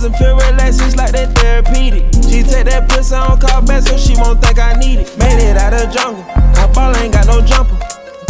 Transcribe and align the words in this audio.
I 0.00 0.04
take 0.04 0.12
and 0.12 0.16
feel 0.16 0.36
relaxed, 0.48 0.80
it's 0.80 0.96
like 0.96 1.12
that 1.12 1.36
therapeutic. 1.36 2.08
She 2.24 2.40
take 2.40 2.64
that 2.72 2.88
pussy 2.88 3.14
on 3.14 3.38
call 3.38 3.60
back 3.60 3.82
so 3.82 3.98
she 3.98 4.16
won't 4.16 4.40
think 4.40 4.58
I 4.58 4.72
need 4.80 5.04
it. 5.04 5.12
Made 5.18 5.44
it 5.44 5.58
out 5.60 5.76
of 5.76 5.92
jungle, 5.92 6.24
I 6.56 6.64
ball 6.72 6.96
ain't 6.96 7.12
got 7.12 7.26
no 7.26 7.44
jumper. 7.44 7.76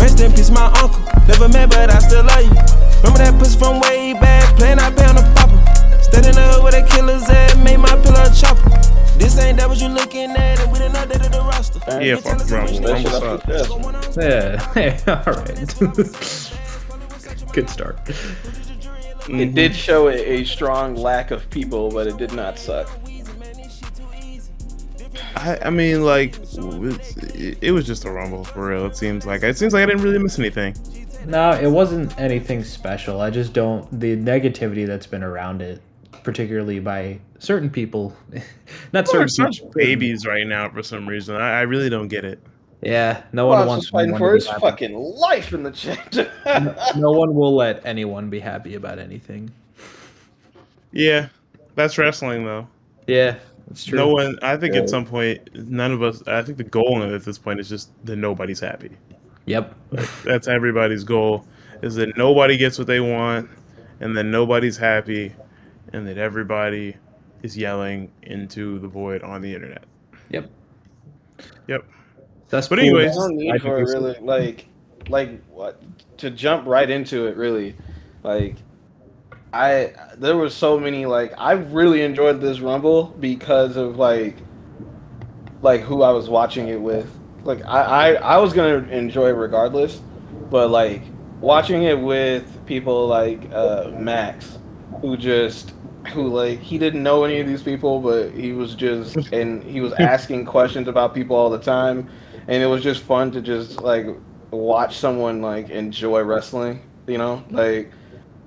Rest 0.02 0.19
in 0.19 0.33
peace, 0.33 0.51
my 0.51 0.66
uncle. 0.83 0.98
Never 1.30 1.46
met, 1.48 1.70
but 1.70 1.95
I 1.95 2.01
still 2.02 2.27
love 2.27 2.43
you. 2.43 2.51
Remember 3.06 3.23
that 3.23 3.38
pussy 3.38 3.56
from 3.56 3.79
way 3.87 4.14
back, 4.14 4.56
playing 4.56 4.80
I 4.80 4.91
pay 4.91 5.06
on 5.06 5.14
the 5.14 5.23
popper. 5.38 5.62
Stayed 6.02 6.27
in 6.27 6.34
the 6.34 6.42
hood 6.42 6.64
with 6.64 6.75
a 6.75 6.83
killer's 6.91 7.30
at, 7.30 7.55
made 7.62 7.78
my 7.78 7.95
pillow 8.02 8.27
a 8.27 8.34
chopper. 8.34 8.66
This 9.14 9.39
ain't 9.39 9.59
that 9.62 9.69
what 9.69 9.78
you 9.78 9.95
looking 9.95 10.34
at, 10.34 10.59
and 10.59 10.73
we 10.73 10.80
done 10.80 10.91
updated 10.98 11.30
the 11.30 11.39
roster. 11.39 11.78
Yeah, 12.02 12.19
fuck 12.19 12.50
Rumble. 12.50 12.83
Rumble 12.83 13.14
sucks. 13.14 14.19
Yeah. 14.19 14.59
Hey, 14.75 14.98
all 15.06 15.39
right. 15.39 15.70
Good 17.55 17.70
start. 17.70 17.98
It 19.30 19.33
mm-hmm. 19.33 19.55
did 19.55 19.77
show 19.77 20.09
a, 20.09 20.15
a 20.15 20.45
strong 20.45 20.97
lack 20.97 21.30
of 21.30 21.48
people, 21.51 21.89
but 21.91 22.09
it 22.09 22.16
did 22.16 22.33
not 22.33 22.59
suck. 22.59 22.91
I, 25.37 25.59
I 25.66 25.70
mean, 25.70 26.03
like, 26.03 26.37
it, 26.37 27.59
it 27.61 27.70
was 27.70 27.87
just 27.87 28.05
a 28.05 28.11
Rumble 28.11 28.43
for 28.43 28.66
real. 28.66 28.87
It 28.87 28.97
seems 28.97 29.27
like 29.27 29.45
it 29.45 29.56
seems 29.56 29.73
like 29.73 29.84
I 29.84 29.87
didn't 29.87 30.03
really 30.03 30.19
miss 30.19 30.39
anything. 30.39 30.75
No, 31.27 31.53
it 31.53 31.69
wasn't 31.69 32.19
anything 32.19 32.65
special. 32.65 33.20
I 33.20 33.30
just 33.30 33.53
don't 33.53 34.01
the 34.01 34.16
negativity 34.16 34.84
that's 34.84 35.06
been 35.06 35.23
around 35.23 35.62
it, 35.62 35.81
particularly 36.25 36.81
by 36.81 37.20
certain 37.39 37.70
people. 37.70 38.17
Not 38.92 39.06
certain 39.06 39.28
such 39.28 39.58
people. 39.58 39.73
babies 39.77 40.27
right 40.27 40.47
now 40.47 40.69
for 40.70 40.83
some 40.83 41.08
reason. 41.08 41.36
I, 41.36 41.58
I 41.58 41.62
really 41.62 41.89
don't 41.89 42.08
get 42.08 42.25
it. 42.25 42.42
Yeah, 42.83 43.23
no 43.33 43.47
Well, 43.47 43.59
one 43.59 43.69
wants 43.69 43.89
fighting 43.91 44.17
for 44.17 44.34
his 44.34 44.47
happy. 44.47 44.61
fucking 44.61 44.95
life 44.95 45.53
in 45.53 45.62
the 45.62 45.70
chat. 45.70 46.31
No 46.97 47.11
one 47.11 47.34
will 47.34 47.55
let 47.55 47.84
anyone 47.84 48.31
be 48.31 48.41
happy 48.41 48.75
about 48.75 48.98
anything. 48.98 49.50
Yeah, 50.92 51.28
that's 51.75 51.98
wrestling 51.98 52.45
though. 52.45 52.67
Yeah, 53.06 53.36
it's 53.70 53.84
true. 53.84 53.98
No 53.98 54.08
one. 54.08 54.39
I 54.42 54.56
think 54.56 54.75
Yeah. 54.75 54.81
at 54.81 54.84
uh, 54.86 54.89
some 54.89 55.05
point, 55.05 55.41
none 55.55 55.92
of 55.92 56.03
us. 56.03 56.27
I 56.27 56.42
think 56.42 56.58
the 56.58 56.64
goal 56.64 57.03
at 57.03 57.23
this 57.25 57.39
point 57.39 57.61
is 57.61 57.69
just 57.69 57.91
that 58.06 58.17
nobody's 58.17 58.61
happy. 58.61 58.91
Yep. 59.47 59.75
That's 60.25 60.48
everybody's 60.48 61.05
goal. 61.05 61.45
Is 61.83 61.95
that 61.97 62.17
nobody 62.17 62.56
gets 62.56 62.78
what 62.78 62.86
they 62.86 63.01
want, 63.01 63.48
and 64.01 64.17
then 64.17 64.31
nobody's 64.31 64.77
happy, 64.77 65.34
and 65.92 66.06
that 66.08 66.19
everybody 66.19 66.97
is 67.42 67.56
yelling 67.56 68.11
into 68.23 68.78
the 68.81 68.89
void 68.89 69.23
on 69.23 69.41
the 69.42 69.55
internet. 69.55 69.84
Yep. 70.31 70.51
Yep. 71.69 71.84
That's 72.51 72.69
But 72.69 72.79
cool. 72.79 72.89
anyways, 72.89 73.15
There's 73.15 73.17
no 73.17 73.25
I 73.25 73.29
need 73.29 73.51
think 73.53 73.62
for 73.62 73.79
it 73.79 73.83
it's- 73.83 73.95
really 73.95 74.17
like 74.20 74.67
like 75.09 75.45
what 75.48 75.81
to 76.19 76.31
jump 76.31 76.67
right 76.67 76.89
into 76.91 77.27
it 77.27 77.37
really 77.37 77.75
like 78.23 78.57
i 79.53 79.92
there 80.19 80.37
were 80.37 80.51
so 80.51 80.79
many 80.79 81.07
like 81.07 81.33
i 81.39 81.53
really 81.53 82.03
enjoyed 82.03 82.41
this 82.41 82.61
rumble 82.61 83.07
because 83.19 83.77
of 83.77 83.97
like 83.97 84.37
like 85.62 85.81
who 85.81 86.03
i 86.03 86.11
was 86.11 86.29
watching 86.29 86.69
it 86.69 86.81
with 86.81 87.11
like 87.45 87.65
i 87.65 87.83
i, 87.83 88.12
I 88.34 88.37
was 88.37 88.53
gonna 88.53 88.87
enjoy 88.91 89.29
it 89.29 89.33
regardless 89.33 90.01
but 90.51 90.70
like 90.70 91.03
watching 91.41 91.83
it 91.85 91.98
with 91.98 92.64
people 92.67 93.07
like 93.09 93.41
uh 93.53 93.91
max 93.98 94.59
who 95.01 95.17
just 95.17 95.73
who 96.12 96.29
like 96.29 96.61
he 96.61 96.79
didn't 96.79 97.03
know 97.03 97.25
any 97.25 97.41
of 97.41 97.47
these 97.48 97.62
people 97.62 98.01
but 98.01 98.31
he 98.33 98.53
was 98.53 98.75
just 98.75 99.17
and 99.33 99.62
he 99.64 99.81
was 99.81 99.92
asking 99.95 100.45
questions 100.45 100.86
about 100.86 101.14
people 101.14 101.35
all 101.35 101.51
the 101.51 101.58
time 101.58 102.08
and 102.48 102.62
it 102.62 102.67
was 102.67 102.83
just 102.83 103.02
fun 103.02 103.30
to 103.33 103.40
just 103.40 103.80
like 103.83 104.06
watch 104.51 104.98
someone 104.98 105.40
like 105.42 105.70
enjoy 105.70 106.23
wrestling 106.23 106.80
you 107.06 107.18
know? 107.18 107.42
Like 107.51 107.90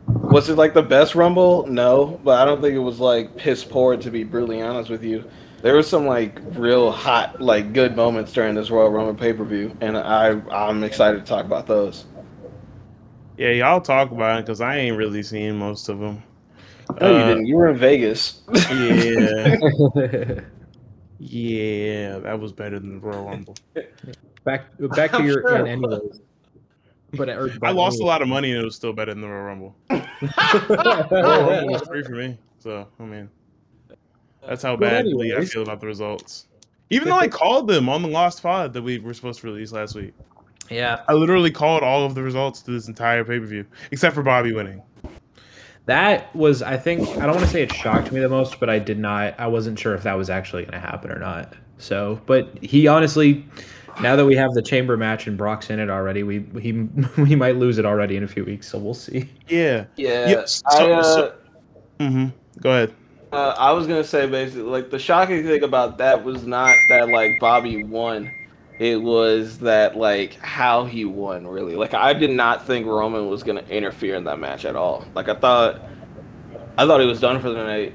was 0.07 0.49
it 0.49 0.57
like 0.57 0.73
the 0.73 0.81
best 0.83 1.15
rumble? 1.15 1.65
No 1.67 2.19
but 2.23 2.41
i 2.41 2.45
don't 2.45 2.61
think 2.61 2.75
it 2.75 2.79
was 2.79 2.99
like 2.99 3.35
piss 3.37 3.63
poor 3.63 3.95
to 3.97 4.11
be 4.11 4.23
brutally 4.23 4.61
honest 4.61 4.89
with 4.89 5.03
you. 5.03 5.23
There 5.61 5.75
was 5.75 5.87
some 5.87 6.05
like 6.05 6.39
real 6.51 6.91
hot 6.91 7.39
like 7.41 7.71
good 7.73 7.95
moments 7.95 8.33
during 8.33 8.53
this 8.55 8.69
royal 8.69 8.89
rumble 8.89 9.15
pay-per-view 9.15 9.77
and 9.81 9.97
i 9.97 10.31
i'm 10.51 10.83
excited 10.83 11.19
to 11.19 11.25
talk 11.25 11.45
about 11.45 11.67
those. 11.67 12.05
Yeah, 13.37 13.49
y'all 13.51 13.81
talk 13.81 14.11
about 14.11 14.39
it 14.39 14.45
because 14.45 14.61
I 14.61 14.77
ain't 14.77 14.95
really 14.95 15.23
seen 15.23 15.55
most 15.57 15.89
of 15.89 15.99
them. 15.99 16.21
no 17.01 17.09
you 17.09 17.15
Uh, 17.17 17.27
didn't. 17.29 17.45
You 17.47 17.55
were 17.55 17.69
in 17.69 17.77
vegas. 17.77 18.41
Yeah, 18.53 19.55
yeah, 21.19 22.17
that 22.19 22.39
was 22.39 22.51
better 22.51 22.79
than 22.79 22.99
the 22.99 23.05
Royal 23.07 23.23
Rumble. 23.29 23.55
back 24.43 24.65
back 24.79 25.11
to 25.11 25.17
I'm 25.17 25.25
your 25.25 25.41
sure 25.41 25.57
in 25.57 25.67
anyways. 25.67 26.21
But 27.15 27.29
or, 27.29 27.51
I 27.61 27.71
lost 27.71 28.01
a 28.01 28.03
lot 28.05 28.23
of 28.23 28.27
money 28.27 28.51
and 28.51 28.61
it 28.61 28.65
was 28.65 28.75
still 28.75 28.91
better 28.91 29.13
than 29.13 29.21
the 29.21 29.27
Royal 29.27 29.43
Rumble. 29.43 29.75
Royal 29.91 31.49
Rumble 31.49 31.73
was 31.73 31.81
free 31.83 32.03
for 32.03 32.13
me, 32.13 32.37
so 32.59 32.87
I 32.99 33.03
mean, 33.03 33.29
that's 34.47 34.63
how 34.63 34.75
But 34.75 34.89
badly 34.89 35.35
I 35.35 35.45
feel 35.45 35.61
about 35.61 35.79
the 35.79 35.87
results. 35.87 36.47
Even 36.89 37.09
though 37.09 37.17
I 37.17 37.27
called 37.27 37.67
them 37.67 37.89
on 37.89 38.01
the 38.01 38.07
Lost 38.07 38.41
Pod 38.43 38.73
that 38.73 38.81
we 38.81 38.99
were 38.99 39.13
supposed 39.13 39.41
to 39.41 39.47
release 39.47 39.71
last 39.71 39.95
week, 39.95 40.13
Yeah, 40.69 41.01
I 41.07 41.13
literally 41.13 41.51
called 41.51 41.83
all 41.83 42.05
of 42.05 42.13
the 42.15 42.21
results 42.23 42.61
to 42.63 42.71
this 42.71 42.87
entire 42.87 43.23
pay 43.23 43.39
per 43.39 43.45
view 43.45 43.65
except 43.91 44.15
for 44.15 44.23
Bobby 44.23 44.53
winning. 44.53 44.81
That 45.85 46.33
was. 46.35 46.61
I 46.61 46.77
think 46.77 47.07
I 47.17 47.25
don't 47.25 47.35
want 47.35 47.41
to 47.41 47.47
say 47.47 47.61
it 47.61 47.73
shocked 47.73 48.11
me 48.11 48.19
the 48.19 48.29
most, 48.29 48.59
but 48.59 48.69
I 48.69 48.79
did 48.79 48.99
not. 48.99 49.39
I 49.39 49.47
wasn't 49.47 49.77
sure 49.77 49.93
if 49.95 50.03
that 50.03 50.13
was 50.13 50.29
actually 50.29 50.63
going 50.63 50.73
to 50.73 50.79
happen 50.79 51.11
or 51.11 51.19
not. 51.19 51.53
So, 51.77 52.21
but 52.25 52.49
he 52.63 52.87
honestly, 52.87 53.45
now 54.01 54.15
that 54.15 54.25
we 54.25 54.35
have 54.35 54.53
the 54.53 54.61
chamber 54.61 54.95
match 54.95 55.27
and 55.27 55.37
Brock's 55.37 55.69
in 55.69 55.79
it 55.79 55.89
already, 55.89 56.23
we 56.23 56.45
he 56.61 56.71
we 57.17 57.35
might 57.35 57.57
lose 57.57 57.77
it 57.77 57.85
already 57.85 58.15
in 58.15 58.23
a 58.23 58.27
few 58.27 58.45
weeks. 58.45 58.69
So 58.69 58.77
we'll 58.77 58.93
see. 58.93 59.29
Yeah. 59.47 59.85
yeah 59.97 60.29
Yes, 60.29 60.63
I, 60.67 60.91
uh, 60.91 61.03
so- 61.03 61.33
Mm-hmm. 61.99 62.27
Go 62.59 62.69
ahead. 62.71 62.93
Uh, 63.31 63.55
I 63.57 63.71
was 63.71 63.87
gonna 63.87 64.03
say 64.03 64.27
basically, 64.27 64.63
like 64.63 64.89
the 64.91 64.99
shocking 64.99 65.43
thing 65.43 65.63
about 65.63 65.97
that 65.97 66.23
was 66.23 66.45
not 66.45 66.75
that 66.89 67.09
like 67.09 67.39
Bobby 67.39 67.83
won, 67.83 68.31
it 68.79 69.01
was 69.01 69.59
that 69.59 69.95
like 69.97 70.35
how 70.35 70.85
he 70.85 71.05
won. 71.05 71.45
Really, 71.47 71.75
like 71.75 71.93
I 71.93 72.13
did 72.13 72.31
not 72.31 72.65
think 72.65 72.85
Roman 72.87 73.29
was 73.29 73.43
gonna 73.43 73.63
interfere 73.69 74.15
in 74.15 74.23
that 74.25 74.39
match 74.39 74.65
at 74.65 74.75
all. 74.75 75.05
Like 75.15 75.29
I 75.29 75.35
thought, 75.35 75.81
I 76.77 76.85
thought 76.85 76.99
he 77.01 77.07
was 77.07 77.19
done 77.19 77.39
for 77.41 77.49
the 77.49 77.63
night. 77.63 77.93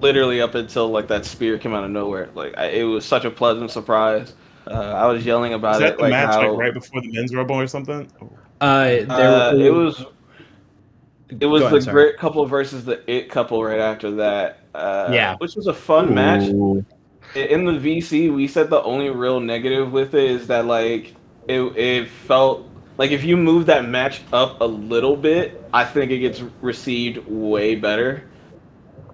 Literally 0.00 0.40
up 0.40 0.54
until 0.54 0.88
like 0.90 1.08
that 1.08 1.24
spear 1.24 1.58
came 1.58 1.74
out 1.74 1.84
of 1.84 1.90
nowhere. 1.90 2.30
Like 2.34 2.56
I, 2.56 2.66
it 2.66 2.82
was 2.84 3.04
such 3.04 3.24
a 3.24 3.30
pleasant 3.30 3.70
surprise. 3.70 4.34
Uh, 4.66 4.72
I 4.72 5.06
was 5.06 5.24
yelling 5.24 5.54
about 5.54 5.76
Is 5.76 5.80
that 5.80 5.92
it. 5.94 5.96
the 5.96 6.02
Like 6.02 6.10
match 6.10 6.34
how, 6.34 6.50
like 6.50 6.58
right 6.58 6.74
before 6.74 7.00
the 7.00 7.10
men's 7.12 7.34
rumble 7.34 7.56
or 7.56 7.66
something? 7.66 8.10
Uh, 8.60 8.84
there, 8.84 9.08
uh, 9.10 9.54
it 9.54 9.70
was 9.72 10.04
it 11.40 11.46
was 11.46 11.60
Go 11.62 11.66
ahead, 11.66 11.72
the 11.78 11.82
sorry. 11.82 11.92
great 11.92 12.16
couple 12.18 12.44
versus 12.46 12.84
the 12.84 13.02
it 13.10 13.28
couple 13.30 13.62
right 13.64 13.80
after 13.80 14.10
that. 14.16 14.60
Uh, 14.74 15.08
Yeah. 15.12 15.36
which 15.38 15.56
was 15.56 15.66
a 15.66 15.74
fun 15.74 16.14
match. 16.14 16.50
In 17.34 17.64
the 17.64 17.72
VC, 17.72 18.34
we 18.34 18.48
said 18.48 18.70
the 18.70 18.82
only 18.82 19.10
real 19.10 19.40
negative 19.40 19.92
with 19.92 20.14
it 20.14 20.30
is 20.30 20.46
that 20.48 20.66
like 20.66 21.14
it 21.46 21.60
it 21.76 22.08
felt 22.08 22.68
like 22.96 23.10
if 23.10 23.24
you 23.24 23.36
move 23.36 23.66
that 23.66 23.88
match 23.88 24.22
up 24.32 24.60
a 24.60 24.64
little 24.64 25.16
bit, 25.16 25.62
I 25.72 25.84
think 25.84 26.10
it 26.10 26.18
gets 26.18 26.40
received 26.60 27.26
way 27.26 27.74
better. 27.74 28.24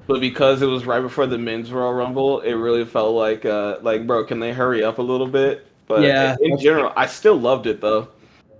But 0.06 0.20
because 0.20 0.60
it 0.62 0.66
was 0.66 0.84
right 0.84 1.00
before 1.00 1.26
the 1.26 1.38
men's 1.38 1.72
Royal 1.72 1.92
Rumble, 1.94 2.40
it 2.40 2.52
really 2.54 2.84
felt 2.84 3.14
like 3.14 3.44
uh 3.44 3.78
like 3.82 4.06
bro, 4.06 4.24
can 4.24 4.38
they 4.40 4.52
hurry 4.52 4.84
up 4.84 4.98
a 4.98 5.02
little 5.02 5.26
bit? 5.28 5.66
But 5.86 6.02
Yeah, 6.02 6.36
in 6.40 6.50
that's- 6.50 6.62
general, 6.62 6.92
I 6.96 7.06
still 7.06 7.36
loved 7.36 7.66
it 7.66 7.80
though. 7.80 8.08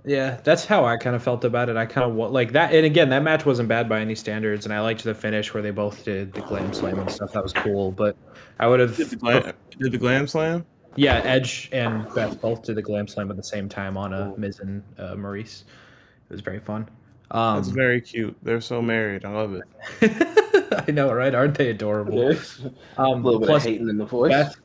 Yeah, 0.05 0.39
that's 0.43 0.65
how 0.65 0.85
I 0.85 0.97
kind 0.97 1.15
of 1.15 1.23
felt 1.23 1.43
about 1.43 1.67
it. 1.69 1.77
I 1.77 1.85
kind 1.85 2.09
of 2.09 2.31
like 2.31 2.51
that, 2.51 2.73
and 2.73 2.85
again, 2.85 3.09
that 3.09 3.23
match 3.23 3.45
wasn't 3.45 3.67
bad 3.69 3.89
by 3.89 3.99
any 4.01 4.13
standards, 4.15 4.65
and 4.65 4.73
I 4.73 4.79
liked 4.81 5.03
the 5.03 5.15
finish 5.15 5.53
where 5.53 5.63
they 5.63 5.71
both 5.71 6.05
did 6.05 6.33
the 6.33 6.41
glam 6.41 6.73
slam 6.73 6.99
and 6.99 7.11
stuff. 7.11 7.31
That 7.33 7.41
was 7.41 7.53
cool, 7.53 7.91
but 7.91 8.15
I 8.59 8.67
would 8.67 8.79
have, 8.79 8.95
Did 8.95 9.09
the 9.09 9.15
glam, 9.15 9.53
did 9.79 9.91
the 9.91 9.97
glam 9.97 10.27
slam? 10.27 10.65
yeah, 10.95 11.15
Edge 11.25 11.69
and 11.71 12.07
Beth 12.13 12.39
both 12.39 12.63
did 12.63 12.75
the 12.75 12.81
glam 12.81 13.07
slam 13.07 13.29
at 13.31 13.35
the 13.37 13.43
same 13.43 13.67
time 13.67 13.97
on 13.97 14.13
a 14.13 14.33
Miz 14.37 14.59
and 14.59 14.83
uh, 14.97 15.15
Maryse. 15.15 15.63
It 15.63 16.33
was 16.33 16.41
very 16.41 16.59
fun. 16.59 16.87
That's 17.31 17.67
Um, 17.69 17.73
very 17.73 18.01
cute. 18.01 18.35
They're 18.43 18.61
so 18.61 18.81
married. 18.81 19.25
I 19.25 19.31
love 19.31 19.55
it. 19.55 20.83
I 20.87 20.91
know, 20.91 21.11
right? 21.13 21.33
Aren't 21.33 21.57
they 21.57 21.69
adorable? 21.69 22.17
There's 22.19 22.61
a 22.97 23.01
Um, 23.01 23.23
little 23.23 23.39
bit 23.39 23.47
plus, 23.47 23.65
of 23.65 23.71
hating 23.71 23.89
in 23.89 23.97
the 23.97 24.05
voice. 24.05 24.31
Beth, 24.31 24.55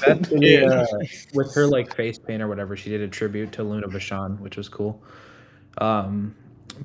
Beth 0.00 0.28
did, 0.40 0.42
Yeah. 0.42 0.68
uh, 0.82 0.86
with 1.34 1.54
her 1.54 1.66
like 1.66 1.94
face 1.94 2.18
paint 2.18 2.42
or 2.42 2.48
whatever, 2.48 2.76
she 2.76 2.90
did 2.90 3.00
a 3.02 3.08
tribute 3.08 3.52
to 3.52 3.62
Luna 3.62 3.88
Vachon, 3.88 4.38
which 4.40 4.56
was 4.56 4.68
cool. 4.68 5.02
Um, 5.78 6.34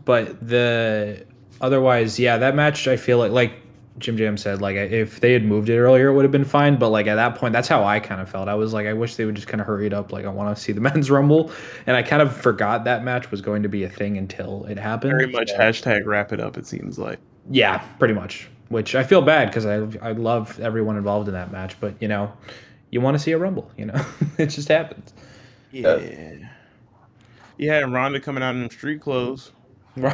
but 0.05 0.45
the 0.45 1.25
otherwise, 1.61 2.19
yeah, 2.19 2.37
that 2.37 2.55
match 2.55 2.87
I 2.87 2.97
feel 2.97 3.17
like 3.17 3.31
like 3.31 3.53
Jim 4.01 4.17
Jam 4.17 4.37
said, 4.37 4.61
like 4.61 4.75
if 4.75 5.19
they 5.19 5.33
had 5.33 5.43
moved 5.45 5.69
it 5.69 5.77
earlier, 5.79 6.09
it 6.09 6.13
would 6.13 6.23
have 6.25 6.31
been 6.31 6.43
fine. 6.45 6.77
But 6.77 6.89
like 6.89 7.07
at 7.07 7.15
that 7.15 7.35
point, 7.35 7.53
that's 7.53 7.67
how 7.67 7.83
I 7.83 7.99
kind 7.99 8.19
of 8.21 8.29
felt. 8.29 8.47
I 8.49 8.55
was 8.55 8.73
like, 8.73 8.87
I 8.87 8.93
wish 8.93 9.15
they 9.15 9.25
would 9.25 9.35
just 9.35 9.47
kind 9.47 9.61
of 9.61 9.67
hurry 9.67 9.87
it 9.87 9.93
up. 9.93 10.11
Like 10.11 10.25
I 10.25 10.29
want 10.29 10.55
to 10.55 10.61
see 10.61 10.71
the 10.71 10.81
men's 10.89 11.09
rumble, 11.09 11.51
and 11.87 11.95
I 11.95 12.03
kind 12.03 12.21
of 12.21 12.35
forgot 12.35 12.83
that 12.85 13.03
match 13.03 13.31
was 13.31 13.41
going 13.41 13.63
to 13.63 13.69
be 13.69 13.83
a 13.83 13.89
thing 13.89 14.17
until 14.17 14.65
it 14.65 14.77
happened. 14.77 15.13
Very 15.13 15.31
much 15.31 15.49
So- 15.49 15.57
hashtag 15.57 16.05
wrap 16.05 16.33
it 16.33 16.39
up. 16.39 16.57
It 16.57 16.65
seems 16.67 16.97
like. 16.99 17.19
yeah, 17.49 17.77
pretty 17.99 18.13
much. 18.13 18.49
Which 18.69 18.95
I 18.95 19.03
feel 19.03 19.21
bad 19.21 19.47
because 19.49 19.65
I 19.65 19.77
I 20.01 20.13
love 20.13 20.59
everyone 20.59 20.95
involved 20.97 21.27
in 21.27 21.33
that 21.33 21.51
match, 21.51 21.75
but 21.79 21.93
you 21.99 22.07
know, 22.07 22.31
you 22.89 23.01
want 23.01 23.15
to 23.15 23.19
see 23.19 23.31
a 23.33 23.37
rumble. 23.37 23.69
You 23.77 23.87
know, 23.87 24.05
it 24.37 24.47
just 24.47 24.67
happens. 24.69 25.13
Yeah. 25.71 25.97
Yeah, 27.57 27.83
and 27.83 27.93
Ronda 27.93 28.19
coming 28.19 28.43
out 28.43 28.55
in 28.55 28.69
street 28.69 29.01
clothes. 29.01 29.51
You 29.97 30.05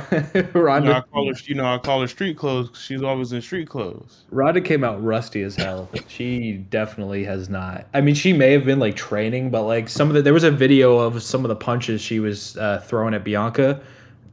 know, 0.55 0.91
I 0.91 1.01
call 1.01 1.27
her, 1.27 1.33
you 1.45 1.55
know, 1.55 1.65
I 1.65 1.77
call 1.77 2.01
her 2.01 2.07
street 2.07 2.37
clothes. 2.37 2.71
She's 2.79 3.03
always 3.03 3.31
in 3.31 3.41
street 3.41 3.69
clothes. 3.69 4.23
Ronda 4.31 4.59
came 4.59 4.83
out 4.83 5.03
rusty 5.03 5.43
as 5.43 5.55
hell. 5.55 5.89
She 6.07 6.53
definitely 6.53 7.23
has 7.25 7.47
not. 7.47 7.85
I 7.93 8.01
mean, 8.01 8.15
she 8.15 8.33
may 8.33 8.53
have 8.53 8.65
been 8.65 8.79
like 8.79 8.95
training, 8.95 9.51
but 9.51 9.63
like 9.63 9.87
some 9.87 10.07
of 10.09 10.15
the 10.15 10.23
there 10.23 10.33
was 10.33 10.43
a 10.43 10.51
video 10.51 10.97
of 10.97 11.21
some 11.21 11.45
of 11.45 11.49
the 11.49 11.55
punches 11.55 12.01
she 12.01 12.19
was 12.19 12.57
uh, 12.57 12.81
throwing 12.85 13.13
at 13.13 13.23
Bianca, 13.23 13.79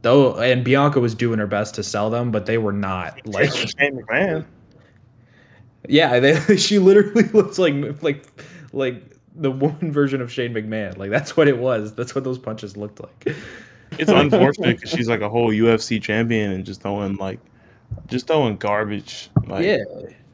though, 0.01 0.35
and 0.37 0.63
Bianca 0.63 0.99
was 0.99 1.13
doing 1.13 1.37
her 1.37 1.47
best 1.47 1.75
to 1.75 1.83
sell 1.83 2.09
them, 2.09 2.31
but 2.31 2.47
they 2.47 2.57
were 2.57 2.73
not 2.73 3.19
like. 3.27 3.51
Shane 3.51 4.01
McMahon. 4.01 4.45
Yeah, 5.87 6.19
they, 6.19 6.57
she 6.57 6.79
literally 6.79 7.27
looks 7.29 7.59
like 7.59 7.75
like 8.01 8.25
like 8.73 9.03
the 9.35 9.51
woman 9.51 9.91
version 9.91 10.21
of 10.21 10.31
Shane 10.31 10.53
McMahon. 10.53 10.97
Like 10.97 11.11
that's 11.11 11.37
what 11.37 11.47
it 11.47 11.57
was. 11.57 11.93
That's 11.93 12.15
what 12.15 12.23
those 12.23 12.39
punches 12.39 12.75
looked 12.75 12.99
like. 12.99 13.35
It's 13.99 14.11
unfortunate 14.11 14.77
because 14.77 14.91
she's 14.91 15.07
like 15.07 15.21
a 15.21 15.29
whole 15.29 15.49
UFC 15.49 16.01
champion 16.01 16.51
and 16.51 16.65
just 16.65 16.81
throwing 16.81 17.15
like, 17.15 17.39
just 18.07 18.27
throwing 18.27 18.57
garbage. 18.57 19.29
Like, 19.47 19.65
yeah, 19.65 19.83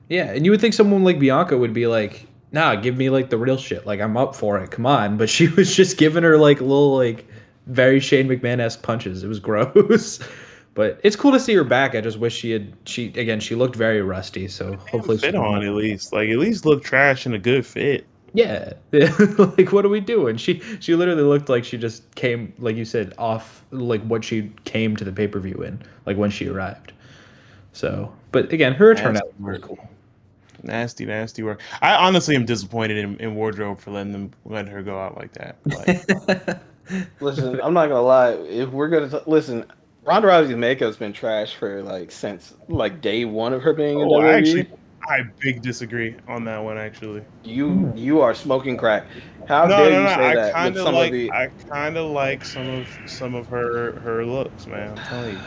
yeah, 0.10 0.32
and 0.32 0.46
you 0.46 0.52
would 0.52 0.62
think 0.62 0.74
someone 0.74 1.04
like 1.04 1.20
Bianca 1.20 1.58
would 1.58 1.74
be 1.74 1.88
like, 1.88 2.28
"Nah, 2.52 2.76
give 2.76 2.98
me 2.98 3.10
like 3.10 3.30
the 3.30 3.38
real 3.38 3.58
shit. 3.58 3.86
Like 3.86 4.00
I'm 4.00 4.18
up 4.18 4.36
for 4.36 4.60
it. 4.60 4.72
Come 4.72 4.86
on." 4.86 5.18
But 5.18 5.30
she 5.36 5.48
was 5.48 5.76
just 5.76 5.98
giving 5.98 6.24
her 6.24 6.38
like 6.38 6.60
little 6.60 6.96
like 6.96 7.26
very 7.68 8.00
Shane 8.00 8.28
McMahon 8.28 8.60
esque 8.60 8.82
punches. 8.82 9.24
It 9.24 9.28
was 9.28 9.40
gross. 9.40 10.20
But 10.74 11.02
it's 11.04 11.18
cool 11.18 11.34
to 11.34 11.40
see 11.40 11.54
her 11.56 11.66
back. 11.66 11.96
I 11.96 12.02
just 12.02 12.18
wish 12.18 12.34
she 12.34 12.52
had. 12.52 12.74
She 12.86 13.08
again, 13.08 13.42
she 13.42 13.56
looked 13.56 13.76
very 13.76 14.02
rusty. 14.02 14.48
So 14.48 14.78
hopefully, 14.90 15.18
fit 15.18 15.36
on 15.36 15.66
at 15.66 15.74
least. 15.74 16.14
Like 16.14 16.30
at 16.30 16.38
least 16.38 16.66
look 16.66 16.82
trash 16.84 17.26
in 17.26 17.34
a 17.34 17.40
good 17.40 17.66
fit. 17.66 18.06
Yeah, 18.34 18.74
like 18.92 19.72
what 19.72 19.84
are 19.84 19.90
we 19.90 20.00
doing? 20.00 20.38
She 20.38 20.62
she 20.80 20.96
literally 20.96 21.24
looked 21.24 21.50
like 21.50 21.66
she 21.66 21.78
just 21.78 22.14
came, 22.16 22.54
like 22.60 22.76
you 22.78 22.86
said, 22.86 23.14
off 23.18 23.66
like 23.72 24.02
what 24.04 24.24
she 24.24 24.52
came 24.64 24.96
to 24.96 25.04
the 25.04 25.12
pay 25.12 25.28
per 25.28 25.40
view 25.40 25.62
in, 25.64 25.82
like 26.06 26.18
when 26.18 26.30
she 26.30 26.48
arrived. 26.48 26.94
So, 27.74 28.14
but 28.32 28.52
again, 28.54 28.74
her 28.74 28.88
return 28.88 29.14
Nasty 29.14 29.28
out 29.28 29.40
was 29.40 29.60
work. 29.60 29.62
cool. 29.62 29.90
Nasty, 30.64 31.06
nasty 31.06 31.44
work. 31.44 31.62
I 31.82 31.96
honestly 31.96 32.36
am 32.36 32.46
disappointed 32.46 32.98
in, 32.98 33.18
in 33.18 33.36
wardrobe 33.36 33.80
for 33.80 33.92
letting 33.92 34.12
them 34.12 34.32
let 34.46 34.68
her 34.68 34.82
go 34.84 35.00
out 35.00 35.18
like 35.18 35.34
that. 35.34 35.58
Like, 35.66 36.62
Listen, 37.20 37.60
I'm 37.62 37.74
not 37.74 37.88
gonna 37.88 38.02
lie. 38.02 38.32
If 38.32 38.70
we're 38.70 38.90
gonna 38.90 39.10
t- 39.10 39.26
listen, 39.26 39.66
Ronda 40.04 40.28
Rousey's 40.28 40.56
makeup's 40.56 40.98
been 40.98 41.14
trash 41.14 41.56
for 41.56 41.82
like 41.84 42.12
since 42.12 42.54
like 42.68 43.02
day 43.02 43.26
one 43.26 43.54
of 43.54 43.62
her 43.62 43.74
being 43.74 43.98
oh, 43.98 44.02
in 44.02 44.10
oh, 44.10 44.20
I 44.20 44.24
WWE. 44.24 44.38
actually, 44.38 44.70
I 45.10 45.24
big 45.40 45.62
disagree 45.62 46.16
on 46.28 46.44
that 46.46 46.64
one. 46.64 46.78
Actually, 46.78 47.24
You 47.44 47.92
you 47.96 48.22
are 48.22 48.34
smoking 48.34 48.78
crack. 48.78 49.06
How 49.48 49.66
no, 49.66 49.78
dare 49.78 49.92
no, 49.92 49.98
you 49.98 50.04
no. 50.04 50.10
say 50.10 50.26
I 50.26 50.36
that 50.36 50.54
Kinda 50.54 50.84
some 50.84 50.96
like, 50.96 51.08
of 51.08 51.14
the 51.14 51.32
I 51.32 51.48
kind 51.70 51.98
of 51.98 52.12
like 52.12 52.46
some 52.46 52.70
of 52.70 52.88
some 53.06 53.36
of 53.36 53.48
her 53.48 54.00
her 54.00 54.26
looks, 54.26 54.68
man. 54.68 54.92
I'm 54.92 55.06
telling 55.06 55.36
you. 55.36 55.42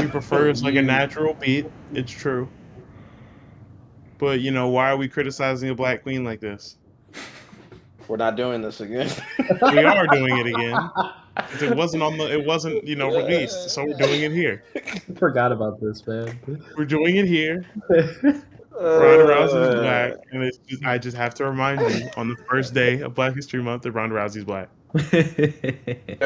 She 0.00 0.06
prefers 0.08 0.62
like 0.62 0.74
a 0.74 0.82
natural 0.82 1.34
beat. 1.34 1.66
It's 1.92 2.12
true. 2.12 2.48
But 4.18 4.40
you 4.40 4.50
know, 4.50 4.68
why 4.68 4.90
are 4.90 4.96
we 4.96 5.08
criticizing 5.08 5.70
a 5.70 5.74
black 5.74 6.02
queen 6.02 6.24
like 6.24 6.40
this? 6.40 6.76
We're 8.08 8.16
not 8.16 8.36
doing 8.36 8.62
this 8.62 8.80
again. 8.80 9.10
We 9.62 9.84
are 9.84 10.06
doing 10.06 10.38
it 10.38 10.46
again. 10.46 10.90
It 11.60 11.76
wasn't 11.76 12.02
on 12.02 12.18
the. 12.18 12.32
It 12.32 12.46
wasn't 12.46 12.86
you 12.86 12.96
know 12.96 13.08
released, 13.08 13.70
so 13.70 13.84
we're 13.84 13.94
doing 13.94 14.22
it 14.22 14.32
here. 14.32 14.62
forgot 15.18 15.52
about 15.52 15.80
this, 15.80 16.06
man. 16.06 16.38
We're 16.76 16.84
doing 16.84 17.16
it 17.16 17.26
here. 17.26 17.64
Ronda 18.80 18.80
Ronda 18.80 19.24
Rousey's 19.24 19.80
black, 19.80 20.14
and 20.32 20.42
it's 20.42 20.58
just, 20.58 20.84
I 20.84 20.98
just 20.98 21.16
have 21.16 21.34
to 21.34 21.44
remind 21.44 21.80
you 21.80 22.08
on 22.16 22.28
the 22.28 22.36
first 22.48 22.74
day 22.74 23.00
of 23.00 23.14
Black 23.14 23.34
History 23.34 23.62
Month 23.62 23.82
that 23.82 23.92
Ronda 23.92 24.14
Rousey's 24.14 24.44
black. 24.44 24.68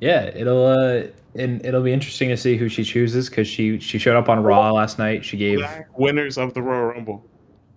yeah, 0.00 0.24
it'll 0.34 0.66
uh, 0.66 1.04
and 1.34 1.64
it'll 1.64 1.82
be 1.82 1.92
interesting 1.92 2.28
to 2.28 2.36
see 2.36 2.56
who 2.56 2.68
she 2.68 2.84
chooses 2.84 3.28
because 3.28 3.48
she 3.48 3.78
she 3.80 3.98
showed 3.98 4.16
up 4.16 4.28
on 4.28 4.42
Raw 4.42 4.72
last 4.72 4.98
night. 4.98 5.24
She 5.24 5.36
gave 5.36 5.58
Black 5.58 5.88
winners 5.98 6.38
of 6.38 6.54
the 6.54 6.62
Royal 6.62 6.86
Rumble. 6.86 7.24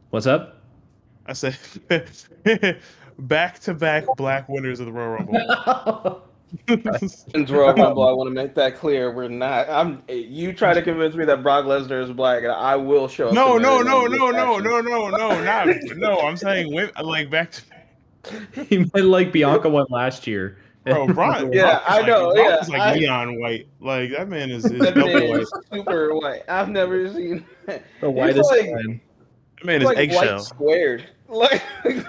what's 0.10 0.28
up? 0.28 0.63
I 1.26 1.34
said 1.34 1.58
back 3.20 3.60
to 3.60 3.74
back 3.74 4.06
black 4.18 4.50
winners 4.50 4.80
of 4.80 4.88
the 4.88 4.92
Royal 4.92 5.12
Rumble. 5.14 6.24
Men's 6.68 7.52
Royal 7.52 7.74
Rumble. 7.74 8.08
I 8.08 8.12
want 8.12 8.28
to 8.28 8.34
make 8.34 8.54
that 8.56 8.78
clear. 8.78 9.12
We're 9.12 9.28
not. 9.28 9.70
I'm. 9.70 10.04
You 10.08 10.54
try 10.54 10.74
to 10.74 10.82
convince 10.82 11.16
me 11.16 11.26
that 11.26 11.42
Brock 11.42 11.66
Lesnar 11.66 12.04
is 12.04 12.12
black, 12.12 12.44
and 12.44 12.52
I 12.52 12.76
will 12.76 13.08
show 13.08 13.30
up. 13.30 13.34
no, 13.34 13.56
in 13.56 13.62
no, 13.62 13.82
no, 13.82 14.06
no, 14.06 14.30
no, 14.32 14.60
no, 14.60 14.82
no, 14.82 15.10
no, 15.10 15.44
not 15.44 15.68
no. 15.96 16.20
I'm 16.20 16.38
saying 16.38 16.74
win- 16.74 16.92
like 17.02 17.30
back 17.30 17.52
to 17.54 17.62
back 17.70 18.68
he 18.68 18.78
meant 18.80 19.06
like 19.06 19.32
Bianca 19.32 19.70
won 19.70 19.86
last 19.90 20.28
year. 20.28 20.58
bro. 20.86 21.08
Brian, 21.08 21.52
Yeah, 21.54 21.64
Brock 21.64 21.82
is 21.82 21.88
I 21.88 21.98
like, 21.98 22.08
know, 22.08 22.34
Brock 22.34 22.46
yeah, 22.48 22.60
is 22.62 22.70
like 22.70 22.82
I- 22.82 22.94
neon 22.96 23.40
white. 23.40 23.68
Like 23.80 24.12
that 24.12 24.30
man 24.30 24.52
is, 24.52 24.66
is 24.66 24.80
That 24.80 24.94
double 24.96 25.14
man 25.20 25.30
white. 25.30 25.40
is 25.42 25.54
super 25.72 26.14
white. 26.16 26.44
I've 26.48 26.70
never 26.70 27.12
seen. 27.14 27.46
the 27.66 27.74
He's 28.02 28.10
whitest 28.10 28.52
like- 28.52 28.66
man. 28.66 29.02
That 29.58 29.66
man 29.66 29.82
is 29.82 29.86
like 29.88 29.98
eggshell. 29.98 30.40
squared. 30.42 31.10
Like, 31.28 31.62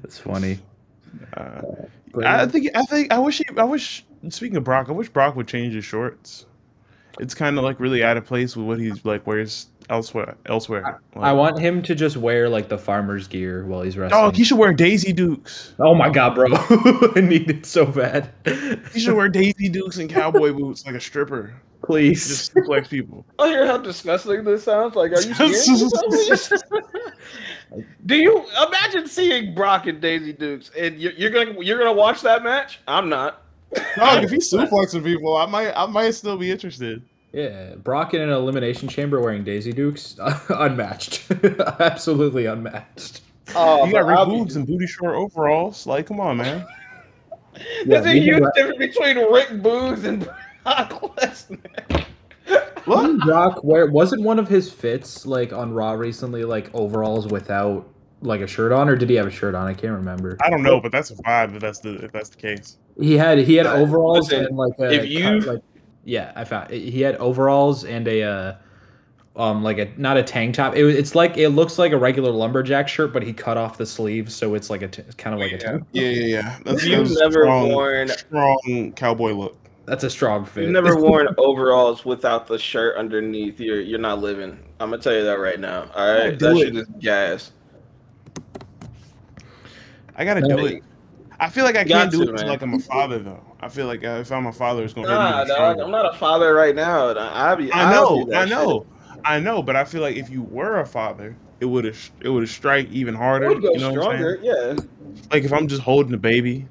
That's 0.00 0.18
funny. 0.18 0.58
Uh, 1.36 1.62
I 2.24 2.46
think 2.46 2.70
I 2.74 2.82
think 2.82 3.12
I 3.12 3.18
wish 3.18 3.38
he, 3.38 3.44
I 3.56 3.64
wish 3.64 4.04
speaking 4.28 4.56
of 4.56 4.64
Brock, 4.64 4.88
I 4.88 4.92
wish 4.92 5.08
Brock 5.08 5.36
would 5.36 5.48
change 5.48 5.74
his 5.74 5.84
shorts. 5.84 6.46
It's 7.20 7.34
kind 7.34 7.58
of 7.58 7.64
like 7.64 7.80
really 7.80 8.04
out 8.04 8.16
of 8.16 8.24
place 8.24 8.56
with 8.56 8.66
what 8.66 8.78
he's 8.78 9.04
like 9.04 9.26
wears 9.26 9.66
elsewhere. 9.90 10.36
Elsewhere, 10.46 11.00
I 11.16 11.32
want 11.32 11.58
him 11.58 11.82
to 11.82 11.94
just 11.94 12.16
wear 12.16 12.48
like 12.48 12.68
the 12.68 12.78
farmer's 12.78 13.26
gear 13.26 13.64
while 13.64 13.82
he's 13.82 13.98
wrestling. 13.98 14.22
Oh, 14.22 14.30
he 14.30 14.44
should 14.44 14.58
wear 14.58 14.72
Daisy 14.72 15.12
Dukes. 15.12 15.74
oh 15.78 15.94
my 15.94 16.10
god, 16.10 16.34
bro! 16.34 16.46
I 17.16 17.20
need 17.20 17.50
it 17.50 17.66
so 17.66 17.86
bad. 17.86 18.30
He 18.92 19.00
should 19.00 19.14
wear 19.14 19.28
Daisy 19.28 19.68
Dukes 19.68 19.98
and 19.98 20.08
cowboy 20.08 20.52
boots 20.52 20.86
like 20.86 20.94
a 20.94 21.00
stripper. 21.00 21.54
Please. 21.88 22.28
Just 22.28 22.54
suplex 22.54 22.90
people. 22.90 23.24
I 23.38 23.48
hear 23.48 23.66
how 23.66 23.78
disgusting 23.78 24.44
this 24.44 24.64
sounds. 24.64 24.94
Like, 24.94 25.10
are 25.12 25.22
you 25.22 25.54
serious? 25.54 26.52
Do 28.04 28.14
you 28.14 28.44
imagine 28.66 29.06
seeing 29.06 29.54
Brock 29.54 29.86
and 29.86 29.98
Daisy 29.98 30.34
Dukes, 30.34 30.70
and 30.78 30.98
you're, 30.98 31.12
you're 31.12 31.30
gonna 31.30 31.58
you're 31.62 31.78
gonna 31.78 31.94
watch 31.94 32.20
that 32.20 32.44
match? 32.44 32.80
I'm 32.86 33.08
not. 33.08 33.42
Dog, 33.96 34.22
if 34.22 34.30
he's 34.30 34.52
suplexing 34.52 35.02
people, 35.02 35.34
I 35.34 35.46
might 35.46 35.72
I 35.72 35.86
might 35.86 36.10
still 36.10 36.36
be 36.36 36.50
interested. 36.50 37.02
Yeah, 37.32 37.76
Brock 37.76 38.12
in 38.12 38.20
an 38.20 38.30
elimination 38.30 38.86
chamber 38.86 39.18
wearing 39.18 39.42
Daisy 39.42 39.72
Dukes, 39.72 40.16
unmatched, 40.50 41.24
absolutely 41.80 42.44
unmatched. 42.44 43.22
Oh, 43.54 43.86
you 43.86 43.92
got 43.92 44.04
but 44.04 44.14
I'll 44.14 44.26
Rick 44.26 44.48
Boogs 44.48 44.56
and 44.56 44.66
booty 44.66 44.86
short 44.86 45.14
overalls. 45.14 45.86
Like, 45.86 46.06
come 46.06 46.20
on, 46.20 46.36
man. 46.36 46.66
Yeah, 47.84 48.00
There's 48.00 48.06
a 48.06 48.12
huge 48.12 48.44
difference 48.54 48.78
between 48.78 49.16
Rick 49.32 49.48
Boogs 49.62 50.04
and 50.04 50.28
Brock 50.88 51.16
Lesnar. 51.16 52.04
Didn't 52.86 53.18
Brock 53.20 53.62
wear 53.62 53.86
wasn't 53.86 54.22
one 54.22 54.38
of 54.38 54.48
his 54.48 54.70
fits 54.72 55.26
like 55.26 55.52
on 55.52 55.72
Raw 55.72 55.92
recently 55.92 56.44
like 56.44 56.70
overalls 56.74 57.26
without 57.26 57.86
like 58.22 58.40
a 58.40 58.46
shirt 58.46 58.72
on, 58.72 58.88
or 58.88 58.96
did 58.96 59.08
he 59.10 59.16
have 59.16 59.26
a 59.26 59.30
shirt 59.30 59.54
on? 59.54 59.66
I 59.66 59.74
can't 59.74 59.92
remember. 59.92 60.36
I 60.40 60.50
don't 60.50 60.62
know, 60.62 60.80
but 60.80 60.90
that's 60.90 61.10
a 61.10 61.14
vibe. 61.16 61.54
If 61.54 61.60
that's 61.60 61.80
the 61.80 61.96
if 62.04 62.12
that's 62.12 62.30
the 62.30 62.36
case. 62.36 62.78
He 62.98 63.16
had 63.16 63.38
he 63.38 63.54
had 63.56 63.66
Uh, 63.66 63.74
overalls 63.74 64.30
listen, 64.30 64.46
and 64.46 64.56
like 64.56 64.72
a 64.78 64.90
if 64.92 65.06
you- 65.08 65.40
like 65.40 65.60
yeah, 66.04 66.32
I 66.34 66.44
found 66.44 66.70
he 66.70 67.02
had 67.02 67.16
overalls 67.16 67.84
and 67.84 68.08
a 68.08 68.22
uh, 68.22 68.54
um 69.36 69.62
like 69.62 69.76
a 69.78 69.88
not 69.98 70.16
a 70.16 70.22
tank 70.22 70.54
top. 70.54 70.74
It, 70.74 70.84
it's 70.86 71.14
like 71.14 71.36
it 71.36 71.50
looks 71.50 71.78
like 71.78 71.92
a 71.92 71.98
regular 71.98 72.30
lumberjack 72.30 72.88
shirt, 72.88 73.12
but 73.12 73.22
he 73.22 73.32
cut 73.34 73.58
off 73.58 73.76
the 73.76 73.84
sleeves, 73.86 74.34
so 74.34 74.54
it's 74.54 74.70
like 74.70 74.80
a 74.82 74.88
t- 74.88 75.02
kind 75.18 75.34
of 75.34 75.40
like 75.40 75.52
a 75.52 75.58
tank. 75.58 75.84
Yeah, 75.92 76.08
yeah, 76.08 76.24
yeah. 76.24 76.58
That's, 76.64 76.84
You've 76.84 77.08
that's 77.08 77.20
never 77.20 77.42
strong, 77.42 77.68
worn 77.68 78.08
strong 78.08 78.92
cowboy 78.96 79.32
look. 79.32 79.56
That's 79.88 80.04
a 80.04 80.10
strong 80.10 80.44
fit. 80.44 80.64
you've 80.64 80.72
never 80.72 80.96
worn 81.00 81.28
overalls 81.38 82.04
without 82.04 82.46
the 82.46 82.58
shirt 82.58 82.96
underneath. 82.98 83.58
You're 83.58 83.80
you're 83.80 83.98
not 83.98 84.20
living. 84.20 84.58
I'm 84.80 84.90
gonna 84.90 85.02
tell 85.02 85.14
you 85.14 85.24
that 85.24 85.38
right 85.40 85.58
now. 85.58 85.90
All 85.94 86.14
right, 86.14 86.38
do 86.38 86.46
that 86.46 86.56
it. 86.56 86.60
shit 86.60 86.76
is 86.76 86.86
gas. 87.00 87.52
I 90.14 90.24
gotta 90.24 90.42
do 90.42 90.66
it. 90.66 90.82
I 91.40 91.48
feel 91.48 91.64
like 91.64 91.76
I 91.76 91.82
You 91.82 91.86
can't 91.86 92.10
do 92.10 92.22
it 92.22 92.28
until 92.28 92.48
like 92.48 92.62
I'm 92.62 92.74
a 92.74 92.78
father 92.80 93.18
though. 93.20 93.42
I 93.60 93.68
feel 93.68 93.86
like 93.86 94.04
uh, 94.04 94.18
if 94.20 94.30
I'm 94.30 94.46
a 94.46 94.52
father, 94.52 94.84
it's 94.84 94.92
gonna 94.92 95.08
Nah, 95.08 95.38
hurt 95.38 95.46
me. 95.46 95.48
dog. 95.48 95.56
stronger. 95.56 95.82
I'm 95.84 95.90
not 95.90 96.14
a 96.14 96.18
father 96.18 96.52
right 96.54 96.74
now. 96.74 97.16
I 97.18 97.54
be. 97.54 97.72
I 97.72 97.90
know, 97.90 98.28
I 98.34 98.44
know, 98.44 98.84
I 99.24 99.40
know, 99.40 99.62
but 99.62 99.74
I 99.76 99.84
feel 99.84 100.02
like 100.02 100.16
if 100.16 100.28
you 100.28 100.42
were 100.42 100.80
a 100.80 100.86
father, 100.86 101.34
it 101.60 101.64
would 101.64 101.84
have 101.84 102.10
it 102.20 102.28
would 102.28 102.42
have 102.42 102.50
strike 102.50 102.90
even 102.90 103.14
harder. 103.14 103.46
It 103.46 103.54
would 103.54 103.62
go 103.62 103.72
you 103.72 103.78
know 103.80 103.92
what 103.92 104.12
I'm 104.12 104.18
saying? 104.20 104.38
stronger. 104.38 104.76
Yeah. 104.76 105.24
Like 105.32 105.44
if 105.44 105.52
I'm 105.52 105.66
just 105.66 105.82
holding 105.82 106.12
a 106.12 106.18
baby, 106.18 106.66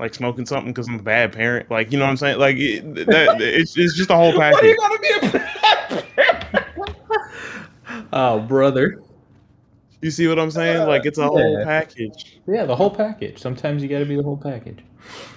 like 0.00 0.14
smoking 0.14 0.46
something 0.46 0.72
because 0.72 0.88
I'm 0.88 0.98
a 0.98 1.02
bad 1.02 1.32
parent. 1.32 1.70
Like 1.70 1.92
you 1.92 1.98
know 1.98 2.04
what 2.04 2.10
I'm 2.10 2.16
saying? 2.16 2.38
Like 2.38 2.56
it, 2.58 2.94
that, 3.06 3.36
it's 3.40 3.76
it's 3.76 3.96
just 3.96 4.10
a 4.10 4.16
whole 4.16 4.36
Why 4.36 4.50
do 4.50 4.56
package. 4.56 4.70
you 4.70 4.76
gotta 4.76 4.98
be 5.00 5.26
a 5.26 5.32
bad 5.32 6.06
parent? 6.16 6.96
oh, 8.12 8.40
brother. 8.40 9.02
You 10.02 10.10
see 10.10 10.26
what 10.28 10.38
I'm 10.38 10.50
saying? 10.50 10.86
Like 10.88 11.04
it's 11.04 11.18
a 11.18 11.26
whole 11.26 11.62
package. 11.64 12.40
Yeah, 12.46 12.64
the 12.64 12.74
whole 12.74 12.90
package. 12.90 13.38
Sometimes 13.38 13.82
you 13.82 13.88
got 13.88 13.98
to 13.98 14.06
be 14.06 14.16
the 14.16 14.22
whole 14.22 14.36
package. 14.36 14.78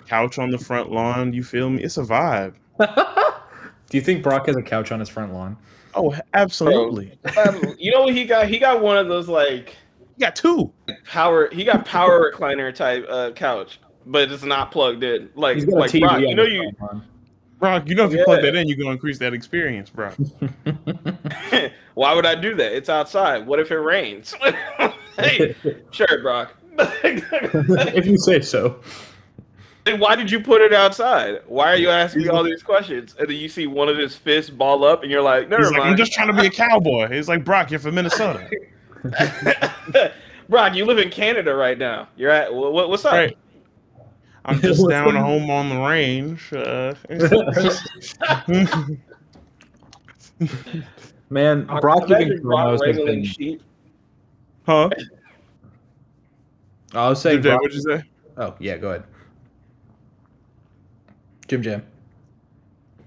Couch 0.07 0.39
on 0.39 0.51
the 0.51 0.57
front 0.57 0.91
lawn. 0.91 1.33
You 1.33 1.43
feel 1.43 1.69
me? 1.69 1.83
It's 1.83 1.97
a 1.97 2.03
vibe. 2.03 2.55
Do 2.79 3.97
you 3.97 4.01
think 4.01 4.23
Brock 4.23 4.47
has 4.47 4.55
a 4.55 4.61
couch 4.61 4.91
on 4.91 4.99
his 4.99 5.09
front 5.09 5.33
lawn? 5.33 5.57
Oh, 5.95 6.15
absolutely. 6.33 7.19
Um, 7.37 7.75
you 7.77 7.91
know 7.91 8.01
what 8.03 8.13
he 8.15 8.25
got? 8.25 8.47
He 8.47 8.57
got 8.57 8.81
one 8.81 8.97
of 8.97 9.07
those 9.09 9.27
like 9.27 9.75
You 10.17 10.25
got 10.25 10.35
two. 10.35 10.71
power. 11.05 11.49
He 11.51 11.63
got 11.65 11.85
power 11.85 12.31
recliner 12.31 12.73
type 12.73 13.05
uh, 13.09 13.31
couch, 13.31 13.79
but 14.05 14.31
it's 14.31 14.43
not 14.43 14.71
plugged 14.71 15.03
in. 15.03 15.29
Like 15.35 15.55
He's 15.55 15.65
got 15.65 15.75
a 15.75 15.79
like 15.79 15.91
TV 15.91 16.01
Brock, 16.01 16.21
you 16.21 16.35
know 16.35 16.43
you. 16.43 16.71
phone. 16.79 17.03
Brock, 17.59 17.83
you 17.87 17.95
know 17.95 18.05
if 18.05 18.11
you 18.11 18.19
Yeah. 18.19 18.25
plug 18.25 18.41
that 18.41 18.55
in, 18.55 18.67
you're 18.67 18.77
gonna 18.77 18.91
increase 18.91 19.17
that 19.19 19.33
experience, 19.33 19.89
bro. 19.89 20.09
Why 21.93 22.13
would 22.13 22.25
I 22.25 22.35
do 22.35 22.55
that? 22.55 22.73
It's 22.73 22.89
outside. 22.89 23.45
What 23.47 23.59
if 23.59 23.71
it 23.71 23.77
rains? 23.77 24.33
hey, 25.17 25.55
sure, 25.91 26.21
Brock. 26.21 26.53
if 26.77 28.05
you 28.05 28.17
say 28.17 28.41
so. 28.41 28.79
Then 29.85 29.99
why 29.99 30.15
did 30.15 30.31
you 30.31 30.39
put 30.39 30.61
it 30.61 30.73
outside? 30.73 31.41
Why 31.45 31.67
are 31.73 31.75
you 31.75 31.89
asking 31.89 32.23
me 32.23 32.29
all 32.29 32.41
these 32.43 32.63
questions? 32.63 33.15
And 33.19 33.27
then 33.27 33.35
you 33.35 33.49
see 33.49 33.67
one 33.67 33.89
of 33.89 33.97
his 33.97 34.15
fists 34.15 34.49
ball 34.49 34.85
up, 34.85 35.03
and 35.03 35.11
you're 35.11 35.21
like, 35.21 35.49
never 35.49 35.61
He's 35.63 35.71
like, 35.73 35.81
I'm 35.81 35.97
just 35.97 36.13
trying 36.13 36.27
to 36.33 36.33
be 36.41 36.47
a 36.47 36.49
cowboy. 36.49 37.09
He's 37.09 37.27
like, 37.27 37.43
Brock, 37.43 37.69
you're 37.69 37.81
from 37.81 37.95
Minnesota. 37.95 38.49
Brock, 40.49 40.73
you 40.75 40.85
live 40.85 40.99
in 40.99 41.09
Canada 41.09 41.53
right 41.53 41.77
now. 41.77 42.07
You're 42.15 42.31
at 42.31 42.53
what, 42.53 42.73
what- 42.73 42.89
what's 42.89 43.05
up? 43.05 43.13
Right. 43.13 43.37
I'm 44.45 44.59
just 44.61 44.87
down 44.89 45.15
home 45.15 45.49
on 45.49 45.69
the 45.69 45.79
range. 45.79 46.51
Uh, 46.53 46.93
Man, 51.29 51.65
Brock, 51.65 51.81
Brock 51.81 52.03
imagine 52.07 52.27
giving 52.27 52.43
Brock 52.43 52.67
promos 52.67 52.71
has 52.71 52.81
wrangling 52.81 53.05
been. 53.21 53.25
sheep. 53.25 53.61
huh? 54.65 54.89
I 56.93 57.09
was 57.09 57.21
saying. 57.21 57.37
Jim 57.37 57.43
Jam, 57.43 57.51
Brock- 57.53 57.61
what'd 57.61 57.75
you 57.75 57.81
say? 57.81 58.03
oh 58.37 58.55
yeah, 58.59 58.77
go 58.77 58.89
ahead. 58.89 59.03
Jim 61.47 61.63
Jam. 61.63 61.83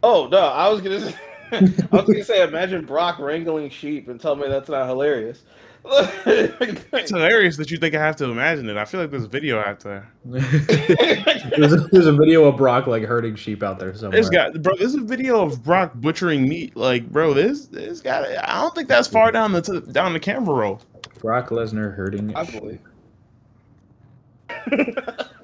Oh 0.03 0.29
no, 0.31 0.39
I 0.39 0.69
was 0.69 0.81
gonna. 0.81 1.01
Say, 1.01 1.15
I 1.53 1.61
was 1.93 2.07
gonna 2.07 2.25
say, 2.25 2.43
imagine 2.43 2.85
Brock 2.85 3.19
wrangling 3.19 3.71
sheep, 3.71 4.09
and 4.09 4.21
tell 4.21 4.37
me 4.37 4.49
that's 4.49 4.69
not 4.69 4.89
hilarious. 4.89 5.43
It's 6.93 7.11
hilarious 7.11 7.57
that 7.59 7.71
you 7.71 7.77
think 7.77 7.95
I 7.95 8.01
have 8.01 8.17
to 8.17 8.25
imagine 8.25 8.69
it. 8.69 8.77
I 8.77 8.85
feel 8.85 9.01
like 9.01 9.11
there's 9.11 9.25
a 9.25 9.29
video 9.29 9.61
out 9.61 9.81
there. 9.81 10.11
there's, 10.25 11.73
a, 11.73 11.89
there's 11.93 12.07
a 12.07 12.13
video 12.13 12.45
of 12.45 12.57
Brock 12.57 12.87
like 12.89 13.05
herding 13.05 13.37
sheep 13.37 13.63
out 13.63 13.79
there 13.79 13.95
somewhere. 13.95 14.13
There's 14.13 14.31
got 14.31 14.61
bro. 14.63 14.75
There's 14.77 14.95
a 14.95 15.01
video 15.01 15.43
of 15.43 15.63
Brock 15.63 15.93
butchering 15.95 16.49
meat. 16.49 16.77
Like, 16.77 17.09
bro, 17.11 17.35
this 17.35 17.67
this 17.67 18.01
got. 18.01 18.25
I 18.25 18.61
don't 18.61 18.75
think 18.75 18.89
that's 18.89 19.07
far 19.07 19.31
down 19.31 19.53
the 19.53 19.63
t- 19.63 19.93
down 19.93 20.13
the 20.13 20.21
camera 20.21 20.55
roll. 20.55 20.81
Brock 21.21 21.51
Lesnar 21.51 21.95
herding. 21.95 22.35
I 22.35 22.45
believe. 22.45 22.81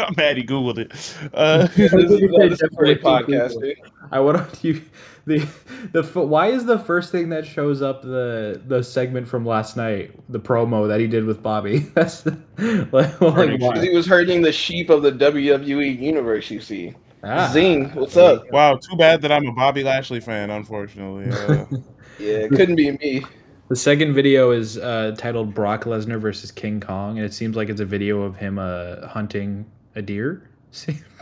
I'm 0.00 0.14
mad 0.16 0.36
he 0.38 0.42
googled 0.42 0.78
it. 0.78 0.92
Uh, 1.34 1.66
This 1.76 1.92
is, 1.92 2.04
uh, 2.04 2.38
this 2.38 2.52
is 2.52 2.62
a 2.62 2.68
great 2.68 3.02
podcast, 3.02 3.60
dude. 3.60 3.76
I 4.10 4.18
want 4.20 4.52
to 4.52 4.68
you 4.68 4.82
the 5.26 5.46
the 5.92 6.02
why 6.02 6.48
is 6.48 6.64
the 6.64 6.78
first 6.78 7.12
thing 7.12 7.28
that 7.30 7.46
shows 7.46 7.82
up 7.82 8.02
the 8.02 8.60
the 8.66 8.82
segment 8.82 9.28
from 9.28 9.44
last 9.46 9.76
night 9.76 10.12
the 10.28 10.40
promo 10.40 10.88
that 10.88 11.00
he 11.00 11.06
did 11.06 11.24
with 11.24 11.42
Bobby? 11.42 11.78
That's 11.94 12.26
like, 12.26 13.20
like 13.20 13.20
Because 13.20 13.82
he 13.82 13.94
was 13.94 14.06
herding 14.06 14.42
the 14.42 14.52
sheep 14.52 14.90
of 14.90 15.02
the 15.02 15.12
WWE 15.12 15.98
universe. 16.00 16.50
You 16.50 16.60
see, 16.60 16.94
Ah. 17.24 17.48
Zing, 17.52 17.90
what's 17.94 18.16
up? 18.16 18.50
wow, 18.50 18.74
too 18.74 18.96
bad 18.96 19.22
that 19.22 19.30
I'm 19.30 19.46
a 19.46 19.52
Bobby 19.52 19.84
Lashley 19.84 20.18
fan. 20.20 20.50
Unfortunately, 20.50 21.30
uh, 21.30 21.66
Yeah, 22.18 22.38
it 22.38 22.50
couldn't 22.50 22.76
be 22.76 22.90
me. 22.90 23.24
The 23.68 23.76
second 23.76 24.12
video 24.12 24.50
is 24.50 24.76
uh, 24.76 25.14
titled 25.16 25.54
Brock 25.54 25.84
Lesnar 25.84 26.20
versus 26.20 26.50
King 26.50 26.78
Kong, 26.80 27.16
and 27.16 27.24
it 27.24 27.32
seems 27.32 27.56
like 27.56 27.68
it's 27.68 27.80
a 27.80 27.84
video 27.86 28.22
of 28.22 28.36
him 28.36 28.58
uh, 28.58 29.06
hunting 29.06 29.64
a 29.94 30.02
deer. 30.02 30.50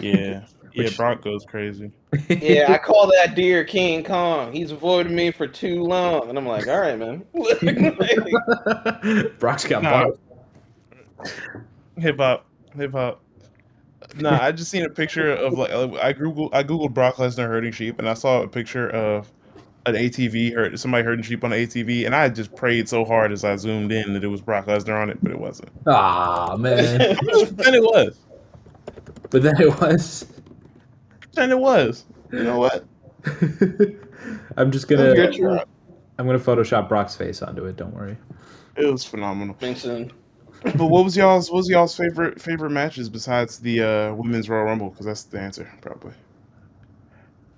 yeah, 0.01 0.45
yeah. 0.73 0.85
Which- 0.85 0.97
Brock 0.97 1.23
goes 1.23 1.45
crazy. 1.45 1.91
Yeah, 2.29 2.73
I 2.73 2.79
call 2.79 3.07
that 3.13 3.35
deer 3.37 3.65
King 3.65 4.03
Kong. 4.05 4.53
He's 4.53 4.73
avoided 4.73 5.13
me 5.13 5.31
for 5.31 5.47
too 5.47 5.85
long, 5.85 6.29
and 6.29 6.37
I'm 6.37 6.47
like, 6.47 6.67
all 6.67 6.81
right, 6.81 6.99
man. 6.99 7.25
Brock's 9.39 9.65
got 9.65 9.83
No. 9.83 9.91
bars. 9.91 10.19
Hip 11.99 12.17
hop, 12.19 12.47
hip 12.77 12.93
hop. 12.93 13.21
Nah, 14.17 14.43
I 14.43 14.53
just 14.53 14.71
seen 14.71 14.85
a 14.85 14.89
picture 14.89 15.33
of 15.33 15.53
like 15.53 15.71
uh, 15.71 15.89
I 16.03 16.13
googled 16.13 16.51
I 16.53 16.65
googled 16.65 16.95
Brock 16.95 17.17
Lesnar 17.17 17.47
herding 17.47 17.73
sheep, 17.73 17.99
and 17.99 18.09
I 18.09 18.15
saw 18.15 18.43
a 18.43 18.49
picture 18.49 18.89
of 18.91 19.31
an 19.87 19.95
ATV 19.95 20.55
herd 20.55 20.79
somebody 20.81 21.05
herding 21.05 21.23
sheep 21.23 21.45
on 21.45 21.53
an 21.53 21.61
ATV, 21.61 22.07
and 22.07 22.15
I 22.15 22.29
just 22.29 22.55
prayed 22.57 22.89
so 22.89 23.05
hard 23.05 23.31
as 23.33 23.45
I 23.45 23.55
zoomed 23.57 23.93
in 23.93 24.15
that 24.15 24.25
it 24.25 24.29
was 24.29 24.41
Brock 24.41 24.67
Lesnar 24.67 25.01
on 25.01 25.11
it, 25.11 25.19
but 25.23 25.31
it 25.31 25.39
wasn't. 25.39 25.71
Ah 25.87 26.57
man, 26.59 26.99
then 26.99 27.75
it 27.75 27.83
was. 27.83 28.19
but 29.31 29.43
then 29.43 29.61
it 29.61 29.81
was. 29.81 30.27
Then 31.33 31.51
it 31.51 31.59
was. 31.59 32.05
You 32.33 32.45
know 32.45 32.59
what? 32.59 32.85
I'm 34.57 34.71
just 34.71 34.89
gonna. 34.89 35.15
was. 35.15 35.65
I'm 36.19 36.27
gonna 36.27 36.39
Photoshop 36.39 36.89
Brock's 36.89 37.17
face 37.17 37.43
onto 37.43 37.65
it. 37.67 37.77
Don't 37.77 37.95
worry. 37.95 38.17
It 38.77 38.87
was 38.87 39.05
phenomenal. 39.05 39.57
Vincent. 39.59 40.13
But 40.63 40.87
what 40.87 41.05
was 41.05 41.17
y'all's 41.17 41.51
what 41.51 41.59
was 41.59 41.69
y'all's 41.69 41.97
favorite 41.97 42.41
favorite 42.41 42.71
matches 42.71 43.09
besides 43.09 43.59
the 43.59 43.83
uh, 43.83 44.15
women's 44.15 44.49
Royal 44.49 44.65
Rumble? 44.65 44.91
Because 44.91 45.07
that's 45.07 45.23
the 45.25 45.41
answer, 45.41 45.71
probably. 45.81 46.13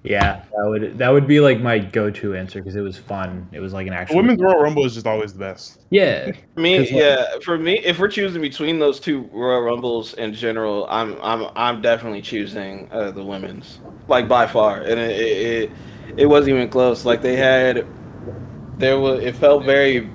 Yeah, 0.04 0.42
that 0.56 0.68
would 0.68 0.98
that 0.98 1.10
would 1.10 1.28
be 1.28 1.38
like 1.38 1.60
my 1.60 1.78
go-to 1.78 2.34
answer 2.34 2.58
because 2.60 2.74
it 2.74 2.80
was 2.80 2.98
fun. 2.98 3.48
It 3.52 3.60
was 3.60 3.72
like 3.72 3.86
an 3.86 3.92
actual. 3.92 4.16
women's 4.16 4.40
Royal 4.42 4.60
Rumble 4.60 4.84
is 4.84 4.94
just 4.94 5.06
always 5.06 5.32
the 5.32 5.38
best. 5.38 5.80
Yeah, 5.90 6.32
For 6.54 6.60
me, 6.60 6.78
'Cause, 6.78 6.90
like- 6.90 7.00
yeah, 7.00 7.24
for 7.44 7.56
me, 7.56 7.78
if 7.84 8.00
we're 8.00 8.08
choosing 8.08 8.42
between 8.42 8.80
those 8.80 8.98
two 8.98 9.28
Royal 9.32 9.60
Rumbles 9.62 10.14
in 10.14 10.34
general, 10.34 10.88
I'm 10.90 11.16
I'm 11.22 11.46
I'm 11.54 11.80
definitely 11.82 12.20
choosing 12.20 12.88
uh, 12.90 13.12
the 13.12 13.22
women's, 13.24 13.78
like 14.08 14.26
by 14.26 14.46
far, 14.48 14.78
and 14.80 14.98
it, 14.98 15.20
it 15.20 15.62
it 15.62 15.70
it 16.16 16.26
wasn't 16.26 16.56
even 16.56 16.68
close. 16.68 17.04
Like 17.04 17.22
they 17.22 17.36
had, 17.36 17.86
there 18.78 18.98
was 18.98 19.22
it 19.22 19.36
felt 19.36 19.64
very 19.64 20.10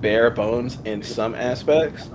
bare 0.00 0.30
bones 0.30 0.78
in 0.84 1.02
some 1.02 1.34
aspects, 1.34 2.08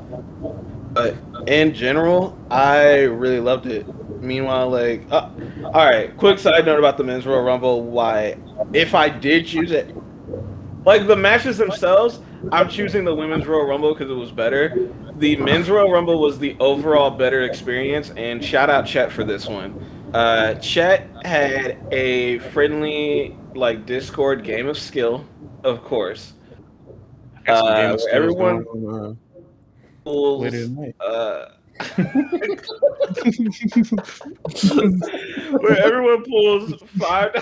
but 0.93 1.13
in 1.45 1.73
general, 1.73 2.37
I 2.49 3.01
really 3.01 3.41
loved 3.41 3.65
it. 3.65 3.85
Meanwhile, 4.23 4.69
like, 4.69 5.05
uh, 5.11 5.29
all 5.65 5.85
right, 5.85 6.15
quick 6.17 6.39
side 6.39 6.65
note 6.65 6.79
about 6.79 6.97
the 6.97 7.03
men's 7.03 7.25
Royal 7.25 7.43
Rumble. 7.43 7.83
Why, 7.83 8.37
if 8.71 8.95
I 8.95 9.09
did 9.09 9.45
choose 9.45 9.71
it, 9.71 9.93
like 10.85 11.07
the 11.07 11.15
matches 11.15 11.57
themselves, 11.57 12.21
I'm 12.51 12.69
choosing 12.69 13.03
the 13.03 13.13
women's 13.13 13.45
Royal 13.45 13.65
Rumble 13.65 13.93
because 13.93 14.09
it 14.09 14.15
was 14.15 14.31
better. 14.31 14.89
The 15.17 15.35
men's 15.35 15.69
Royal 15.69 15.91
Rumble 15.91 16.21
was 16.21 16.39
the 16.39 16.55
overall 16.59 17.09
better 17.09 17.43
experience, 17.43 18.11
and 18.15 18.43
shout 18.43 18.69
out 18.69 18.85
Chet 18.85 19.11
for 19.11 19.23
this 19.23 19.47
one. 19.47 19.85
Uh, 20.13 20.55
Chet 20.55 21.09
had 21.25 21.77
a 21.91 22.39
friendly 22.39 23.37
like 23.55 23.85
Discord 23.85 24.43
game 24.43 24.67
of 24.67 24.77
skill, 24.77 25.25
of 25.63 25.83
course. 25.83 26.33
Uh, 27.47 27.75
game 27.75 27.91
of 27.91 27.91
where 27.91 27.97
skills 27.99 28.07
everyone 28.11 28.65
uh, 28.87 29.13
Pulls, 30.03 30.41
later 30.43 30.65
tonight. 30.65 30.95
uh, 31.01 31.45
where 35.59 35.77
everyone 35.77 36.23
pulls 36.23 36.73
five. 36.99 37.35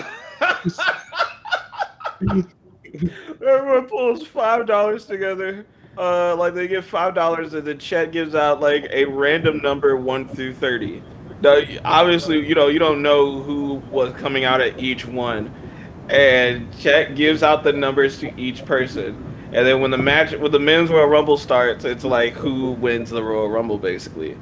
everyone 3.46 3.86
pulls 3.86 4.26
five 4.26 4.66
dollars 4.66 5.06
together. 5.06 5.66
Uh, 5.98 6.34
like 6.36 6.54
they 6.54 6.66
give 6.68 6.84
five 6.84 7.14
dollars, 7.14 7.54
and 7.54 7.66
the 7.66 7.74
chat 7.74 8.12
gives 8.12 8.34
out 8.34 8.60
like 8.60 8.86
a 8.90 9.04
random 9.04 9.58
number 9.58 9.96
one 9.96 10.26
through 10.28 10.54
thirty. 10.54 11.02
Now, 11.42 11.60
obviously, 11.84 12.46
you 12.46 12.54
know 12.54 12.68
you 12.68 12.78
don't 12.78 13.02
know 13.02 13.42
who 13.42 13.82
was 13.90 14.12
coming 14.14 14.44
out 14.44 14.60
at 14.60 14.78
each 14.78 15.06
one, 15.06 15.52
and 16.08 16.66
chat 16.78 17.14
gives 17.14 17.42
out 17.42 17.62
the 17.64 17.72
numbers 17.72 18.18
to 18.20 18.40
each 18.40 18.64
person. 18.64 19.31
And 19.54 19.66
then 19.66 19.80
when 19.80 19.90
the 19.90 19.98
match, 19.98 20.32
when 20.34 20.50
the 20.50 20.58
men's 20.58 20.88
Royal 20.90 21.06
Rumble 21.08 21.36
starts, 21.36 21.84
it's 21.84 22.04
like 22.04 22.32
who 22.32 22.72
wins 22.72 23.10
the 23.10 23.22
Royal 23.22 23.48
Rumble, 23.50 23.78
basically. 23.78 24.36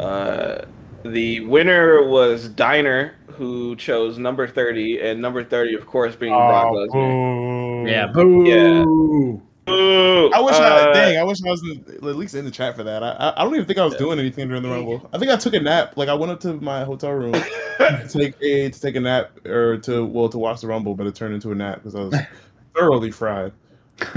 Uh, 0.00 0.62
the 1.04 1.40
winner 1.40 2.06
was 2.08 2.48
Diner, 2.48 3.14
who 3.28 3.76
chose 3.76 4.16
number 4.18 4.48
30, 4.48 5.00
and 5.00 5.20
number 5.20 5.44
30, 5.44 5.74
of 5.74 5.86
course, 5.86 6.16
being 6.16 6.32
Brock 6.32 6.68
Oh, 6.70 6.74
Lesnar. 6.74 7.84
boo. 7.84 7.90
yeah, 7.90 8.06
boo. 8.06 8.44
Yeah. 8.46 9.40
I 9.66 10.40
wish 10.40 10.54
I 10.56 10.68
Uh, 10.90 10.92
dang. 10.94 11.18
I 11.18 11.22
wish 11.24 11.38
I 11.46 11.50
was 11.50 11.62
in, 11.62 11.84
at 11.96 12.16
least 12.16 12.34
in 12.34 12.44
the 12.44 12.50
chat 12.50 12.76
for 12.76 12.82
that. 12.84 13.02
I, 13.02 13.10
I 13.10 13.40
I 13.40 13.44
don't 13.44 13.54
even 13.54 13.66
think 13.66 13.78
I 13.78 13.84
was 13.84 13.94
doing 13.96 14.18
anything 14.18 14.48
during 14.48 14.62
the 14.62 14.68
rumble. 14.68 15.08
I 15.12 15.18
think 15.18 15.30
I 15.30 15.36
took 15.36 15.54
a 15.54 15.60
nap. 15.60 15.96
Like 15.96 16.08
I 16.08 16.14
went 16.14 16.32
up 16.32 16.40
to 16.40 16.54
my 16.54 16.84
hotel 16.84 17.10
room 17.12 17.32
to 17.78 18.06
take 18.08 18.34
a 18.42 18.70
to 18.70 18.80
take 18.80 18.96
a 18.96 19.00
nap 19.00 19.30
or 19.46 19.76
to 19.78 20.04
well 20.04 20.28
to 20.30 20.38
watch 20.38 20.60
the 20.60 20.66
rumble, 20.66 20.94
but 20.94 21.06
it 21.06 21.14
turned 21.14 21.34
into 21.34 21.50
a 21.52 21.54
nap 21.54 21.76
because 21.76 21.94
I 21.94 22.00
was 22.00 22.14
thoroughly 22.76 23.10
fried. 23.10 23.52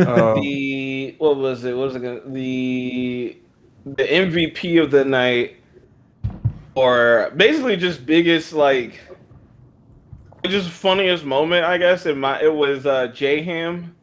Um, 0.06 0.42
the 0.42 1.16
what 1.18 1.38
was 1.38 1.64
it? 1.64 1.76
What 1.76 1.88
was 1.88 1.96
it? 1.96 2.02
Gonna, 2.02 2.22
the 2.26 3.38
the 3.86 4.04
MVP 4.04 4.82
of 4.82 4.92
the 4.92 5.06
night, 5.06 5.58
or 6.76 7.32
basically 7.36 7.78
just 7.78 8.06
biggest 8.06 8.54
like, 8.54 9.00
just 10.46 10.70
funniest 10.70 11.26
moment, 11.26 11.66
I 11.66 11.78
guess. 11.78 12.06
In 12.06 12.20
my, 12.20 12.42
it 12.42 12.54
was 12.54 12.86
uh, 12.86 13.08
J 13.08 13.42
Ham. 13.44 13.97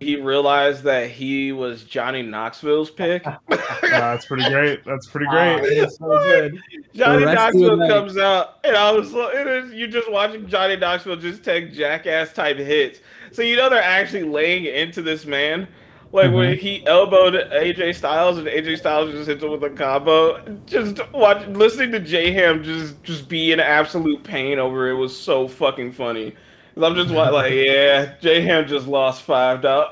He 0.00 0.16
realized 0.16 0.82
that 0.84 1.10
he 1.10 1.52
was 1.52 1.84
Johnny 1.84 2.22
Knoxville's 2.22 2.90
pick. 2.90 3.22
that's 3.82 4.24
pretty 4.24 4.48
great. 4.48 4.82
That's 4.86 5.06
pretty 5.06 5.26
great. 5.26 5.60
it's 5.62 5.98
so 5.98 6.06
good. 6.06 6.58
Johnny 6.94 7.20
The 7.20 7.26
rest 7.26 7.54
of 7.54 7.60
the 7.60 7.76
Knoxville 7.76 7.88
comes 7.88 8.16
out, 8.16 8.60
and 8.64 8.76
I 8.76 8.92
was 8.92 9.12
it 9.12 9.46
is 9.46 9.72
you're 9.74 9.88
just 9.88 10.10
watching 10.10 10.48
Johnny 10.48 10.76
Knoxville 10.76 11.16
just 11.16 11.44
take 11.44 11.74
jackass 11.74 12.32
type 12.32 12.56
hits. 12.56 13.00
So 13.32 13.42
you 13.42 13.56
know 13.56 13.68
they're 13.68 13.82
actually 13.82 14.22
laying 14.22 14.64
into 14.64 15.02
this 15.02 15.26
man. 15.26 15.68
Like 16.12 16.32
when 16.32 16.54
mm-hmm. 16.54 16.60
he 16.60 16.86
elbowed 16.86 17.34
AJ 17.34 17.94
Styles 17.94 18.38
and 18.38 18.48
AJ 18.48 18.78
Styles 18.78 19.12
just 19.12 19.28
hits 19.28 19.44
him 19.44 19.50
with 19.50 19.62
a 19.62 19.70
combo. 19.70 20.40
Just 20.66 20.98
watch 21.12 21.46
listening 21.48 21.92
to 21.92 22.00
J 22.00 22.32
Ham 22.32 22.64
just 22.64 23.00
just 23.02 23.28
be 23.28 23.52
in 23.52 23.60
absolute 23.60 24.24
pain 24.24 24.58
over 24.58 24.88
it 24.88 24.94
was 24.94 25.16
so 25.16 25.46
fucking 25.46 25.92
funny. 25.92 26.34
I'm 26.82 26.94
just 26.94 27.10
like, 27.10 27.52
yeah, 27.52 28.14
J 28.20 28.40
Ham 28.42 28.66
just 28.66 28.86
lost 28.86 29.22
five 29.22 29.62
dollars, 29.62 29.90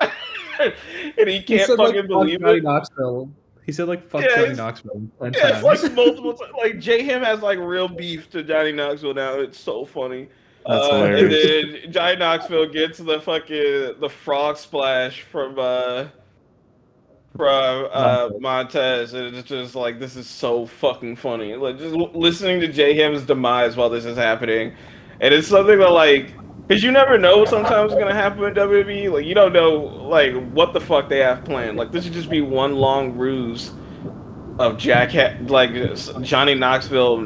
and 0.61 1.29
he 1.29 1.43
can't 1.43 1.71
fucking 1.77 2.07
believe 2.07 2.41
Johnny 2.41 2.59
it. 2.59 2.65
Knoxville. 2.65 3.31
He 3.65 3.73
said 3.73 3.87
like 3.89 4.03
fuck 4.09 4.23
Yeah, 4.23 4.37
Johnny 4.37 4.55
Knoxville. 4.55 5.03
10 5.23 5.33
Yeah, 5.35 5.61
it's 5.63 5.63
like 5.85 5.93
multiple 5.95 6.33
times. 6.35 6.53
Like 6.57 6.79
J 6.79 7.03
Ham 7.03 7.23
has 7.23 7.43
like 7.43 7.59
real 7.59 7.87
beef 7.89 8.31
to 8.31 8.43
Johnny 8.43 8.73
Knoxville 8.73 9.15
now. 9.15 9.35
It's 9.35 9.59
so 9.61 9.85
funny. 9.85 10.29
That's 10.67 10.85
Uh, 10.87 11.05
and 11.05 11.31
then 11.33 11.93
Johnny 11.93 12.17
Knoxville 12.17 12.69
gets 12.71 12.99
the 12.99 13.21
fucking 13.21 14.01
the 14.01 14.09
frog 14.09 14.57
splash 14.57 15.21
from 15.23 15.59
uh 15.59 16.07
from 17.37 17.89
uh 17.93 18.31
Montez, 18.41 19.13
and 19.13 19.37
it's 19.37 19.49
just 19.49 19.75
like 19.75 19.99
this 20.01 20.17
is 20.17 20.27
so 20.27 20.67
fucking 20.67 21.17
funny. 21.17 21.55
Like 21.55 21.79
just 21.79 21.95
l- 21.95 22.11
listening 22.15 22.61
to 22.61 22.69
J 22.69 22.95
Ham's 22.95 23.23
demise 23.23 23.77
while 23.77 23.91
this 23.91 24.05
is 24.07 24.17
happening, 24.17 24.75
and 25.21 25.35
it's 25.35 25.49
something 25.49 25.79
that 25.79 25.91
like. 25.91 26.33
Cause 26.69 26.83
you 26.83 26.91
never 26.91 27.17
know 27.17 27.47
sometimes 27.47 27.93
is 27.93 27.99
gonna 27.99 28.13
happen 28.13 28.45
in 28.45 28.53
WWE. 28.53 29.11
Like 29.11 29.25
you 29.25 29.35
don't 29.35 29.55
know 29.55 29.77
like 29.77 30.35
what 30.51 30.75
the 30.75 30.81
fuck 30.81 31.09
they 31.09 31.21
have 31.21 31.43
planned. 31.45 31.79
Like 31.79 31.93
this 31.93 32.05
should 32.05 32.13
just 32.13 32.29
be 32.29 32.43
one 32.43 32.77
long 32.77 33.17
ruse 33.17 33.73
of 34.59 34.77
Jack 34.77 35.13
ha- 35.13 35.37
like 35.47 35.73
Johnny 36.23 36.55
Knoxville 36.55 37.19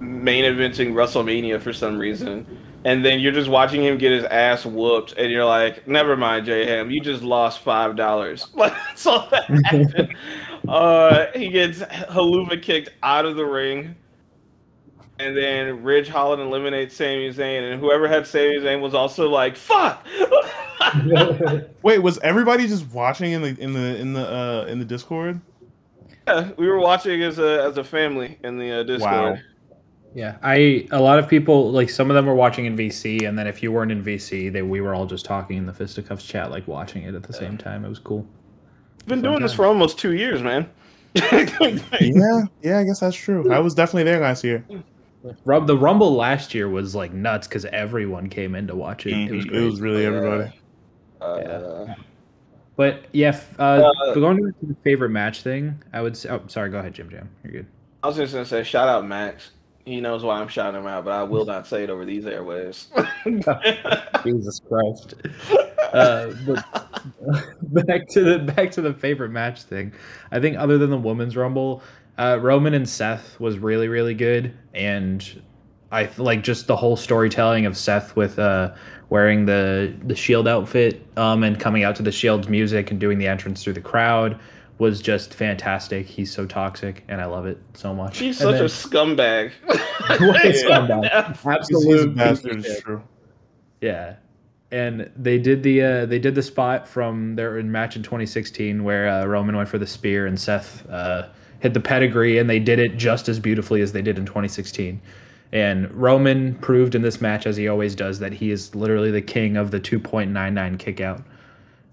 main 0.00 0.44
eventing 0.44 0.92
WrestleMania 0.92 1.60
for 1.60 1.74
some 1.74 1.98
reason, 1.98 2.46
and 2.84 3.04
then 3.04 3.20
you're 3.20 3.32
just 3.32 3.50
watching 3.50 3.84
him 3.84 3.98
get 3.98 4.12
his 4.12 4.24
ass 4.24 4.64
whooped, 4.64 5.12
and 5.18 5.30
you're 5.30 5.44
like, 5.44 5.86
never 5.86 6.16
mind, 6.16 6.46
J 6.46 6.64
Ham, 6.64 6.90
you 6.90 7.00
just 7.02 7.22
lost 7.22 7.60
five 7.60 7.96
dollars. 7.96 8.46
That's 8.56 9.06
all 9.06 9.28
that 9.30 9.44
happened. 9.66 10.16
uh, 10.68 11.26
he 11.34 11.48
gets 11.50 11.80
Helluva 11.80 12.62
kicked 12.62 12.90
out 13.02 13.26
of 13.26 13.36
the 13.36 13.44
ring. 13.44 13.94
And 15.18 15.36
then 15.36 15.82
Ridge 15.82 16.08
Holland 16.08 16.42
eliminates 16.42 16.94
Sami 16.94 17.32
Zayn, 17.32 17.72
and 17.72 17.80
whoever 17.80 18.06
had 18.06 18.26
Sami 18.26 18.56
Zayn 18.56 18.80
was 18.80 18.94
also 18.94 19.30
like, 19.30 19.56
"Fuck!" 19.56 20.06
Wait, 21.82 21.98
was 21.98 22.18
everybody 22.18 22.66
just 22.66 22.90
watching 22.92 23.32
in 23.32 23.42
the 23.42 23.56
in 23.58 23.72
the 23.72 23.96
in 23.96 24.12
the 24.12 24.28
uh 24.28 24.66
in 24.68 24.78
the 24.78 24.84
Discord? 24.84 25.40
Yeah, 26.26 26.50
we 26.56 26.66
were 26.66 26.78
watching 26.78 27.22
as 27.22 27.38
a 27.38 27.62
as 27.64 27.78
a 27.78 27.84
family 27.84 28.38
in 28.44 28.58
the 28.58 28.80
uh, 28.80 28.82
Discord. 28.82 29.12
Wow. 29.12 29.36
Yeah, 30.14 30.36
I 30.42 30.88
a 30.92 31.00
lot 31.00 31.18
of 31.18 31.28
people 31.28 31.70
like 31.72 31.90
some 31.90 32.10
of 32.10 32.14
them 32.14 32.26
were 32.26 32.34
watching 32.34 32.66
in 32.66 32.76
VC, 32.76 33.28
and 33.28 33.38
then 33.38 33.46
if 33.46 33.62
you 33.62 33.70
weren't 33.70 33.92
in 33.92 34.02
VC, 34.02 34.52
they 34.52 34.62
we 34.62 34.80
were 34.80 34.94
all 34.94 35.06
just 35.06 35.24
talking 35.24 35.56
in 35.56 35.66
the 35.66 35.74
fisticuffs 35.74 36.24
chat, 36.24 36.50
like 36.50 36.66
watching 36.66 37.02
it 37.02 37.14
at 37.14 37.22
the 37.22 37.32
same 37.32 37.58
time. 37.58 37.84
It 37.84 37.88
was 37.88 37.98
cool. 37.98 38.26
Been 39.06 39.20
Fun 39.20 39.22
doing 39.22 39.42
this 39.42 39.52
for 39.52 39.66
almost 39.66 39.98
two 39.98 40.14
years, 40.14 40.42
man. 40.42 40.68
Yeah, 41.14 42.42
yeah, 42.62 42.78
I 42.78 42.84
guess 42.84 43.00
that's 43.00 43.16
true. 43.16 43.50
I 43.50 43.58
was 43.58 43.74
definitely 43.74 44.04
there 44.04 44.20
last 44.20 44.44
year. 44.44 44.64
Rub 45.44 45.66
the 45.66 45.76
Rumble 45.76 46.14
last 46.14 46.54
year 46.54 46.68
was 46.68 46.94
like 46.94 47.12
nuts 47.12 47.46
because 47.48 47.64
everyone 47.66 48.28
came 48.28 48.54
in 48.54 48.66
to 48.68 48.74
watch 48.76 49.06
it. 49.06 49.12
It 49.12 49.32
was 49.32 49.44
great. 49.44 49.62
It 49.62 49.64
was 49.64 49.80
really 49.80 50.04
everybody. 50.06 50.52
Uh, 51.20 51.94
But 52.76 53.04
yeah, 53.12 53.28
f- 53.28 53.58
uh, 53.58 53.90
Uh, 54.08 54.14
going 54.14 54.36
to 54.36 54.52
the 54.62 54.76
favorite 54.84 55.08
match 55.10 55.42
thing, 55.42 55.82
I 55.92 56.02
would 56.02 56.16
say. 56.16 56.28
Oh, 56.28 56.42
sorry. 56.46 56.68
Go 56.70 56.78
ahead, 56.78 56.94
Jim 56.94 57.08
Jam. 57.10 57.28
You're 57.42 57.52
good. 57.52 57.66
I 58.02 58.08
was 58.08 58.16
just 58.16 58.32
gonna 58.34 58.44
say, 58.44 58.62
shout 58.62 58.88
out 58.88 59.06
Max. 59.06 59.50
He 59.86 60.00
knows 60.00 60.24
why 60.24 60.40
I'm 60.40 60.48
shouting 60.48 60.80
him 60.80 60.86
out, 60.88 61.04
but 61.04 61.12
I 61.12 61.22
will 61.22 61.44
not 61.44 61.66
say 61.66 61.84
it 61.84 61.90
over 61.90 62.04
these 62.04 62.24
airwaves. 62.24 62.86
Jesus 64.24 64.60
Christ. 64.68 65.14
Uh, 65.92 66.32
but 66.44 66.64
back 67.86 68.08
to 68.08 68.22
the 68.24 68.38
back 68.52 68.70
to 68.72 68.80
the 68.82 68.92
favorite 68.92 69.30
match 69.30 69.62
thing. 69.62 69.92
I 70.32 70.40
think 70.40 70.56
other 70.58 70.76
than 70.76 70.90
the 70.90 70.98
women's 70.98 71.36
rumble, 71.36 71.82
uh, 72.18 72.38
Roman 72.40 72.74
and 72.74 72.88
Seth 72.88 73.38
was 73.40 73.58
really 73.58 73.88
really 73.88 74.14
good, 74.14 74.54
and 74.74 75.42
I 75.92 76.08
like 76.18 76.42
just 76.42 76.66
the 76.66 76.76
whole 76.76 76.96
storytelling 76.96 77.66
of 77.66 77.76
Seth 77.76 78.16
with 78.16 78.38
uh, 78.38 78.72
wearing 79.10 79.46
the 79.46 79.94
the 80.04 80.16
Shield 80.16 80.48
outfit 80.48 81.06
um, 81.16 81.42
and 81.44 81.58
coming 81.60 81.84
out 81.84 81.96
to 81.96 82.02
the 82.02 82.12
Shield's 82.12 82.48
music 82.48 82.90
and 82.90 82.98
doing 83.00 83.18
the 83.18 83.28
entrance 83.28 83.62
through 83.62 83.74
the 83.74 83.80
crowd 83.80 84.38
was 84.78 85.00
just 85.00 85.32
fantastic. 85.32 86.06
He's 86.06 86.30
so 86.32 86.44
toxic, 86.46 87.02
and 87.08 87.20
I 87.20 87.24
love 87.26 87.46
it 87.46 87.58
so 87.74 87.94
much. 87.94 88.18
He's 88.18 88.40
And 88.42 88.50
such 88.58 88.82
then- 88.90 89.10
a 89.14 89.14
scumbag. 89.16 89.52
What 89.64 90.44
a 90.44 90.52
scumbag. 90.52 91.02
He's, 91.28 91.36
he's 91.36 91.46
a 91.46 91.48
absolute 91.48 92.14
bastard. 92.16 92.56
piece 92.56 92.58
of 92.58 92.58
It's 92.66 92.74
shit. 92.74 92.84
true. 92.84 93.02
Yeah. 93.80 94.16
And 94.72 95.10
they 95.16 95.38
did 95.38 95.62
the 95.62 95.80
uh, 95.82 96.06
they 96.06 96.18
did 96.18 96.34
the 96.34 96.42
spot 96.42 96.88
from 96.88 97.36
their 97.36 97.62
match 97.62 97.94
in 97.96 98.02
2016 98.02 98.82
where 98.82 99.08
uh, 99.08 99.24
Roman 99.24 99.56
went 99.56 99.68
for 99.68 99.78
the 99.78 99.86
spear 99.86 100.26
and 100.26 100.38
Seth 100.38 100.84
uh, 100.90 101.28
hit 101.66 101.74
the 101.74 101.80
pedigree, 101.80 102.38
and 102.38 102.48
they 102.48 102.60
did 102.60 102.78
it 102.78 102.96
just 102.96 103.28
as 103.28 103.40
beautifully 103.40 103.80
as 103.80 103.90
they 103.92 104.00
did 104.02 104.18
in 104.18 104.24
2016. 104.24 105.00
And 105.52 105.92
Roman 105.92 106.54
proved 106.56 106.94
in 106.94 107.02
this 107.02 107.20
match, 107.20 107.44
as 107.44 107.56
he 107.56 107.66
always 107.66 107.96
does, 107.96 108.20
that 108.20 108.32
he 108.32 108.52
is 108.52 108.72
literally 108.74 109.10
the 109.10 109.20
king 109.22 109.56
of 109.56 109.72
the 109.72 109.80
2.99 109.80 110.78
kick 110.78 111.00
out. 111.00 111.22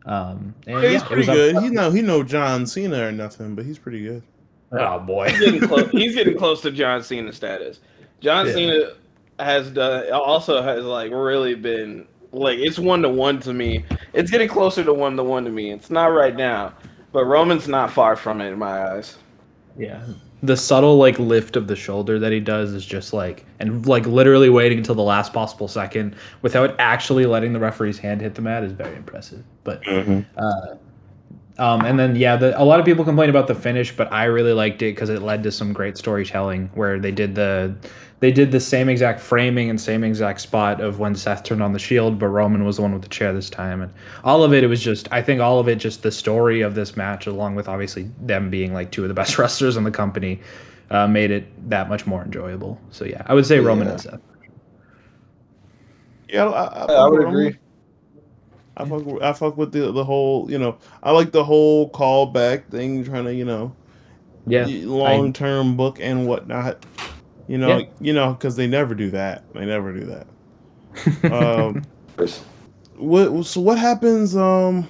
Um, 0.05 0.53
and 0.67 0.81
Yeah, 0.83 0.89
he's 0.89 1.01
yeah, 1.01 1.07
pretty 1.07 1.25
good. 1.25 1.57
He 1.57 1.69
know 1.69 1.89
he 1.89 2.01
know 2.01 2.21
John 2.23 2.67
Cena 2.67 3.07
or 3.07 3.11
nothing, 3.11 3.55
but 3.55 3.65
he's 3.65 3.79
pretty 3.79 4.03
good. 4.03 4.21
Oh 4.73 4.99
boy. 4.99 5.29
He's 5.29 5.39
getting 5.39 5.61
close. 5.67 5.89
He's 5.91 6.15
getting 6.15 6.37
close 6.37 6.61
to 6.61 6.71
John 6.71 7.01
Cena 7.03 7.31
status. 7.31 7.79
John 8.19 8.47
Yeah. 8.47 8.53
Cena 8.53 8.91
has 9.39 9.71
done 9.71 10.11
also 10.11 10.61
has 10.61 10.83
like 10.83 11.11
really 11.11 11.55
been 11.55 12.07
like 12.31 12.59
it's 12.59 12.77
one 12.77 13.01
to 13.03 13.09
one 13.09 13.39
to 13.41 13.53
me. 13.53 13.85
It's 14.13 14.29
getting 14.29 14.49
closer 14.49 14.83
to 14.83 14.93
one 14.93 15.15
to 15.15 15.23
one 15.23 15.45
to 15.45 15.51
me. 15.51 15.71
It's 15.71 15.89
not 15.89 16.07
right 16.07 16.35
now, 16.35 16.73
but 17.11 17.25
Roman's 17.25 17.67
not 17.67 17.91
far 17.91 18.15
from 18.15 18.41
it 18.41 18.51
in 18.51 18.59
my 18.59 18.91
eyes. 18.91 19.17
Yeah. 19.77 20.05
The 20.41 20.57
subtle 20.57 20.97
like 20.97 21.17
lift 21.19 21.55
of 21.55 21.67
the 21.67 21.75
shoulder 21.75 22.19
that 22.19 22.31
he 22.31 22.39
does 22.39 22.73
is 22.73 22.85
just 22.85 23.13
like 23.13 23.45
and 23.59 23.85
like 23.85 24.05
literally 24.05 24.49
waiting 24.49 24.77
until 24.77 24.95
the 24.95 25.01
last 25.03 25.33
possible 25.33 25.67
second 25.67 26.15
without 26.41 26.75
actually 26.79 27.25
letting 27.25 27.53
the 27.53 27.59
referee's 27.59 27.97
hand 27.97 28.21
hit 28.21 28.35
the 28.35 28.41
mat 28.41 28.63
is 28.63 28.73
very 28.73 28.95
impressive. 28.95 29.43
But 29.63 29.81
uh 29.87 30.75
um 31.57 31.85
and 31.85 31.97
then 31.97 32.15
yeah, 32.15 32.35
the, 32.35 32.59
a 32.61 32.65
lot 32.65 32.79
of 32.79 32.85
people 32.85 33.05
complain 33.05 33.29
about 33.29 33.47
the 33.47 33.55
finish, 33.55 33.95
but 33.95 34.11
I 34.11 34.25
really 34.25 34.53
liked 34.53 34.81
it 34.81 34.95
because 34.95 35.09
it 35.09 35.21
led 35.21 35.43
to 35.43 35.51
some 35.51 35.71
great 35.71 35.97
storytelling 35.97 36.69
where 36.73 36.99
they 36.99 37.11
did 37.11 37.35
the 37.35 37.75
they 38.23 38.31
did 38.31 38.53
the 38.53 38.59
same 38.61 38.87
exact 38.87 39.19
framing 39.19 39.69
and 39.69 39.81
same 39.81 40.01
exact 40.01 40.39
spot 40.39 40.79
of 40.79 40.97
when 40.97 41.13
Seth 41.13 41.43
turned 41.43 41.61
on 41.61 41.73
the 41.73 41.77
shield, 41.77 42.17
but 42.17 42.27
Roman 42.29 42.63
was 42.63 42.77
the 42.77 42.81
one 42.81 42.93
with 42.93 43.01
the 43.01 43.09
chair 43.09 43.33
this 43.33 43.49
time, 43.49 43.81
and 43.81 43.91
all 44.23 44.45
of 44.45 44.53
it. 44.53 44.63
It 44.63 44.67
was 44.67 44.81
just 44.81 45.09
I 45.11 45.21
think 45.21 45.41
all 45.41 45.59
of 45.59 45.67
it 45.67 45.75
just 45.75 46.03
the 46.03 46.11
story 46.11 46.61
of 46.61 46.73
this 46.73 46.95
match, 46.95 47.27
along 47.27 47.55
with 47.55 47.67
obviously 47.67 48.09
them 48.21 48.49
being 48.49 48.73
like 48.73 48.91
two 48.91 49.01
of 49.03 49.09
the 49.09 49.13
best 49.21 49.37
wrestlers 49.37 49.75
in 49.75 49.83
the 49.83 49.91
company, 49.91 50.39
uh, 50.89 51.05
made 51.05 51.31
it 51.31 51.69
that 51.69 51.89
much 51.89 52.07
more 52.07 52.23
enjoyable. 52.23 52.79
So 52.91 53.03
yeah, 53.03 53.23
I 53.25 53.33
would 53.33 53.45
say 53.45 53.59
Roman 53.59 53.87
Yeah. 53.87 53.91
and 53.91 54.01
Seth. 54.01 54.21
Yeah, 56.29 56.45
I, 56.45 56.63
I, 56.63 56.85
Yeah, 56.93 56.97
I 56.99 57.07
would 57.09 57.19
fuck 57.23 57.27
agree. 57.27 57.57
I 58.77 58.85
fuck, 58.85 59.05
with- 59.05 59.21
I 59.21 59.33
fuck 59.33 59.57
with 59.57 59.73
the 59.73 59.91
the 59.91 60.05
whole, 60.05 60.49
you 60.49 60.59
know, 60.59 60.77
I 61.03 61.11
like 61.11 61.33
the 61.33 61.43
whole 61.43 61.89
callback 61.91 62.69
thing, 62.69 63.03
trying 63.03 63.25
to, 63.25 63.35
you 63.35 63.43
know, 63.43 63.75
Yeah, 64.47 64.65
long 64.85 65.33
term 65.33 65.75
book 65.75 65.99
and 65.99 66.25
whatnot. 66.25 66.85
You 67.47 67.57
know, 67.57 67.79
Yeah. 67.79 67.85
you 67.99 68.13
know, 68.13 68.33
because 68.33 68.55
they 68.55 68.67
never 68.67 68.95
do 68.95 69.11
that. 69.11 69.43
They 69.53 69.65
never 69.65 69.91
do 69.93 70.05
that. 70.05 71.31
um, 71.31 71.81
what? 72.95 73.45
So 73.45 73.61
what 73.61 73.77
happens? 73.77 74.35
Um, 74.35 74.89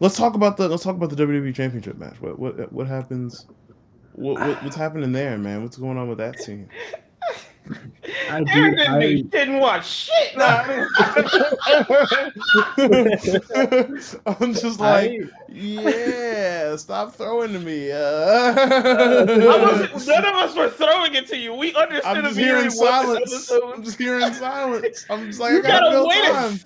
let's 0.00 0.16
talk 0.16 0.34
about 0.34 0.56
the 0.56 0.68
let's 0.68 0.82
talk 0.82 0.96
about 0.96 1.10
the 1.10 1.16
WWE 1.16 1.54
Championship 1.54 1.96
match. 1.98 2.20
What 2.20 2.38
what 2.38 2.72
what 2.72 2.86
happens? 2.86 3.46
What, 4.12 4.40
what 4.40 4.62
what's 4.62 4.76
happening 4.76 5.12
there, 5.12 5.38
man? 5.38 5.62
What's 5.62 5.76
going 5.76 5.96
on 5.96 6.08
with 6.08 6.18
that 6.18 6.40
scene? 6.40 6.68
I 8.30 8.38
do. 8.38 8.44
didn't, 8.44 8.78
I, 8.80 9.20
didn't 9.22 9.58
watch 9.60 9.86
shit. 9.86 10.36
No. 10.36 10.46
I'm 14.26 14.54
just 14.54 14.80
like, 14.80 15.10
I- 15.10 15.18
yeah, 15.50 16.76
stop 16.76 17.14
throwing 17.14 17.52
to 17.52 17.58
me. 17.58 17.90
Uh, 17.92 18.54
none 19.24 20.24
of 20.24 20.34
us 20.34 20.56
were 20.56 20.70
throwing 20.70 21.14
it 21.14 21.26
to 21.28 21.36
you. 21.36 21.52
We 21.54 21.74
understood 21.74 22.16
I'm 22.16 22.24
just 22.24 22.38
immediately 22.38 22.44
hearing 22.44 22.70
silence. 22.70 23.50
I'm 23.50 23.82
just 23.84 23.98
hearing 23.98 24.32
silence. 24.32 25.04
I'm 25.10 25.26
just 25.26 25.40
like, 25.40 25.52
You 25.52 25.58
I 25.58 25.62
gotta 25.62 25.72
gotta 25.84 25.90
build 25.90 26.08
wait 26.08 26.24
a- 26.24 26.32
time. 26.32 26.60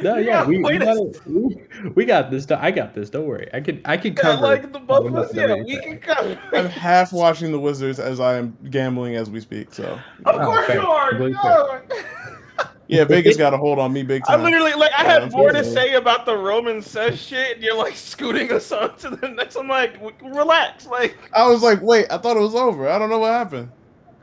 No, 0.00 0.16
You 0.16 0.26
yeah, 0.26 0.44
we, 0.46 0.58
we, 0.58 0.78
got 0.78 0.96
it. 0.96 1.20
we, 1.26 1.62
we 1.94 2.04
got 2.04 2.30
this. 2.30 2.50
I 2.50 2.70
got 2.70 2.94
this. 2.94 3.10
Don't 3.10 3.26
worry. 3.26 3.48
I 3.52 3.60
could 3.60 3.82
I 3.84 3.96
could 3.96 4.16
Yeah, 4.16 4.22
cover. 4.22 4.42
like 4.42 4.72
the 4.72 4.78
both 4.78 5.06
of 5.06 5.12
what 5.12 5.24
us, 5.26 5.34
yeah, 5.34 5.54
we 5.54 5.78
can 5.78 5.98
cover. 5.98 6.38
I'm 6.54 6.66
half 6.66 7.12
watching 7.12 7.52
the 7.52 7.60
Wizards 7.60 7.98
as 7.98 8.20
I 8.20 8.36
am 8.36 8.56
gambling 8.70 9.16
as 9.16 9.28
we 9.30 9.40
speak. 9.40 9.74
So 9.74 9.84
Of 9.84 10.00
Oh, 10.26 10.38
course 10.44 10.66
fair. 10.66 10.80
you 10.80 10.86
are. 10.88 11.12
No. 11.18 11.80
yeah, 12.88 13.04
Vegas 13.04 13.36
got 13.36 13.54
a 13.54 13.56
hold 13.56 13.78
on 13.78 13.92
me 13.92 14.02
big 14.02 14.24
time. 14.24 14.34
I 14.34 14.36
time. 14.36 14.44
literally 14.44 14.72
like 14.74 14.92
I 14.98 15.02
Yeah, 15.04 15.20
had 15.20 15.32
more 15.32 15.50
to 15.50 15.58
unfortunately. 15.58 15.74
say 15.74 15.94
about 15.94 16.26
the 16.26 16.36
Roman 16.36 16.82
says 16.82 17.20
shit, 17.20 17.56
and 17.56 17.62
you're 17.64 17.76
like 17.76 17.94
scooting 17.96 18.50
us 18.52 18.70
on 18.72 18.96
to 18.98 19.10
the 19.10 19.28
next. 19.28 19.56
I'm 19.56 19.68
like, 19.68 19.94
w- 19.94 20.14
relax, 20.22 20.86
like 20.86 21.16
I 21.34 21.46
was 21.48 21.62
like, 21.62 21.80
wait, 21.82 22.06
I 22.10 22.18
thought 22.18 22.36
it 22.36 22.40
was 22.40 22.54
over. 22.54 22.88
I 22.88 22.98
don't 22.98 23.10
know 23.10 23.18
what 23.18 23.32
happened. 23.32 23.70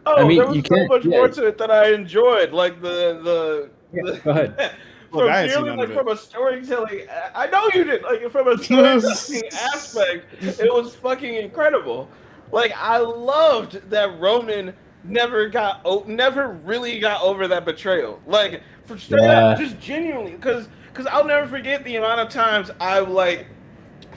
oh, 0.05 0.15
I 0.17 0.27
mean, 0.27 0.37
there 0.39 0.47
was 0.47 0.55
you 0.57 0.63
so 0.63 0.75
can't- 0.75 0.89
much 0.89 1.05
yeah. 1.05 1.17
more 1.17 1.27
to 1.29 1.47
it 1.47 1.57
that 1.57 1.71
I 1.71 1.93
enjoyed, 1.93 2.51
like 2.51 2.81
the 2.81 3.19
the. 3.23 3.69
Yeah, 3.91 4.11
the 4.11 4.17
go 4.19 4.29
ahead. 4.31 4.71
Look, 5.11 5.25
from 5.25 5.31
I 5.31 5.43
ain't 5.43 5.51
seen 5.51 5.63
purely 5.63 5.87
like 5.87 5.95
from 5.95 6.07
a 6.07 6.17
storytelling. 6.17 7.07
I 7.35 7.47
know 7.47 7.69
you 7.73 7.83
did. 7.83 8.03
Like 8.03 8.29
from 8.31 8.47
a 8.47 8.57
storytelling 8.57 9.43
aspect, 9.53 10.25
it 10.41 10.73
was 10.73 10.95
fucking 10.95 11.35
incredible. 11.35 12.09
Like 12.51 12.73
I 12.75 12.97
loved 12.97 13.89
that 13.89 14.19
Roman 14.19 14.73
never 15.03 15.47
got 15.47 16.07
never 16.07 16.49
really 16.49 16.99
got 16.99 17.21
over 17.21 17.47
that 17.47 17.65
betrayal. 17.65 18.19
Like 18.27 18.61
for 18.85 18.97
straight 18.97 19.25
up, 19.25 19.57
just 19.57 19.79
genuinely, 19.79 20.31
because 20.31 20.67
because 20.87 21.05
I'll 21.07 21.25
never 21.25 21.47
forget 21.47 21.83
the 21.83 21.95
amount 21.95 22.19
of 22.19 22.29
times 22.29 22.71
I 22.79 22.99
like 22.99 23.47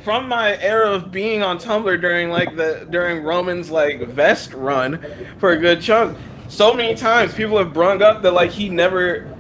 from 0.04 0.28
my 0.28 0.58
era 0.58 0.90
of 0.90 1.12
being 1.12 1.42
on 1.42 1.58
Tumblr 1.58 2.00
during 2.00 2.30
like 2.30 2.56
the 2.56 2.86
during 2.90 3.22
Roman's 3.22 3.70
like 3.70 4.00
vest 4.08 4.52
run 4.52 5.04
for 5.38 5.52
a 5.52 5.56
good 5.56 5.80
chunk. 5.80 6.18
So 6.48 6.74
many 6.74 6.94
times 6.94 7.32
people 7.34 7.56
have 7.58 7.72
brung 7.72 8.02
up 8.02 8.22
that 8.22 8.32
like 8.32 8.50
he 8.50 8.68
never 8.68 9.31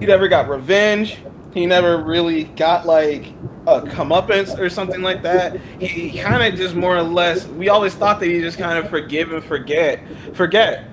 he 0.00 0.06
never 0.06 0.28
got 0.28 0.48
revenge. 0.48 1.18
He 1.54 1.66
never 1.66 2.02
really 2.02 2.44
got 2.44 2.86
like 2.86 3.26
a 3.66 3.80
comeuppance 3.80 4.58
or 4.58 4.68
something 4.68 5.02
like 5.02 5.22
that. 5.22 5.58
He, 5.80 5.86
he 5.86 6.18
kind 6.20 6.42
of 6.42 6.58
just 6.58 6.74
more 6.74 6.96
or 6.96 7.02
less. 7.02 7.46
We 7.46 7.68
always 7.68 7.94
thought 7.94 8.20
that 8.20 8.26
he 8.26 8.40
just 8.40 8.58
kind 8.58 8.78
of 8.78 8.90
forgive 8.90 9.32
and 9.32 9.42
forget, 9.42 10.00
forget, 10.34 10.88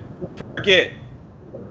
forget. 0.54 0.92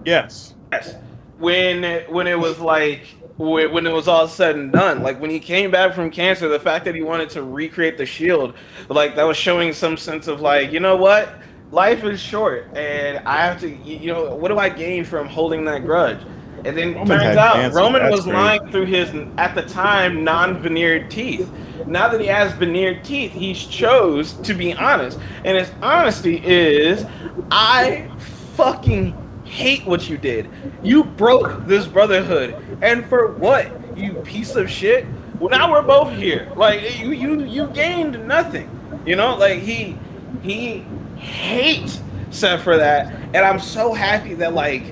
Yes. 0.05 0.53
Yes. 0.71 0.95
When 1.37 2.03
when 2.09 2.27
it 2.27 2.39
was 2.39 2.59
like 2.59 3.07
when 3.37 3.85
it 3.85 3.91
was 3.91 4.07
all 4.07 4.27
said 4.27 4.55
and 4.55 4.71
done, 4.71 5.03
like 5.03 5.19
when 5.19 5.29
he 5.29 5.39
came 5.39 5.69
back 5.69 5.93
from 5.93 6.09
cancer, 6.09 6.47
the 6.47 6.59
fact 6.59 6.85
that 6.85 6.95
he 6.95 7.01
wanted 7.01 7.29
to 7.31 7.43
recreate 7.43 7.97
the 7.97 8.05
shield, 8.05 8.53
like 8.87 9.15
that 9.15 9.23
was 9.23 9.35
showing 9.35 9.73
some 9.73 9.97
sense 9.97 10.27
of 10.27 10.39
like, 10.39 10.71
you 10.71 10.79
know 10.79 10.95
what, 10.95 11.35
life 11.71 12.03
is 12.05 12.21
short, 12.21 12.69
and 12.75 13.19
I 13.27 13.45
have 13.45 13.59
to, 13.59 13.69
you 13.69 14.13
know, 14.13 14.33
what 14.35 14.47
do 14.47 14.57
I 14.57 14.69
gain 14.69 15.03
from 15.03 15.27
holding 15.27 15.65
that 15.65 15.83
grudge? 15.83 16.19
And 16.65 16.75
then 16.75 16.95
Roman 16.95 17.19
turns 17.19 17.37
out 17.37 17.73
Roman 17.73 18.01
that's 18.01 18.15
was 18.15 18.23
crazy. 18.23 18.37
lying 18.37 18.71
through 18.71 18.85
his 18.85 19.09
at 19.37 19.53
the 19.53 19.61
time 19.63 20.23
non-veneered 20.23 21.11
teeth. 21.11 21.49
Now 21.85 22.07
that 22.09 22.19
he 22.19 22.27
has 22.27 22.53
veneered 22.53 23.03
teeth, 23.03 23.31
he 23.31 23.53
chose 23.53 24.33
to 24.33 24.53
be 24.53 24.73
honest, 24.73 25.19
and 25.43 25.57
his 25.57 25.69
honesty 25.81 26.41
is, 26.43 27.05
I 27.51 28.09
fucking 28.55 29.15
hate 29.45 29.85
what 29.85 30.09
you 30.09 30.17
did. 30.17 30.49
You 30.81 31.03
broke 31.03 31.65
this 31.67 31.85
brotherhood, 31.85 32.79
and 32.81 33.05
for 33.05 33.33
what? 33.33 33.71
You 33.97 34.13
piece 34.13 34.55
of 34.55 34.69
shit. 34.69 35.05
Well, 35.39 35.49
now 35.49 35.71
we're 35.71 35.83
both 35.83 36.13
here. 36.13 36.51
Like 36.55 36.97
you, 36.97 37.11
you, 37.11 37.43
you 37.43 37.67
gained 37.67 38.27
nothing. 38.27 38.69
You 39.05 39.15
know, 39.15 39.35
like 39.35 39.59
he, 39.59 39.97
he 40.41 40.79
hates 41.17 42.01
Seth 42.31 42.63
for 42.63 42.77
that, 42.77 43.13
and 43.33 43.37
I'm 43.37 43.59
so 43.59 43.93
happy 43.93 44.33
that 44.35 44.53
like 44.53 44.83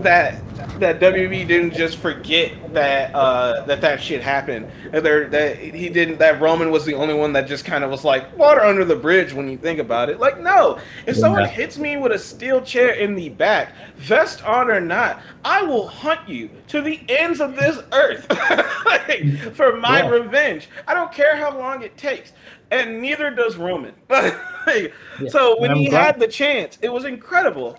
that 0.00 0.40
that 0.78 1.00
WB 1.00 1.46
didn't 1.46 1.72
just 1.74 1.98
forget 1.98 2.52
that 2.74 3.14
uh, 3.14 3.64
that 3.66 3.80
that 3.80 4.02
shit 4.02 4.22
happened. 4.22 4.70
That 4.92 5.30
that 5.30 5.58
he 5.58 5.88
didn't 5.88 6.18
that 6.18 6.40
Roman 6.40 6.70
was 6.70 6.84
the 6.84 6.94
only 6.94 7.14
one 7.14 7.32
that 7.34 7.46
just 7.46 7.64
kind 7.64 7.84
of 7.84 7.90
was 7.90 8.04
like 8.04 8.36
water 8.36 8.60
under 8.60 8.84
the 8.84 8.96
bridge 8.96 9.32
when 9.32 9.48
you 9.48 9.56
think 9.56 9.78
about 9.78 10.08
it. 10.08 10.18
Like 10.20 10.40
no, 10.40 10.78
if 11.06 11.16
someone 11.16 11.48
hits 11.48 11.78
me 11.78 11.96
with 11.96 12.12
a 12.12 12.18
steel 12.18 12.60
chair 12.60 12.90
in 12.90 13.14
the 13.14 13.28
back, 13.28 13.72
vest 13.96 14.44
on 14.44 14.70
or 14.70 14.80
not, 14.80 15.20
I 15.44 15.62
will 15.62 15.86
hunt 15.88 16.28
you 16.28 16.50
to 16.68 16.80
the 16.82 17.00
ends 17.08 17.40
of 17.40 17.56
this 17.56 17.78
earth 17.92 18.26
Like, 18.84 19.54
for 19.54 19.76
my 19.76 20.02
Yeah. 20.02 20.08
revenge. 20.10 20.68
I 20.86 20.94
don't 20.94 21.12
care 21.12 21.36
how 21.36 21.56
long 21.58 21.82
it 21.82 21.96
takes. 21.96 22.32
And 22.70 23.00
neither 23.00 23.30
does 23.30 23.56
Roman. 23.56 23.94
Like, 24.10 24.92
So 25.28 25.58
when 25.60 25.74
he 25.76 25.88
glad- 25.88 26.04
had 26.04 26.20
the 26.20 26.28
chance, 26.28 26.76
it 26.82 26.92
was 26.92 27.04
incredible. 27.06 27.78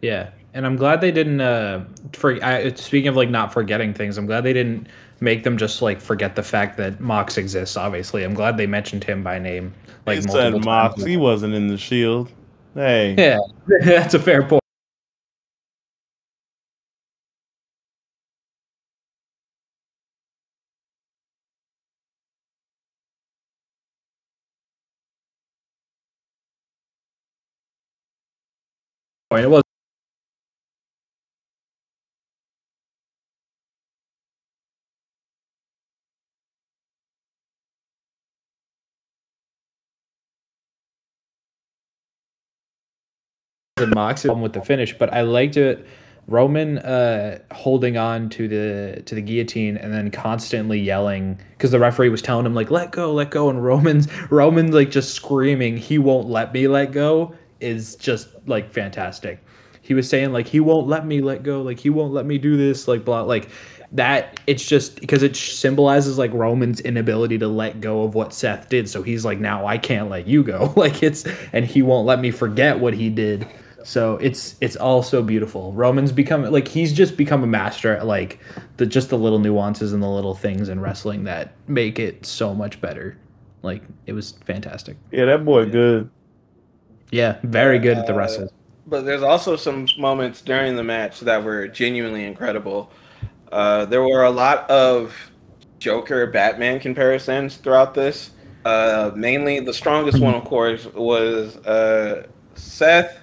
Yeah, 0.00 0.30
and 0.54 0.66
I'm 0.66 0.76
glad 0.76 1.00
they 1.00 1.12
didn't. 1.12 1.40
Uh, 1.40 1.84
for 2.12 2.42
I, 2.44 2.72
speaking 2.74 3.08
of 3.08 3.16
like 3.16 3.30
not 3.30 3.52
forgetting 3.52 3.94
things, 3.94 4.18
I'm 4.18 4.26
glad 4.26 4.42
they 4.42 4.52
didn't 4.52 4.88
make 5.20 5.44
them 5.44 5.56
just 5.56 5.82
like 5.82 6.00
forget 6.00 6.36
the 6.36 6.42
fact 6.42 6.76
that 6.78 7.00
Mox 7.00 7.36
exists. 7.38 7.76
Obviously, 7.76 8.24
I'm 8.24 8.34
glad 8.34 8.56
they 8.56 8.66
mentioned 8.66 9.04
him 9.04 9.22
by 9.22 9.38
name 9.38 9.74
like 10.08 10.22
he 10.22 10.22
said 10.22 10.64
Mox, 10.64 10.96
times. 10.96 11.06
he 11.06 11.16
wasn't 11.16 11.54
in 11.54 11.68
the 11.68 11.78
shield. 11.78 12.30
Hey. 12.74 13.14
Yeah, 13.18 13.38
that's 13.84 14.14
a 14.14 14.18
fair 14.18 14.42
point. 14.42 14.62
It 29.30 29.50
was 29.50 29.62
and 43.80 43.94
Mox 43.94 44.22
problem 44.22 44.42
with 44.42 44.52
the 44.52 44.62
finish, 44.62 44.96
but 44.96 45.12
I 45.12 45.22
liked 45.22 45.56
it. 45.56 45.86
Roman 46.28 46.78
uh, 46.78 47.38
holding 47.52 47.96
on 47.96 48.28
to 48.30 48.46
the 48.46 49.02
to 49.06 49.14
the 49.14 49.22
guillotine 49.22 49.78
and 49.78 49.92
then 49.94 50.10
constantly 50.10 50.78
yelling 50.78 51.40
because 51.56 51.70
the 51.70 51.78
referee 51.78 52.10
was 52.10 52.20
telling 52.20 52.44
him 52.44 52.54
like 52.54 52.70
let 52.70 52.92
go, 52.92 53.12
let 53.12 53.30
go, 53.30 53.48
and 53.48 53.64
Roman's 53.64 54.08
Roman's 54.30 54.74
like 54.74 54.90
just 54.90 55.14
screaming 55.14 55.78
he 55.78 55.98
won't 55.98 56.28
let 56.28 56.52
me 56.52 56.68
let 56.68 56.92
go 56.92 57.34
is 57.60 57.96
just 57.96 58.28
like 58.46 58.70
fantastic. 58.70 59.42
He 59.80 59.94
was 59.94 60.06
saying 60.06 60.32
like 60.32 60.46
he 60.46 60.60
won't 60.60 60.86
let 60.86 61.06
me 61.06 61.22
let 61.22 61.42
go, 61.42 61.62
like 61.62 61.80
he 61.80 61.88
won't 61.88 62.12
let 62.12 62.26
me 62.26 62.36
do 62.36 62.58
this, 62.58 62.86
like 62.86 63.06
blah 63.06 63.22
like 63.22 63.48
that. 63.92 64.38
It's 64.46 64.66
just 64.66 65.00
because 65.00 65.22
it 65.22 65.34
symbolizes 65.34 66.18
like 66.18 66.30
Roman's 66.34 66.80
inability 66.80 67.38
to 67.38 67.48
let 67.48 67.80
go 67.80 68.02
of 68.02 68.14
what 68.14 68.34
Seth 68.34 68.68
did. 68.68 68.86
So 68.90 69.02
he's 69.02 69.24
like 69.24 69.38
now 69.38 69.66
I 69.66 69.78
can't 69.78 70.10
let 70.10 70.26
you 70.26 70.42
go, 70.44 70.74
like 70.76 71.02
it's 71.02 71.26
and 71.54 71.64
he 71.64 71.80
won't 71.80 72.06
let 72.06 72.20
me 72.20 72.30
forget 72.30 72.80
what 72.80 72.92
he 72.92 73.08
did. 73.08 73.48
So 73.88 74.18
it's 74.18 74.54
it's 74.60 74.76
all 74.76 75.02
so 75.02 75.22
beautiful. 75.22 75.72
Roman's 75.72 76.12
become 76.12 76.42
like 76.42 76.68
he's 76.68 76.92
just 76.92 77.16
become 77.16 77.42
a 77.42 77.46
master 77.46 77.96
at 77.96 78.06
like 78.06 78.38
the 78.76 78.84
just 78.84 79.08
the 79.08 79.16
little 79.16 79.38
nuances 79.38 79.94
and 79.94 80.02
the 80.02 80.08
little 80.08 80.34
things 80.34 80.68
in 80.68 80.78
wrestling 80.78 81.24
that 81.24 81.54
make 81.68 81.98
it 81.98 82.26
so 82.26 82.54
much 82.54 82.82
better. 82.82 83.16
Like 83.62 83.82
it 84.04 84.12
was 84.12 84.32
fantastic. 84.44 84.98
Yeah, 85.10 85.24
that 85.24 85.42
boy 85.42 85.70
good. 85.70 86.10
Yeah, 87.10 87.38
very 87.44 87.78
good 87.78 87.96
at 87.96 88.06
the 88.06 88.12
Uh, 88.12 88.18
wrestling. 88.18 88.50
But 88.86 89.06
there's 89.06 89.22
also 89.22 89.56
some 89.56 89.88
moments 89.96 90.42
during 90.42 90.76
the 90.76 90.84
match 90.84 91.20
that 91.20 91.42
were 91.42 91.66
genuinely 91.66 92.26
incredible. 92.26 92.90
Uh, 93.50 93.86
there 93.86 94.02
were 94.02 94.24
a 94.24 94.30
lot 94.30 94.68
of 94.68 95.16
Joker 95.78 96.26
Batman 96.26 96.78
comparisons 96.78 97.56
throughout 97.56 97.94
this. 97.94 98.32
Uh, 98.66 99.12
mainly, 99.16 99.60
the 99.60 99.72
strongest 99.72 100.20
one, 100.20 100.34
of 100.34 100.44
course, 100.44 100.84
was 100.92 101.56
uh, 101.64 102.26
Seth 102.54 103.18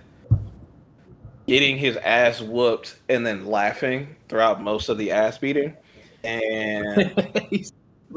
getting 1.48 1.78
his 1.78 1.96
ass 1.98 2.42
whooped 2.42 2.96
and 3.10 3.26
then 3.26 3.46
laughing 3.46 4.16
throughout 4.30 4.62
most 4.62 4.90
of 4.90 4.98
the 4.98 5.12
ass 5.12 5.38
beating. 5.38 5.76
And 6.24 7.14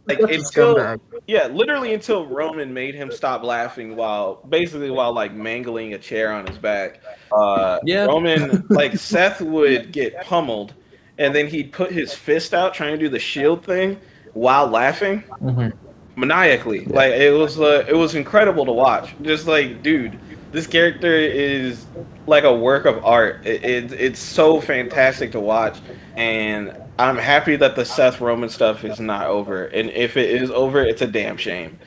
like 0.06 0.18
until 0.20 0.96
yeah, 1.26 1.46
literally 1.48 1.92
until 1.92 2.26
Roman 2.26 2.72
made 2.72 2.94
him 2.94 3.10
stop 3.10 3.42
laughing 3.42 3.96
while 3.96 4.36
basically 4.48 4.90
while 4.90 5.12
like 5.12 5.34
mangling 5.34 5.94
a 5.94 5.98
chair 5.98 6.32
on 6.32 6.46
his 6.46 6.56
back. 6.58 7.00
Uh, 7.32 7.78
Yeah. 7.84 8.06
Roman 8.06 8.64
like 8.70 8.96
Seth 8.96 9.40
would 9.40 9.92
get 9.92 10.22
pummeled, 10.22 10.74
and 11.18 11.34
then 11.34 11.46
he'd 11.46 11.72
put 11.72 11.92
his 11.92 12.14
fist 12.14 12.54
out 12.54 12.72
trying 12.74 12.92
to 12.92 12.98
do 12.98 13.08
the 13.08 13.18
shield 13.18 13.64
thing 13.64 13.98
while 14.32 14.66
laughing 14.68 15.22
Mhm. 15.42 15.72
maniacally. 16.16 16.86
Like 16.86 17.12
it 17.12 17.32
was 17.32 17.60
uh, 17.60 17.84
it 17.86 17.94
was 17.96 18.14
incredible 18.14 18.64
to 18.64 18.72
watch. 18.72 19.14
Just 19.20 19.46
like 19.46 19.82
dude, 19.82 20.18
this 20.50 20.66
character 20.66 21.12
is 21.12 21.86
like 22.26 22.44
a 22.44 22.54
work 22.54 22.84
of 22.84 23.04
art. 23.04 23.46
It, 23.46 23.64
it 23.64 23.92
it's 23.92 24.20
so 24.20 24.60
fantastic 24.60 25.32
to 25.32 25.40
watch, 25.40 25.78
and 26.16 26.76
I'm 26.98 27.16
happy 27.16 27.56
that 27.56 27.76
the 27.76 27.84
Seth 27.84 28.20
Roman 28.20 28.48
stuff 28.48 28.84
is 28.84 28.98
not 29.00 29.26
over. 29.26 29.66
And 29.66 29.90
if 29.90 30.16
it 30.16 30.30
is 30.30 30.50
over, 30.50 30.82
it's 30.82 31.02
a 31.02 31.06
damn 31.06 31.36
shame. 31.36 31.78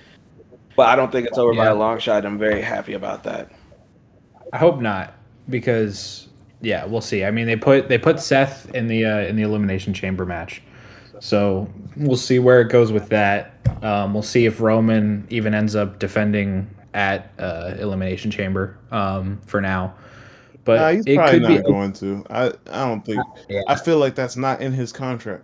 But 0.75 0.89
I 0.89 0.95
don't 0.95 1.11
think 1.11 1.27
it's 1.27 1.37
over 1.37 1.53
by 1.53 1.67
a 1.67 1.75
long 1.75 1.99
shot. 1.99 2.25
I'm 2.25 2.37
very 2.37 2.61
happy 2.61 2.93
about 2.93 3.23
that. 3.23 3.51
I 4.53 4.57
hope 4.57 4.79
not 4.79 5.13
because 5.49 6.27
yeah, 6.61 6.85
we'll 6.85 7.01
see. 7.01 7.25
I 7.25 7.31
mean, 7.31 7.47
they 7.47 7.55
put 7.55 7.89
they 7.89 7.97
put 7.97 8.19
Seth 8.19 8.73
in 8.73 8.87
the 8.87 9.05
uh, 9.05 9.19
in 9.21 9.35
the 9.35 9.43
elimination 9.43 9.93
chamber 9.93 10.25
match, 10.25 10.61
so 11.19 11.67
we'll 11.97 12.17
see 12.17 12.39
where 12.39 12.61
it 12.61 12.69
goes 12.69 12.91
with 12.91 13.09
that. 13.09 13.53
Um, 13.81 14.13
we'll 14.13 14.23
see 14.23 14.45
if 14.45 14.61
Roman 14.61 15.25
even 15.29 15.53
ends 15.53 15.75
up 15.75 15.99
defending 15.99 16.69
at 16.93 17.31
uh, 17.39 17.75
elimination 17.79 18.31
chamber 18.31 18.77
um, 18.91 19.39
for 19.45 19.61
now. 19.61 19.93
But 20.63 20.75
Nah, 20.79 20.89
he's 20.91 21.05
it 21.07 21.15
probably 21.15 21.39
could 21.39 21.49
not 21.49 21.57
be 21.57 21.63
going 21.71 21.93
to. 21.93 22.25
I 22.29 22.47
I 22.71 22.85
don't 22.87 23.03
think. 23.03 23.23
Yeah. 23.49 23.61
I 23.67 23.75
feel 23.75 23.97
like 23.97 24.13
that's 24.15 24.35
not 24.37 24.61
in 24.61 24.71
his 24.73 24.91
contract. 24.91 25.43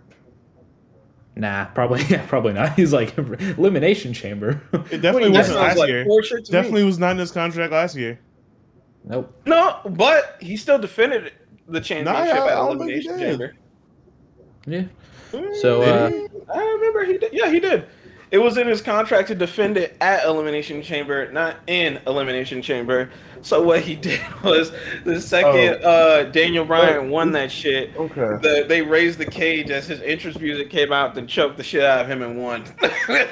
nah, 1.34 1.64
probably 1.66 2.02
yeah, 2.08 2.24
probably 2.26 2.52
not. 2.52 2.74
He's 2.74 2.92
like 2.92 3.16
elimination 3.18 4.12
chamber. 4.12 4.60
It 4.90 4.98
definitely 5.02 5.30
That 5.30 5.38
wasn't 5.38 5.58
last 5.58 5.76
like 5.78 5.88
year. 5.88 6.04
bullshit 6.04 6.44
to 6.46 6.52
me. 6.52 6.56
Definitely 6.58 6.84
was 6.84 6.98
not 6.98 7.12
in 7.12 7.18
his 7.18 7.32
contract 7.32 7.72
last 7.72 7.96
year. 7.96 8.18
nope. 9.04 9.34
No, 9.46 9.78
but 9.90 10.36
he 10.40 10.56
still 10.56 10.78
defended 10.78 11.32
the 11.66 11.80
championship 11.80 12.34
I- 12.34 12.38
I 12.38 12.52
at 12.52 12.54
don't 12.54 12.78
think 12.78 12.90
he 12.90 13.08
Elimination. 13.08 13.18
Chamber. 13.18 13.54
Yeah. 14.66 14.84
So 15.60 15.82
uh, 15.82 16.10
I 16.54 16.58
remember 16.64 17.04
he 17.04 17.18
did. 17.18 17.32
Yeah, 17.32 17.50
he 17.50 17.58
did. 17.60 17.86
It 18.30 18.38
was 18.38 18.58
in 18.58 18.66
his 18.66 18.82
contract 18.82 19.28
to 19.28 19.34
defend 19.34 19.76
it 19.78 19.96
at 20.00 20.24
Elimination 20.26 20.82
Chamber, 20.82 21.30
not 21.32 21.56
in 21.66 21.98
Elimination 22.06 22.60
Chamber. 22.60 23.10
So 23.40 23.62
what 23.62 23.80
he 23.82 23.94
did 23.96 24.20
was 24.42 24.72
the 25.04 25.20
second 25.20 25.82
uh, 25.84 26.24
Daniel 26.24 26.64
Bryan 26.64 27.10
won 27.10 27.32
that 27.32 27.50
shit. 27.50 27.96
Okay. 27.96 28.20
The, 28.42 28.66
they 28.68 28.82
raised 28.82 29.18
the 29.18 29.26
cage 29.26 29.70
as 29.70 29.86
his 29.86 30.00
entrance 30.02 30.38
music 30.38 30.70
came 30.70 30.92
out, 30.92 31.14
then 31.14 31.26
choked 31.26 31.56
the 31.56 31.62
shit 31.62 31.82
out 31.84 32.00
of 32.00 32.10
him 32.10 32.22
and 32.22 32.42
won. 32.42 32.64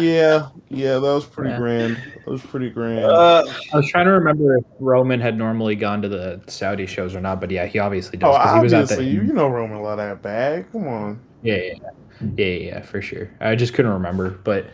Yeah, 0.00 0.48
yeah, 0.68 0.94
that 0.94 1.00
was 1.00 1.24
pretty 1.24 1.50
Yeah. 1.50 1.58
grand. 1.58 1.96
That 1.96 2.30
was 2.30 2.42
pretty 2.42 2.70
grand. 2.70 3.04
uh, 3.04 3.44
I 3.72 3.76
was 3.76 3.88
trying 3.88 4.06
to 4.06 4.10
remember 4.10 4.56
if 4.56 4.64
Roman 4.80 5.20
had 5.20 5.38
normally 5.38 5.76
gone 5.76 6.02
to 6.02 6.08
the 6.08 6.40
Saudi 6.48 6.86
shows 6.86 7.14
or 7.14 7.20
not, 7.20 7.40
but 7.40 7.52
yeah, 7.52 7.66
he 7.66 7.78
obviously 7.78 8.18
does 8.18 8.34
oh, 8.34 8.36
because 8.36 8.54
he 8.56 8.60
was 8.62 8.72
at 8.72 8.82
obviously, 8.82 9.04
the 9.04 9.10
you, 9.12 9.22
you 9.22 9.32
know 9.32 9.46
Roman 9.48 9.80
let 9.82 9.96
that 9.96 10.22
bag. 10.22 10.66
Come 10.72 10.88
on. 10.88 11.20
Yeah, 11.42 11.54
yeah, 11.56 11.74
yeah, 12.20 12.46
yeah, 12.46 12.66
yeah, 12.66 12.80
for 12.82 13.00
sure. 13.02 13.30
I 13.40 13.54
just 13.54 13.74
couldn't 13.74 13.92
remember, 13.92 14.30
but 14.44 14.66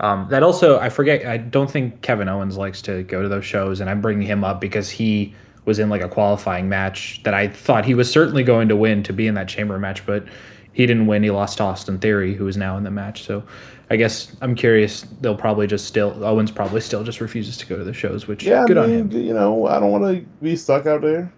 um, 0.00 0.28
that 0.30 0.42
also 0.42 0.78
I 0.78 0.88
forget. 0.88 1.26
I 1.26 1.36
don't 1.36 1.70
think 1.70 2.02
Kevin 2.02 2.28
Owens 2.28 2.56
likes 2.56 2.82
to 2.82 3.02
go 3.04 3.22
to 3.22 3.28
those 3.28 3.44
shows, 3.44 3.80
and 3.80 3.88
I'm 3.90 4.00
bringing 4.00 4.26
him 4.26 4.44
up 4.44 4.60
because 4.60 4.90
he 4.90 5.34
was 5.64 5.78
in 5.78 5.88
like 5.90 6.00
a 6.02 6.08
qualifying 6.08 6.68
match 6.68 7.20
that 7.24 7.34
I 7.34 7.48
thought 7.48 7.84
he 7.84 7.94
was 7.94 8.10
certainly 8.10 8.42
going 8.42 8.68
to 8.68 8.76
win 8.76 9.02
to 9.02 9.12
be 9.12 9.26
in 9.26 9.34
that 9.34 9.48
chamber 9.48 9.78
match, 9.78 10.06
but 10.06 10.24
he 10.72 10.86
didn't 10.86 11.06
win. 11.06 11.22
He 11.22 11.30
lost 11.30 11.58
to 11.58 11.64
Austin 11.64 11.98
Theory, 11.98 12.34
who 12.34 12.46
is 12.48 12.56
now 12.56 12.76
in 12.76 12.84
the 12.84 12.90
match. 12.90 13.24
So 13.24 13.42
I 13.90 13.96
guess 13.96 14.36
I'm 14.40 14.54
curious. 14.54 15.02
They'll 15.20 15.36
probably 15.36 15.66
just 15.66 15.86
still 15.86 16.24
Owens 16.24 16.50
probably 16.50 16.80
still 16.80 17.02
just 17.04 17.20
refuses 17.20 17.56
to 17.58 17.66
go 17.66 17.76
to 17.76 17.84
the 17.84 17.92
shows, 17.92 18.26
which 18.28 18.44
Yeah, 18.44 18.64
good 18.66 18.78
I 18.78 18.84
on 18.84 18.90
him. 18.90 19.10
you 19.10 19.34
know, 19.34 19.66
I 19.66 19.80
don't 19.80 19.90
want 19.90 20.04
to 20.04 20.24
be 20.42 20.56
stuck 20.56 20.86
out 20.86 21.02
there. 21.02 21.32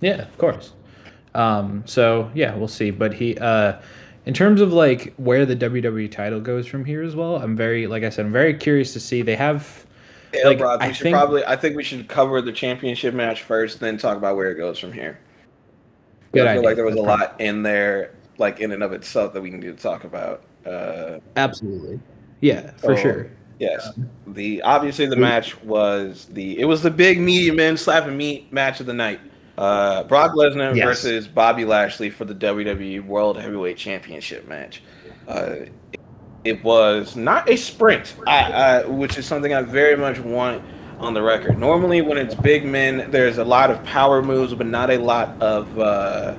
Yeah, 0.00 0.22
of 0.22 0.38
course. 0.38 0.72
Um, 1.34 1.82
so 1.84 2.30
yeah, 2.34 2.54
we'll 2.56 2.68
see. 2.68 2.90
But 2.90 3.12
he, 3.12 3.36
uh, 3.38 3.74
in 4.28 4.34
terms 4.34 4.60
of 4.60 4.74
like 4.74 5.14
where 5.16 5.46
the 5.46 5.56
WWE 5.56 6.12
title 6.12 6.38
goes 6.38 6.66
from 6.66 6.84
here 6.84 7.02
as 7.02 7.16
well, 7.16 7.36
I'm 7.36 7.56
very, 7.56 7.86
like 7.86 8.02
I 8.04 8.10
said, 8.10 8.26
I'm 8.26 8.32
very 8.32 8.52
curious 8.52 8.92
to 8.92 9.00
see. 9.00 9.22
They 9.22 9.34
have, 9.36 9.86
yeah, 10.34 10.46
Like, 10.46 10.58
we 10.58 10.64
I 10.64 10.92
should 10.92 11.02
think- 11.04 11.14
probably. 11.14 11.42
I 11.46 11.56
think 11.56 11.76
we 11.76 11.82
should 11.82 12.06
cover 12.08 12.42
the 12.42 12.52
championship 12.52 13.14
match 13.14 13.42
first, 13.42 13.80
then 13.80 13.96
talk 13.96 14.18
about 14.18 14.36
where 14.36 14.50
it 14.50 14.56
goes 14.56 14.78
from 14.78 14.92
here. 14.92 15.18
Good 16.32 16.42
I 16.46 16.52
feel 16.52 16.58
idea. 16.58 16.68
like 16.68 16.76
there 16.76 16.84
was 16.84 16.96
a 16.96 17.00
lot 17.00 17.40
in 17.40 17.62
there, 17.62 18.14
like 18.36 18.60
in 18.60 18.70
and 18.72 18.82
of 18.82 18.92
itself, 18.92 19.32
that 19.32 19.40
we 19.40 19.48
need 19.48 19.62
to 19.62 19.72
talk 19.72 20.04
about. 20.04 20.42
Uh, 20.66 21.20
absolutely, 21.36 21.98
yeah, 22.42 22.72
for 22.72 22.98
sure. 22.98 23.30
Yes. 23.58 23.98
The 24.26 24.60
obviously 24.60 25.06
the 25.06 25.16
match 25.16 25.58
was 25.62 26.26
the 26.32 26.60
it 26.60 26.66
was 26.66 26.82
the 26.82 26.90
big 26.90 27.18
meaty 27.18 27.50
men 27.50 27.78
slapping 27.78 28.16
meat 28.16 28.52
match 28.52 28.78
of 28.80 28.84
the 28.86 28.92
night. 28.92 29.20
Uh, 29.58 30.04
Brock 30.04 30.34
Lesnar 30.34 30.74
Yes. 30.74 30.86
versus 30.86 31.26
Bobby 31.26 31.64
Lashley 31.64 32.10
for 32.10 32.24
the 32.24 32.34
WWE 32.34 33.04
World 33.04 33.38
Heavyweight 33.40 33.76
Championship 33.76 34.46
match. 34.46 34.82
Uh, 35.26 35.56
it 36.44 36.62
was 36.62 37.16
not 37.16 37.50
a 37.50 37.56
sprint, 37.56 38.14
I, 38.26 38.52
I, 38.52 38.86
which 38.86 39.18
is 39.18 39.26
something 39.26 39.52
I 39.52 39.62
very 39.62 39.96
much 39.96 40.20
want 40.20 40.62
on 41.00 41.12
the 41.12 41.22
record. 41.22 41.58
Normally, 41.58 42.02
when 42.02 42.16
it's 42.16 42.36
big 42.36 42.64
men, 42.64 43.10
there's 43.10 43.38
a 43.38 43.44
lot 43.44 43.70
of 43.72 43.82
power 43.82 44.22
moves, 44.22 44.54
but 44.54 44.66
not 44.66 44.90
a 44.90 44.98
lot 44.98 45.30
of 45.42 45.76
uh, 45.78 46.36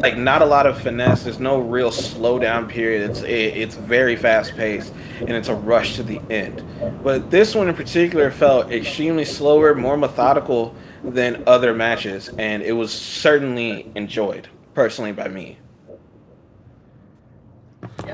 like 0.00 0.16
not 0.16 0.42
a 0.42 0.44
lot 0.44 0.66
of 0.66 0.80
finesse. 0.80 1.24
There's 1.24 1.40
no 1.40 1.58
real 1.58 1.90
slowdown 1.90 2.68
period. 2.68 3.10
It's 3.10 3.22
it, 3.22 3.56
it's 3.56 3.74
very 3.74 4.16
fast 4.16 4.54
paced 4.54 4.92
and 5.20 5.30
it's 5.30 5.48
a 5.48 5.54
rush 5.54 5.96
to 5.96 6.02
the 6.02 6.20
end. 6.30 6.62
But 7.02 7.30
this 7.30 7.54
one 7.54 7.68
in 7.68 7.74
particular 7.74 8.30
felt 8.30 8.70
extremely 8.70 9.24
slower, 9.24 9.74
more 9.74 9.96
methodical 9.96 10.74
than 11.04 11.42
other 11.46 11.74
matches, 11.74 12.28
and 12.38 12.62
it 12.62 12.72
was 12.72 12.92
certainly 12.92 13.90
enjoyed 13.94 14.48
personally 14.74 15.12
by 15.12 15.28
me. 15.28 15.58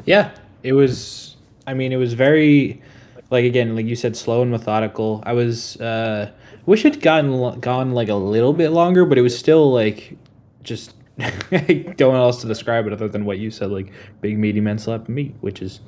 Yeah, 0.04 0.30
it 0.62 0.72
was. 0.72 1.36
I 1.66 1.74
mean, 1.74 1.92
it 1.92 1.96
was 1.96 2.12
very, 2.12 2.82
like 3.30 3.44
again, 3.44 3.74
like 3.74 3.86
you 3.86 3.96
said, 3.96 4.16
slow 4.16 4.42
and 4.42 4.50
methodical. 4.50 5.22
I 5.26 5.32
was 5.32 5.80
uh, 5.80 6.30
wish 6.66 6.84
it 6.84 7.00
gotten 7.00 7.32
lo- 7.32 7.56
gone 7.56 7.92
like 7.92 8.08
a 8.08 8.14
little 8.14 8.52
bit 8.52 8.70
longer, 8.70 9.04
but 9.04 9.18
it 9.18 9.22
was 9.22 9.36
still 9.36 9.72
like 9.72 10.16
just. 10.62 10.94
I 11.16 11.94
don't 11.96 12.12
know 12.12 12.24
else 12.24 12.40
to 12.40 12.48
describe 12.48 12.88
it 12.88 12.92
other 12.92 13.06
than 13.06 13.24
what 13.24 13.38
you 13.38 13.48
said, 13.52 13.70
like 13.70 13.92
big 14.20 14.36
meaty 14.36 14.60
men 14.60 14.78
slap 14.78 15.08
meat, 15.08 15.32
which 15.42 15.62
is 15.62 15.80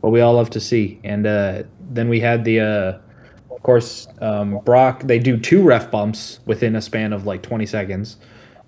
what 0.00 0.10
we 0.10 0.22
all 0.22 0.32
love 0.32 0.48
to 0.50 0.60
see. 0.60 0.98
And 1.04 1.26
uh, 1.26 1.64
then 1.90 2.08
we 2.08 2.18
had 2.18 2.44
the, 2.44 2.60
uh, 2.60 2.98
of 3.60 3.64
course, 3.64 4.08
um, 4.22 4.60
Brock. 4.64 5.02
They 5.02 5.18
do 5.18 5.36
two 5.36 5.62
ref 5.62 5.90
bumps 5.90 6.40
within 6.46 6.74
a 6.76 6.80
span 6.80 7.12
of 7.12 7.26
like 7.26 7.42
twenty 7.42 7.66
seconds. 7.66 8.16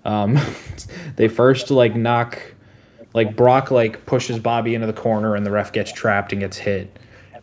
Um, 0.05 0.37
they 1.15 1.27
first 1.27 1.71
like 1.71 1.95
knock 1.95 2.39
like 3.15 3.35
Brock 3.35 3.71
like 3.71 4.05
pushes 4.05 4.37
Bobby 4.37 4.75
into 4.75 4.85
the 4.85 4.93
corner 4.93 5.35
and 5.35 5.43
the 5.43 5.49
ref 5.49 5.73
gets 5.73 5.91
trapped 5.91 6.31
and 6.31 6.41
gets 6.41 6.57
hit. 6.57 6.99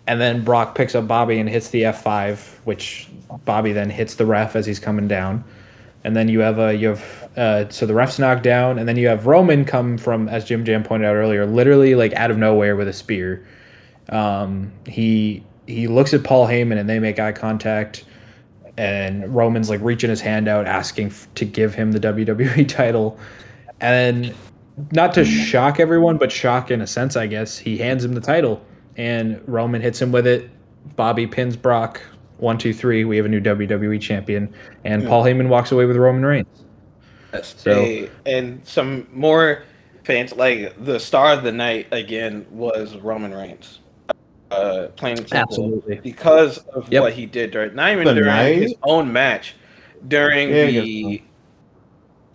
And 0.07 0.21
then 0.21 0.45
Brock 0.45 0.77
picks 0.77 0.95
up 0.95 1.09
Bobby 1.09 1.41
and 1.41 1.49
hits 1.49 1.71
the 1.71 1.83
F5, 1.83 2.39
which 2.67 3.09
Bobby 3.45 3.73
then 3.73 3.91
hits 3.91 4.15
the 4.15 4.27
ref 4.27 4.55
as 4.55 4.65
he's 4.65 4.79
coming 4.79 5.09
down. 5.09 5.43
And 6.05 6.15
then 6.15 6.29
you 6.29 6.39
have 6.39 6.61
a 6.61 6.73
you 6.73 6.91
have 6.91 7.31
uh, 7.37 7.69
so 7.69 7.85
the 7.85 7.95
ref's 7.95 8.21
knocked 8.21 8.45
down, 8.45 8.79
and 8.79 8.89
then 8.89 8.97
you 8.97 9.09
have 9.09 9.27
Roman 9.27 9.65
come 9.65 9.99
from 9.99 10.29
as 10.29 10.45
Jim 10.45 10.65
Jam 10.65 10.85
pointed 10.85 11.07
out 11.07 11.17
earlier, 11.17 11.47
literally 11.47 11.97
like 11.97 12.13
out 12.13 12.31
of 12.31 12.39
nowhere 12.39 12.77
with 12.77 12.87
a 12.87 12.93
spear. 12.93 13.45
Um, 14.09 14.73
he 14.87 15.43
he 15.71 15.87
looks 15.87 16.13
at 16.15 16.25
Paul 16.25 16.47
Heyman 16.47 16.79
and 16.79 16.89
they 16.89 16.99
make 16.99 17.19
eye 17.19 17.33
contact, 17.33 18.05
and 18.77 19.35
Roman's 19.35 19.71
like 19.71 19.81
reaching 19.81 20.11
his 20.11 20.21
hand 20.21 20.49
out 20.49 20.67
asking 20.67 21.09
f- 21.09 21.29
to 21.37 21.45
give 21.45 21.75
him 21.75 21.93
the 21.93 22.01
WWE 22.01 22.69
title, 22.69 23.19
and 23.81 24.35
not 24.93 25.15
to 25.15 25.25
shock 25.25 25.81
everyone, 25.81 26.17
but 26.17 26.33
shock 26.33 26.71
in 26.71 26.81
a 26.81 26.87
sense, 26.87 27.17
I 27.17 27.27
guess. 27.27 27.59
He 27.59 27.79
hands 27.79 28.05
him 28.05 28.15
the 28.15 28.21
title, 28.21 28.65
and 28.97 29.41
Roman 29.47 29.83
hits 29.83 30.01
him 30.01 30.13
with 30.13 30.27
it. 30.27 30.51
Bobby 30.97 31.27
pins 31.27 31.57
Brock. 31.57 32.01
One, 32.39 32.57
two, 32.57 32.73
three. 32.73 33.05
We 33.05 33.19
have 33.19 33.27
a 33.27 33.29
new 33.29 33.41
WWE 33.41 34.01
champion, 34.01 34.55
and 34.85 35.03
hmm. 35.03 35.09
Paul 35.09 35.25
Heyman 35.25 35.49
walks 35.49 35.73
away 35.73 35.85
with 35.85 35.97
Roman 35.97 36.25
Reigns. 36.25 36.47
Yes. 37.33 37.55
So- 37.59 37.73
A- 37.73 38.11
and 38.27 38.67
some 38.67 39.07
more 39.13 39.63
fans 40.05 40.35
like 40.35 40.75
the 40.85 40.99
star 40.99 41.35
of 41.35 41.43
the 41.43 41.53
night 41.53 41.87
again 41.93 42.47
was 42.51 42.97
Roman 42.97 43.33
Reigns. 43.33 43.81
Uh, 44.51 44.89
plain. 44.97 45.17
Absolutely. 45.33 45.97
because 46.03 46.59
of 46.75 46.93
Yep. 46.93 47.03
what 47.03 47.13
he 47.13 47.27
did 47.27 47.51
during 47.53 47.75
not 47.75 47.93
even 47.93 48.05
The 48.05 48.15
during 48.15 48.27
night? 48.29 48.57
his 48.63 48.75
own 48.83 49.13
match, 49.13 49.55
during 50.09 50.49
Yeah, 50.51 50.67
the 50.67 51.23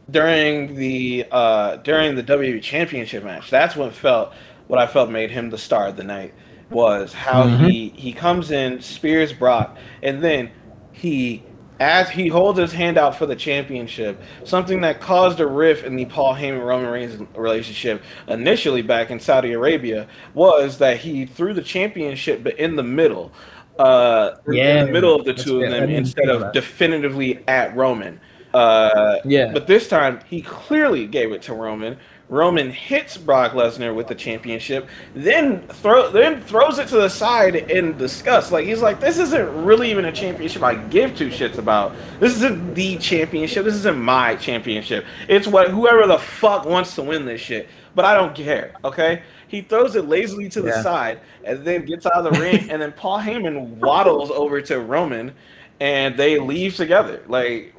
during 0.09 0.75
the 0.75 1.25
uh 1.31 1.77
during 1.77 2.15
the 2.15 2.23
WWE 2.23 2.61
Championship 2.61 3.23
match. 3.23 3.49
That's 3.49 3.75
what 3.75 3.93
felt 3.93 4.33
what 4.67 4.79
I 4.79 4.87
felt 4.87 5.09
made 5.09 5.31
him 5.31 5.49
the 5.49 5.57
star 5.57 5.87
of 5.87 5.97
the 5.97 6.03
night 6.03 6.33
was 6.69 7.13
how 7.13 7.43
Mhm. 7.43 7.69
he 7.69 7.93
he 7.95 8.13
comes 8.13 8.51
in, 8.51 8.81
spears 8.81 9.33
Brock, 9.33 9.77
and 10.03 10.23
then 10.23 10.51
he 10.91 11.43
as 11.79 12.09
he 12.09 12.27
holds 12.27 12.57
his 12.59 12.71
hand 12.71 12.97
out 12.97 13.15
for 13.17 13.25
the 13.25 13.35
championship, 13.35 14.21
something 14.43 14.81
that 14.81 15.01
caused 15.01 15.39
a 15.39 15.47
rift 15.47 15.85
in 15.85 15.95
the 15.95 16.05
Paul 16.05 16.33
Heyman 16.35 16.65
Roman 16.65 16.89
Reigns 16.89 17.21
relationship 17.35 18.01
initially 18.27 18.81
back 18.81 19.11
in 19.11 19.19
Saudi 19.19 19.51
Arabia 19.53 20.07
was 20.33 20.77
that 20.77 20.97
he 20.97 21.25
threw 21.25 21.53
the 21.53 21.61
championship 21.61 22.43
but 22.43 22.57
in 22.57 22.75
the 22.75 22.83
middle. 22.83 23.31
Uh, 23.77 24.35
in 24.47 24.53
Yeah, 24.53 24.85
the 24.85 24.91
middle 24.91 25.15
of 25.15 25.25
the 25.25 25.33
two 25.33 25.61
of 25.63 25.69
them 25.69 25.89
instead 25.89 26.29
of 26.29 26.53
definitively 26.53 27.43
at 27.47 27.75
Roman. 27.75 28.21
Uh, 28.53 29.17
Yeah. 29.25 29.51
but 29.51 29.67
this 29.67 29.89
time 29.89 30.21
he 30.29 30.41
clearly 30.41 31.07
gave 31.07 31.33
it 31.33 31.41
to 31.43 31.53
Roman. 31.53 31.97
Roman 32.27 32.71
hits 32.71 33.17
Brock 33.17 33.51
Lesnar 33.51 33.93
with 33.93 34.07
the 34.07 34.15
championship, 34.15 34.87
then 35.13 35.67
throw 35.67 36.09
then 36.09 36.41
throws 36.41 36.79
it 36.79 36.87
to 36.87 36.95
the 36.95 37.09
side 37.09 37.55
in 37.55 37.97
disgust. 37.97 38.51
Like 38.51 38.65
he's 38.65 38.81
like, 38.81 38.99
this 38.99 39.19
isn't 39.19 39.63
really 39.63 39.91
even 39.91 40.05
a 40.05 40.11
championship 40.11 40.63
I 40.63 40.75
give 40.75 41.15
two 41.15 41.29
shits 41.29 41.57
about. 41.59 41.93
This 42.19 42.35
isn't 42.37 42.73
the 42.73 42.97
championship. 42.97 43.63
This 43.63 43.75
isn't 43.75 43.97
my 43.99 44.35
championship. 44.37 45.05
It's 45.27 45.45
what 45.47 45.69
whoever 45.69 46.07
the 46.07 46.17
fuck 46.17 46.65
wants 46.65 46.95
to 46.95 47.03
win 47.03 47.25
this 47.25 47.41
shit. 47.41 47.69
But 47.93 48.05
I 48.05 48.15
don't 48.15 48.35
care. 48.35 48.73
Okay. 48.83 49.21
He 49.47 49.61
throws 49.61 49.95
it 49.95 50.07
lazily 50.07 50.49
to 50.49 50.61
the 50.61 50.69
Yeah. 50.69 50.81
side 50.81 51.19
and 51.43 51.63
then 51.63 51.85
gets 51.85 52.05
out 52.07 52.25
of 52.25 52.33
the 52.33 52.39
ring, 52.39 52.67
and 52.71 52.81
then 52.81 52.91
Paul 52.91 53.19
Heyman 53.19 53.77
waddles 53.77 54.31
over 54.31 54.59
to 54.61 54.79
Roman, 54.79 55.31
and 55.79 56.17
they 56.17 56.39
leave 56.39 56.75
together. 56.75 57.21
Like 57.27 57.73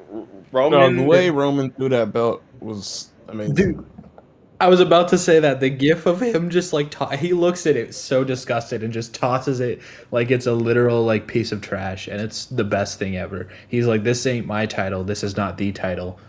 Roman, 0.53 0.95
No, 0.95 1.01
the 1.03 1.07
way 1.07 1.29
Roman 1.29 1.69
threw 1.71 1.89
that 1.89 2.13
belt 2.13 2.41
was 2.61 3.09
amazing. 3.27 3.55
Dude, 3.55 3.85
I 4.59 4.69
was 4.69 4.79
about 4.79 5.07
to 5.09 5.17
say 5.19 5.39
that 5.39 5.59
the 5.59 5.69
gif 5.69 6.05
of 6.07 6.19
him 6.21 6.49
just 6.49 6.73
like 6.73 6.89
to- 6.91 7.15
he 7.15 7.33
looks 7.33 7.67
at 7.67 7.75
it 7.75 7.93
so 7.93 8.23
disgusted 8.23 8.81
and 8.83 8.91
just 8.91 9.13
tosses 9.13 9.59
it 9.59 9.81
like 10.11 10.31
it's 10.31 10.47
a 10.47 10.53
literal 10.53 11.03
like 11.05 11.27
piece 11.27 11.51
of 11.51 11.61
trash 11.61 12.07
and 12.07 12.19
it's 12.19 12.45
the 12.47 12.63
best 12.63 12.97
thing 12.97 13.17
ever. 13.17 13.47
He's 13.67 13.85
like, 13.85 14.03
"This 14.03 14.25
ain't 14.25 14.47
my 14.47 14.65
title. 14.65 15.03
This 15.03 15.23
is 15.23 15.37
not 15.37 15.57
the 15.57 15.71
title." 15.71 16.19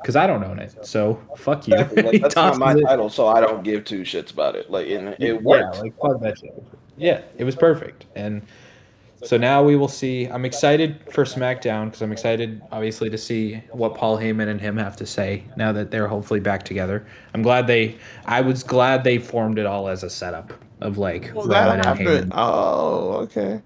Because 0.00 0.16
I 0.16 0.26
don't 0.26 0.42
own 0.44 0.58
it, 0.58 0.84
so 0.86 1.20
fuck 1.36 1.66
you. 1.66 1.74
Exactly. 1.74 2.02
Like, 2.12 2.22
that's 2.22 2.36
not 2.36 2.58
my 2.58 2.72
it. 2.74 2.82
title, 2.82 3.08
so 3.08 3.26
I 3.28 3.40
don't 3.40 3.62
give 3.64 3.84
two 3.84 4.02
shits 4.02 4.32
about 4.32 4.54
it. 4.56 4.70
Like, 4.70 4.88
and 4.88 5.08
it 5.10 5.18
Yeah, 5.20 5.32
worked. 5.34 5.78
like 5.80 5.96
fuck 6.00 6.20
that 6.20 6.38
shit. 6.38 6.62
Yeah, 6.96 7.22
it 7.38 7.44
was 7.44 7.54
perfect, 7.56 8.04
and 8.14 8.42
So 9.24 9.36
now 9.36 9.62
we 9.62 9.76
will 9.76 9.88
see. 9.88 10.26
I'm 10.26 10.44
excited 10.44 11.00
for 11.10 11.24
SmackDown 11.24 11.86
because 11.86 12.02
I'm 12.02 12.12
excited, 12.12 12.60
obviously, 12.70 13.08
to 13.10 13.18
see 13.18 13.62
what 13.70 13.94
Paul 13.94 14.18
Heyman 14.18 14.48
and 14.48 14.60
him 14.60 14.76
have 14.76 14.96
to 14.96 15.06
say 15.06 15.44
now 15.56 15.72
that 15.72 15.90
they're 15.90 16.08
hopefully 16.08 16.40
back 16.40 16.64
together. 16.64 17.06
I'm 17.32 17.42
glad 17.42 17.66
they. 17.66 17.96
I 18.26 18.42
was 18.42 18.62
glad 18.62 19.04
they 19.04 19.18
formed 19.18 19.58
it 19.58 19.66
all 19.66 19.88
as 19.88 20.02
a 20.02 20.10
setup 20.10 20.52
of 20.80 20.98
like 20.98 21.32
Well, 21.34 21.46
Roman 21.46 21.50
that 21.50 21.70
and 21.76 21.84
happened. 21.86 22.30
Heyman. 22.30 22.34
Oh, 22.36 23.12
okay. 23.22 23.62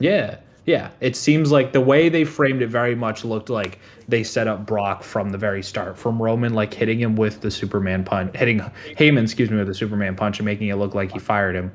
Yeah, 0.00 0.38
yeah. 0.66 0.90
It 1.00 1.16
seems 1.16 1.50
like 1.50 1.72
the 1.72 1.80
way 1.80 2.10
they 2.10 2.24
framed 2.24 2.60
it 2.60 2.68
very 2.68 2.94
much 2.94 3.24
looked 3.24 3.48
like 3.48 3.78
they 4.06 4.22
set 4.22 4.46
up 4.46 4.66
Brock 4.66 5.02
from 5.02 5.30
the 5.30 5.38
very 5.38 5.62
start, 5.62 5.98
from 5.98 6.20
Roman 6.20 6.52
like 6.52 6.74
hitting 6.74 7.00
him 7.00 7.16
with 7.16 7.40
the 7.40 7.50
Superman 7.50 8.04
punch, 8.04 8.36
hitting 8.36 8.60
Heyman, 8.96 9.22
excuse 9.22 9.50
me, 9.50 9.56
with 9.56 9.66
the 9.66 9.74
Superman 9.74 10.14
punch 10.14 10.38
and 10.38 10.46
making 10.46 10.68
it 10.68 10.76
look 10.76 10.94
like 10.94 11.10
he 11.10 11.18
fired 11.18 11.56
him. 11.56 11.72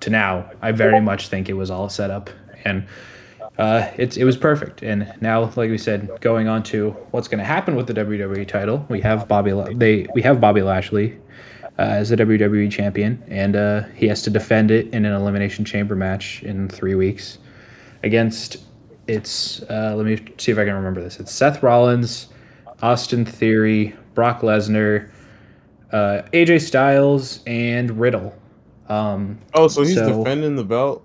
To 0.00 0.10
now, 0.10 0.50
I 0.62 0.72
very 0.72 1.00
much 1.00 1.28
think 1.28 1.48
it 1.48 1.54
was 1.54 1.70
all 1.70 1.88
set 1.88 2.10
up, 2.10 2.30
and 2.64 2.86
uh, 3.58 3.90
it's 3.96 4.16
it 4.16 4.24
was 4.24 4.36
perfect. 4.36 4.82
And 4.82 5.12
now, 5.20 5.44
like 5.56 5.70
we 5.70 5.78
said, 5.78 6.20
going 6.20 6.46
on 6.46 6.62
to 6.64 6.90
what's 7.10 7.26
going 7.26 7.38
to 7.38 7.44
happen 7.44 7.74
with 7.74 7.86
the 7.86 7.94
WWE 7.94 8.46
title, 8.46 8.86
we 8.88 9.00
have 9.00 9.26
Bobby. 9.26 9.52
They 9.74 10.06
we 10.14 10.22
have 10.22 10.40
Bobby 10.40 10.62
Lashley 10.62 11.18
uh, 11.78 11.82
as 11.82 12.10
the 12.10 12.16
WWE 12.16 12.70
champion, 12.70 13.22
and 13.28 13.56
uh, 13.56 13.82
he 13.94 14.06
has 14.08 14.22
to 14.22 14.30
defend 14.30 14.70
it 14.70 14.88
in 14.92 15.04
an 15.04 15.12
elimination 15.12 15.64
chamber 15.64 15.96
match 15.96 16.42
in 16.44 16.68
three 16.68 16.94
weeks 16.94 17.38
against 18.02 18.58
it's 19.08 19.62
uh, 19.62 19.94
let 19.96 20.06
me 20.06 20.18
see 20.36 20.52
if 20.52 20.58
I 20.58 20.64
can 20.64 20.74
remember 20.74 21.00
this. 21.00 21.18
It's 21.18 21.32
Seth 21.32 21.62
Rollins, 21.62 22.28
Austin 22.82 23.24
Theory, 23.24 23.96
Brock 24.14 24.42
Lesnar, 24.42 25.10
uh, 25.92 26.22
AJ 26.32 26.60
Styles, 26.60 27.40
and 27.46 27.98
Riddle. 27.98 28.37
Um, 28.88 29.38
Oh, 29.54 29.68
so 29.68 29.82
he's 29.82 29.94
So- 29.94 30.18
defending 30.18 30.56
the 30.56 30.64
belt. 30.64 31.02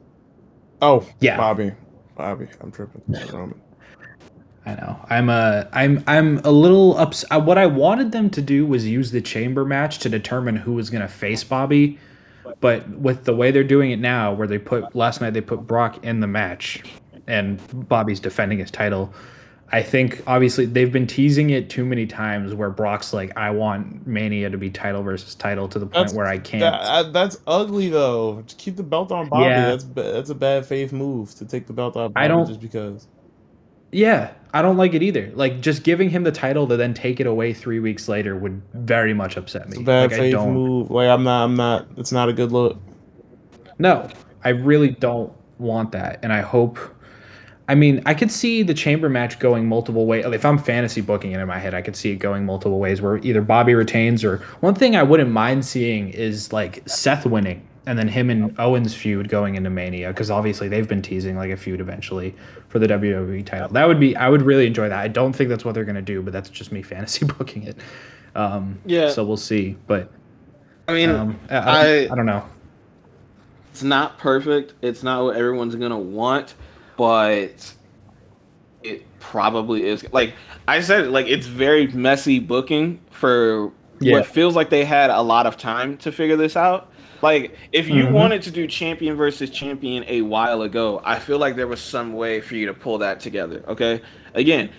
Oh, 0.81 1.05
Yeah. 1.19 1.37
Bobby. 1.37 1.71
Bobby, 2.15 2.47
I'm 2.61 2.71
tripping. 2.71 3.01
Roman. 3.33 3.55
I 4.65 4.75
know. 4.75 4.97
I'm 5.09 5.29
a. 5.29 5.67
I'm. 5.73 6.01
I'm 6.07 6.39
a 6.45 6.51
little 6.51 6.97
ups. 6.97 7.25
uh, 7.31 7.41
What 7.41 7.57
I 7.57 7.65
wanted 7.65 8.13
them 8.13 8.29
to 8.29 8.41
do 8.41 8.65
was 8.65 8.87
use 8.87 9.11
the 9.11 9.19
chamber 9.19 9.65
match 9.65 9.99
to 9.99 10.09
determine 10.09 10.55
who 10.55 10.73
was 10.73 10.89
going 10.89 11.01
to 11.01 11.07
face 11.09 11.43
Bobby, 11.43 11.97
but 12.61 12.87
with 12.91 13.25
the 13.25 13.35
way 13.35 13.51
they're 13.51 13.63
doing 13.65 13.91
it 13.91 13.99
now, 13.99 14.31
where 14.33 14.47
they 14.47 14.57
put 14.57 14.95
last 14.95 15.19
night 15.19 15.33
they 15.33 15.41
put 15.41 15.67
Brock 15.67 16.05
in 16.05 16.21
the 16.21 16.27
match, 16.27 16.81
and 17.27 17.59
Bobby's 17.89 18.21
defending 18.21 18.59
his 18.59 18.71
title. 18.71 19.13
I 19.73 19.81
think 19.81 20.21
obviously 20.27 20.67
they've 20.67 20.91
been 20.91 21.07
teasing 21.07 21.49
it 21.49 21.67
too 21.67 21.83
many 21.83 22.05
times 22.05 22.53
where 22.53 22.69
Brock's 22.69 23.11
like, 23.11 23.35
I 23.35 23.49
want 23.49 24.05
Mania 24.05 24.51
to 24.51 24.57
be 24.57 24.69
title 24.69 25.01
versus 25.01 25.33
title 25.33 25.67
to 25.67 25.79
the 25.79 25.87
point 25.87 25.93
That's- 25.93 26.13
where 26.13 26.27
I 26.27 26.37
can't. 26.37 26.61
That, 26.61 26.81
uh, 26.81 27.03
that's 27.11 27.39
ugly 27.47 27.89
though. 27.89 28.43
Just 28.43 28.59
keep 28.59 28.75
the 28.75 28.83
belt 28.83 29.11
on 29.11 29.29
Bobby. 29.29 29.45
Yeah. 29.45 29.71
That's 29.71 29.83
that's 29.85 30.29
a 30.29 30.35
bad 30.35 30.67
faith 30.67 30.93
move 30.93 31.33
to 31.35 31.45
take 31.45 31.65
the 31.65 31.73
belt 31.73 31.97
off 31.97 32.13
Bobby 32.13 32.23
I 32.23 32.27
don't- 32.27 32.47
just 32.47 32.61
because. 32.61 33.07
Yeah, 33.91 34.31
I 34.53 34.61
don't 34.61 34.77
like 34.77 34.93
it 34.93 35.01
either. 35.01 35.31
Like 35.33 35.61
just 35.61 35.83
giving 35.83 36.09
him 36.11 36.23
the 36.23 36.31
title 36.31 36.67
to 36.67 36.77
then 36.77 36.93
take 36.93 37.19
it 37.19 37.25
away 37.25 37.51
three 37.53 37.79
weeks 37.79 38.07
later 38.07 38.35
would 38.35 38.61
very 38.73 39.13
much 39.15 39.37
upset 39.37 39.69
me. 39.69 39.73
It's 39.73 39.81
a 39.81 39.83
bad 39.83 40.11
like, 40.11 40.19
faith 40.19 40.35
move. 40.35 40.91
Like 40.91 41.09
I'm 41.09 41.23
not. 41.23 41.45
I'm 41.45 41.55
not. 41.55 41.87
It's 41.97 42.11
not 42.11 42.29
a 42.29 42.33
good 42.33 42.51
look. 42.51 42.77
No, 43.79 44.07
I 44.43 44.49
really 44.49 44.89
don't 44.91 45.33
want 45.57 45.93
that, 45.93 46.19
and 46.21 46.31
I 46.31 46.41
hope. 46.41 46.77
I 47.67 47.75
mean, 47.75 48.01
I 48.05 48.13
could 48.13 48.29
see 48.31 48.61
the 48.63 48.73
chamber 48.73 49.07
match 49.07 49.39
going 49.39 49.67
multiple 49.67 50.05
ways. 50.05 50.25
If 50.25 50.43
I'm 50.45 50.57
fantasy 50.57 50.99
booking 51.01 51.31
it 51.31 51.39
in 51.39 51.47
my 51.47 51.59
head, 51.59 51.73
I 51.73 51.81
could 51.81 51.95
see 51.95 52.11
it 52.11 52.17
going 52.17 52.45
multiple 52.45 52.79
ways 52.79 53.01
where 53.01 53.17
either 53.19 53.41
Bobby 53.41 53.73
retains 53.73 54.23
or 54.23 54.37
one 54.59 54.75
thing 54.75 54.95
I 54.97 55.03
wouldn't 55.03 55.31
mind 55.31 55.63
seeing 55.65 56.09
is 56.09 56.51
like 56.51 56.87
Seth 56.89 57.25
winning 57.25 57.65
and 57.85 57.97
then 57.97 58.07
him 58.09 58.29
and 58.29 58.53
Owens 58.59 58.93
feud 58.93 59.29
going 59.29 59.55
into 59.55 59.69
Mania 59.69 60.09
because 60.09 60.29
obviously 60.29 60.67
they've 60.67 60.87
been 60.87 61.01
teasing 61.01 61.37
like 61.37 61.51
a 61.51 61.57
feud 61.57 61.79
eventually 61.79 62.35
for 62.67 62.79
the 62.79 62.87
WWE 62.87 63.45
title. 63.45 63.69
That 63.69 63.87
would 63.87 63.99
be 63.99 64.15
I 64.15 64.27
would 64.27 64.41
really 64.41 64.67
enjoy 64.67 64.89
that. 64.89 64.99
I 64.99 65.07
don't 65.07 65.31
think 65.33 65.49
that's 65.49 65.63
what 65.63 65.73
they're 65.73 65.85
gonna 65.85 66.01
do, 66.01 66.21
but 66.21 66.33
that's 66.33 66.49
just 66.49 66.71
me 66.73 66.81
fantasy 66.83 67.25
booking 67.25 67.63
it. 67.63 67.77
Um, 68.35 68.79
Yeah. 68.85 69.09
So 69.09 69.23
we'll 69.23 69.37
see, 69.37 69.77
but 69.87 70.11
I 70.87 70.93
mean, 70.93 71.09
um, 71.11 71.39
I, 71.49 71.55
I, 71.55 71.59
I- 71.59 71.83
don't, 72.03 72.11
I 72.11 72.15
don't 72.15 72.25
know. 72.25 72.43
it's 73.71 73.83
not 73.83 74.17
perfect. 74.17 74.73
It's 74.81 75.01
not 75.03 75.23
what 75.23 75.35
everyone's 75.37 75.75
gonna 75.75 75.97
want, 75.99 76.55
but 76.97 77.73
it 78.83 79.05
probably 79.19 79.85
is. 79.85 80.05
Like 80.11 80.33
I 80.67 80.81
said, 80.81 81.07
like 81.09 81.27
it's 81.27 81.47
very 81.47 81.87
messy 81.87 82.39
booking 82.39 82.99
for 83.11 83.71
Yeah. 83.99 84.13
what 84.13 84.25
feels 84.25 84.55
like 84.55 84.69
they 84.69 84.83
had 84.85 85.09
a 85.09 85.21
lot 85.21 85.45
of 85.45 85.57
time 85.57 85.97
to 85.97 86.11
figure 86.11 86.35
this 86.35 86.55
out. 86.57 86.89
Like 87.21 87.55
if 87.71 87.87
you 87.87 88.05
Mhm. 88.05 88.11
wanted 88.11 88.41
to 88.43 88.51
do 88.51 88.67
champion 88.67 89.15
versus 89.15 89.49
champion 89.49 90.03
a 90.07 90.21
while 90.21 90.61
ago, 90.63 91.01
I 91.05 91.19
feel 91.19 91.37
like 91.37 91.55
there 91.55 91.67
was 91.67 91.79
some 91.79 92.13
way 92.13 92.41
for 92.41 92.55
you 92.55 92.65
to 92.65 92.73
pull 92.73 92.97
that 92.97 93.21
together. 93.21 93.63
Okay, 93.67 94.01
again, 94.33 94.69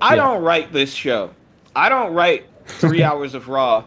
I 0.00 0.14
Yeah. 0.14 0.22
don't 0.22 0.42
write 0.42 0.72
this 0.72 0.92
show. 0.94 1.30
I 1.74 1.88
don't 1.88 2.14
write 2.14 2.44
three 2.66 3.02
hours 3.02 3.34
of 3.34 3.48
Raw, 3.48 3.82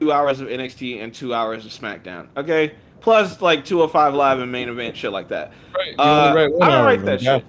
two 0.00 0.10
hours 0.10 0.40
of 0.40 0.48
NXT, 0.48 0.98
and 1.00 1.12
two 1.12 1.34
hours 1.34 1.66
of 1.66 1.72
SmackDown. 1.72 2.28
Okay, 2.36 2.72
plus 3.06 3.40
like 3.40 3.64
205 3.64 4.14
Live 4.14 4.40
and 4.40 4.50
main 4.50 4.68
event 4.68 4.96
shit 4.96 5.12
like 5.12 5.28
that. 5.28 5.52
Right. 5.72 5.94
Uh, 5.96 6.34
I 6.60 6.68
don't 6.68 6.84
write 6.84 7.04
that 7.04 7.20
shit. 7.20 7.44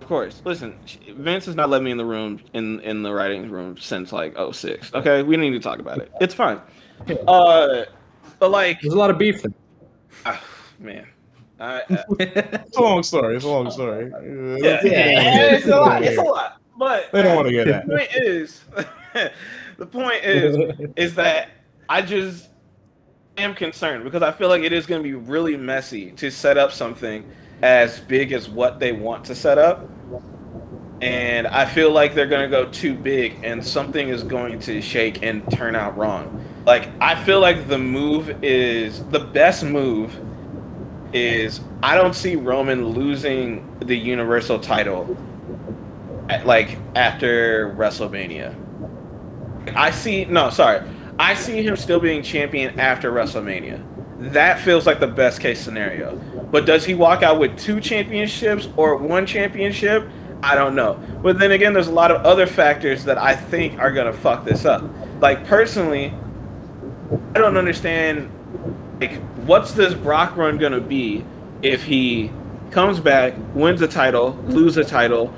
Of 0.00 0.06
course. 0.06 0.40
Listen, 0.44 0.78
Vince 1.16 1.46
has 1.46 1.56
not 1.56 1.68
let 1.68 1.82
me 1.82 1.90
in 1.90 1.96
the 1.96 2.04
room 2.04 2.38
in 2.52 2.78
in 2.82 3.02
the 3.02 3.12
writing 3.12 3.50
room 3.50 3.76
since 3.76 4.12
like 4.12 4.36
06. 4.52 4.94
Okay, 4.94 5.24
we 5.24 5.34
don't 5.34 5.44
need 5.44 5.50
to 5.50 5.58
talk 5.58 5.80
about 5.80 5.98
it. 5.98 6.12
It's 6.20 6.32
fine. 6.32 6.60
Uh, 7.26 7.86
but 8.38 8.52
like, 8.52 8.80
There's 8.82 8.94
a 8.94 8.98
lot 8.98 9.10
of 9.10 9.18
beef. 9.18 9.42
There. 9.42 9.52
ah, 10.26 10.40
man, 10.78 11.08
I, 11.58 11.78
I, 11.80 12.04
It's 12.20 12.76
a 12.76 12.80
long 12.80 13.02
story. 13.02 13.34
It's 13.34 13.44
a 13.44 13.48
long 13.48 13.68
story. 13.72 14.12
yeah, 14.62 14.78
yeah, 14.84 15.54
it's 15.56 15.66
a 15.66 15.70
lot. 15.70 16.04
It's 16.04 16.18
a 16.18 16.22
lot. 16.22 16.60
But 16.78 17.10
They 17.10 17.22
don't 17.22 17.34
want 17.34 17.48
to 17.48 17.52
get 17.52 17.64
the 17.66 17.72
that. 17.72 17.88
point 17.88 18.10
is, 18.14 18.60
the 19.76 19.86
point 19.86 20.22
is, 20.22 20.56
is 20.94 21.16
that 21.16 21.48
I 21.88 22.00
just 22.00 22.50
am 23.36 23.54
concerned 23.54 24.04
because 24.04 24.22
I 24.22 24.32
feel 24.32 24.48
like 24.48 24.62
it 24.62 24.72
is 24.72 24.86
going 24.86 25.02
to 25.02 25.08
be 25.08 25.14
really 25.14 25.56
messy 25.56 26.12
to 26.12 26.30
set 26.30 26.56
up 26.56 26.72
something 26.72 27.28
as 27.62 28.00
big 28.00 28.32
as 28.32 28.48
what 28.48 28.78
they 28.78 28.92
want 28.92 29.24
to 29.26 29.34
set 29.34 29.58
up. 29.58 29.88
And 31.00 31.46
I 31.46 31.66
feel 31.66 31.90
like 31.90 32.14
they're 32.14 32.26
going 32.26 32.48
to 32.48 32.56
go 32.56 32.70
too 32.70 32.94
big 32.94 33.38
and 33.42 33.64
something 33.64 34.08
is 34.08 34.22
going 34.22 34.60
to 34.60 34.80
shake 34.80 35.22
and 35.22 35.48
turn 35.50 35.74
out 35.74 35.96
wrong. 35.96 36.44
Like, 36.64 36.88
I 37.00 37.22
feel 37.24 37.40
like 37.40 37.68
the 37.68 37.78
move 37.78 38.42
is 38.42 39.04
the 39.06 39.20
best 39.20 39.64
move 39.64 40.18
is 41.12 41.60
I 41.82 41.94
don't 41.94 42.14
see 42.14 42.36
Roman 42.36 42.88
losing 42.88 43.78
the 43.80 43.96
Universal 43.96 44.60
title 44.60 45.16
at, 46.28 46.46
like 46.46 46.78
after 46.94 47.74
WrestleMania. 47.76 48.60
I 49.76 49.90
see 49.90 50.24
no, 50.24 50.50
sorry. 50.50 50.82
I 51.18 51.34
see 51.34 51.62
him 51.62 51.76
still 51.76 52.00
being 52.00 52.22
champion 52.22 52.78
after 52.78 53.12
WrestleMania. 53.12 53.82
That 54.32 54.60
feels 54.60 54.86
like 54.86 55.00
the 55.00 55.06
best 55.06 55.40
case 55.40 55.60
scenario. 55.60 56.16
But 56.50 56.66
does 56.66 56.84
he 56.84 56.94
walk 56.94 57.22
out 57.22 57.38
with 57.38 57.58
two 57.58 57.80
championships 57.80 58.68
or 58.76 58.96
one 58.96 59.26
championship? 59.26 60.08
I 60.42 60.54
don't 60.54 60.74
know. 60.74 61.00
But 61.22 61.38
then 61.38 61.52
again, 61.52 61.72
there's 61.72 61.88
a 61.88 61.92
lot 61.92 62.10
of 62.10 62.24
other 62.24 62.46
factors 62.46 63.04
that 63.04 63.18
I 63.18 63.34
think 63.34 63.78
are 63.78 63.90
gonna 63.90 64.12
fuck 64.12 64.44
this 64.44 64.64
up. 64.64 64.84
Like 65.20 65.46
personally, 65.46 66.12
I 67.34 67.38
don't 67.38 67.56
understand 67.56 68.30
like 69.00 69.20
what's 69.46 69.72
this 69.72 69.94
Brock 69.94 70.36
run 70.36 70.58
gonna 70.58 70.80
be 70.80 71.24
if 71.62 71.82
he 71.82 72.30
comes 72.70 73.00
back, 73.00 73.34
wins 73.54 73.80
a 73.82 73.88
title, 73.88 74.32
lose 74.46 74.76
a 74.76 74.84
title, 74.84 75.32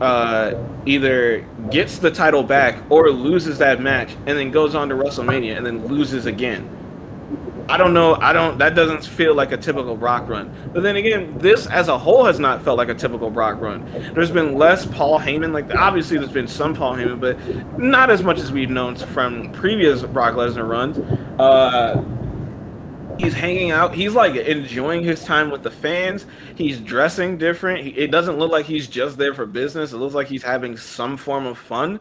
uh, 0.00 0.54
either 0.86 1.40
gets 1.70 1.98
the 1.98 2.10
title 2.10 2.42
back 2.42 2.82
or 2.90 3.10
loses 3.10 3.58
that 3.58 3.80
match, 3.80 4.14
and 4.26 4.38
then 4.38 4.50
goes 4.50 4.74
on 4.74 4.88
to 4.88 4.94
WrestleMania 4.94 5.56
and 5.56 5.66
then 5.66 5.86
loses 5.86 6.26
again. 6.26 6.74
I 7.70 7.76
don't 7.76 7.92
know. 7.92 8.14
I 8.14 8.32
don't. 8.32 8.56
That 8.58 8.74
doesn't 8.74 9.04
feel 9.04 9.34
like 9.34 9.52
a 9.52 9.58
typical 9.58 9.94
Brock 9.94 10.26
run. 10.26 10.54
But 10.72 10.82
then 10.82 10.96
again, 10.96 11.36
this 11.36 11.66
as 11.66 11.88
a 11.88 11.98
whole 11.98 12.24
has 12.24 12.40
not 12.40 12.62
felt 12.62 12.78
like 12.78 12.88
a 12.88 12.94
typical 12.94 13.28
Brock 13.30 13.60
run. 13.60 13.84
There's 14.14 14.30
been 14.30 14.56
less 14.56 14.86
Paul 14.86 15.20
Heyman. 15.20 15.52
Like 15.52 15.74
obviously, 15.74 16.16
there's 16.16 16.32
been 16.32 16.48
some 16.48 16.74
Paul 16.74 16.94
Heyman, 16.94 17.20
but 17.20 17.78
not 17.78 18.08
as 18.08 18.22
much 18.22 18.38
as 18.38 18.50
we've 18.50 18.70
known 18.70 18.96
from 18.96 19.52
previous 19.52 20.02
Brock 20.02 20.34
Lesnar 20.34 20.66
runs. 20.66 20.98
Uh, 21.38 22.02
he's 23.18 23.34
hanging 23.34 23.70
out. 23.70 23.94
He's 23.94 24.14
like 24.14 24.34
enjoying 24.36 25.02
his 25.02 25.24
time 25.24 25.50
with 25.50 25.62
the 25.62 25.70
fans. 25.70 26.26
He's 26.54 26.80
dressing 26.80 27.38
different. 27.38 27.84
He, 27.84 27.90
it 27.90 28.10
doesn't 28.10 28.38
look 28.38 28.50
like 28.50 28.66
he's 28.66 28.86
just 28.86 29.18
there 29.18 29.34
for 29.34 29.46
business. 29.46 29.92
It 29.92 29.98
looks 29.98 30.14
like 30.14 30.28
he's 30.28 30.42
having 30.42 30.76
some 30.76 31.16
form 31.16 31.46
of 31.46 31.58
fun. 31.58 32.00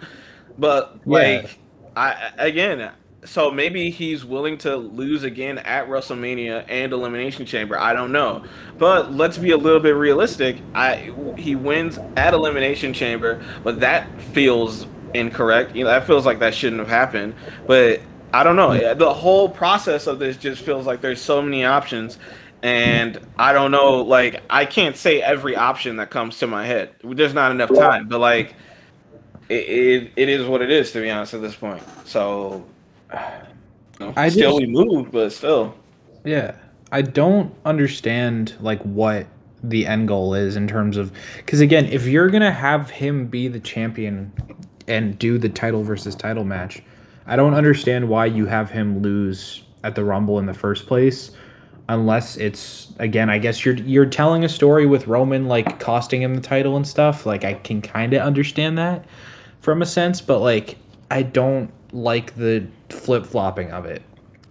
But 0.58 1.06
like, 1.08 1.60
I 1.96 2.32
again, 2.38 2.92
so 3.26 3.52
maybe 3.52 3.90
he's 3.90 4.24
willing 4.24 4.58
to 4.60 4.76
lose 4.76 5.24
again 5.24 5.58
at 5.60 5.88
WrestleMania 5.88 6.66
and 6.70 6.94
Elimination 6.94 7.46
Chamber. 7.46 7.78
I 7.78 7.94
don't 7.94 8.12
know, 8.12 8.44
but 8.78 9.14
let's 9.14 9.38
be 9.38 9.52
a 9.52 9.58
little 9.58 9.80
bit 9.80 9.96
realistic. 9.96 10.58
I 10.74 11.12
he 11.38 11.56
wins 11.56 12.00
at 12.16 12.34
Elimination 12.34 12.94
Chamber, 12.94 13.44
but 13.64 13.80
that 13.82 14.22
feels 14.22 14.88
incorrect. 15.14 15.76
You 15.76 15.84
know, 15.84 15.90
that 15.90 16.06
feels 16.08 16.26
like 16.26 16.40
that 16.40 16.54
shouldn't 16.54 16.80
have 16.80 16.90
happened. 16.90 17.36
But 17.66 18.02
I 18.34 18.44
don't 18.44 18.56
know. 18.56 18.94
The 18.94 19.14
whole 19.14 19.50
process 19.50 20.08
of 20.08 20.20
this 20.20 20.38
just 20.38 20.62
feels 20.62 20.86
like 20.86 21.02
there's 21.02 21.22
so 21.22 21.42
many 21.42 21.64
options, 21.64 22.18
and 22.62 23.20
I 23.38 23.54
don't 23.54 23.72
know. 23.72 24.02
Like 24.02 24.42
I 24.50 24.66
can't 24.66 24.96
say 24.96 25.22
every 25.22 25.56
option 25.56 25.96
that 25.98 26.10
comes 26.10 26.40
to 26.40 26.48
my 26.48 26.66
head. 26.66 26.92
There's 27.04 27.34
not 27.34 27.52
enough 27.52 27.74
time, 27.74 28.08
but 28.08 28.20
like 28.20 28.56
it, 29.50 29.54
it, 29.56 30.12
it 30.16 30.30
is 30.30 30.46
what 30.46 30.62
it 30.62 30.72
is 30.72 30.92
to 30.92 31.02
be 31.02 31.10
honest 31.10 31.34
at 31.34 31.42
this 31.42 31.56
point. 31.56 31.82
So 32.06 32.66
you 33.14 33.20
know, 34.00 34.14
I 34.16 34.30
still 34.30 34.60
just- 34.60 34.62
we 34.62 34.68
moved, 34.68 35.12
but 35.12 35.32
still. 35.32 35.76
Yeah. 36.24 36.56
I 36.92 37.02
don't 37.02 37.54
understand 37.66 38.54
like 38.62 38.82
what 38.84 39.28
the 39.64 39.86
end 39.88 40.08
goal 40.08 40.34
is 40.34 40.56
in 40.56 40.68
terms 40.68 40.96
of 40.98 41.12
cuz 41.46 41.60
again, 41.60 41.86
if 41.86 42.06
you're 42.08 42.30
going 42.30 42.44
to 42.44 42.52
have 42.52 42.90
him 42.90 43.28
be 43.28 43.48
the 43.48 43.60
champion 43.60 44.32
and 44.88 45.18
do 45.20 45.38
the 45.38 45.50
title 45.50 45.84
versus 45.84 46.16
title 46.16 46.46
match, 46.46 46.82
I 47.28 47.36
don't 47.36 47.54
understand 47.54 48.10
why 48.10 48.26
you 48.26 48.46
have 48.46 48.72
him 48.72 49.02
lose 49.02 49.64
at 49.84 49.96
the 49.96 50.04
Rumble 50.04 50.40
in 50.40 50.46
the 50.46 50.54
first 50.54 50.88
place 50.88 51.32
unless 51.90 52.38
it's 52.38 52.94
again, 53.00 53.30
I 53.30 53.38
guess 53.38 53.66
you're 53.66 53.76
you're 53.76 54.06
telling 54.06 54.44
a 54.44 54.50
story 54.50 54.86
with 54.86 55.08
Roman 55.08 55.48
like 55.48 55.80
costing 55.80 56.22
him 56.22 56.36
the 56.36 56.42
title 56.42 56.76
and 56.76 56.88
stuff. 56.88 57.26
Like 57.26 57.44
I 57.44 57.54
can 57.54 57.82
kind 57.82 58.14
of 58.14 58.22
understand 58.22 58.78
that 58.78 59.06
from 59.62 59.82
a 59.82 59.86
sense, 59.86 60.22
but 60.22 60.40
like 60.40 60.78
I 61.12 61.24
don't 61.24 61.72
like 61.94 62.36
the 62.36 62.68
flip-flopping 62.90 63.72
of 63.72 63.86
it. 63.86 64.02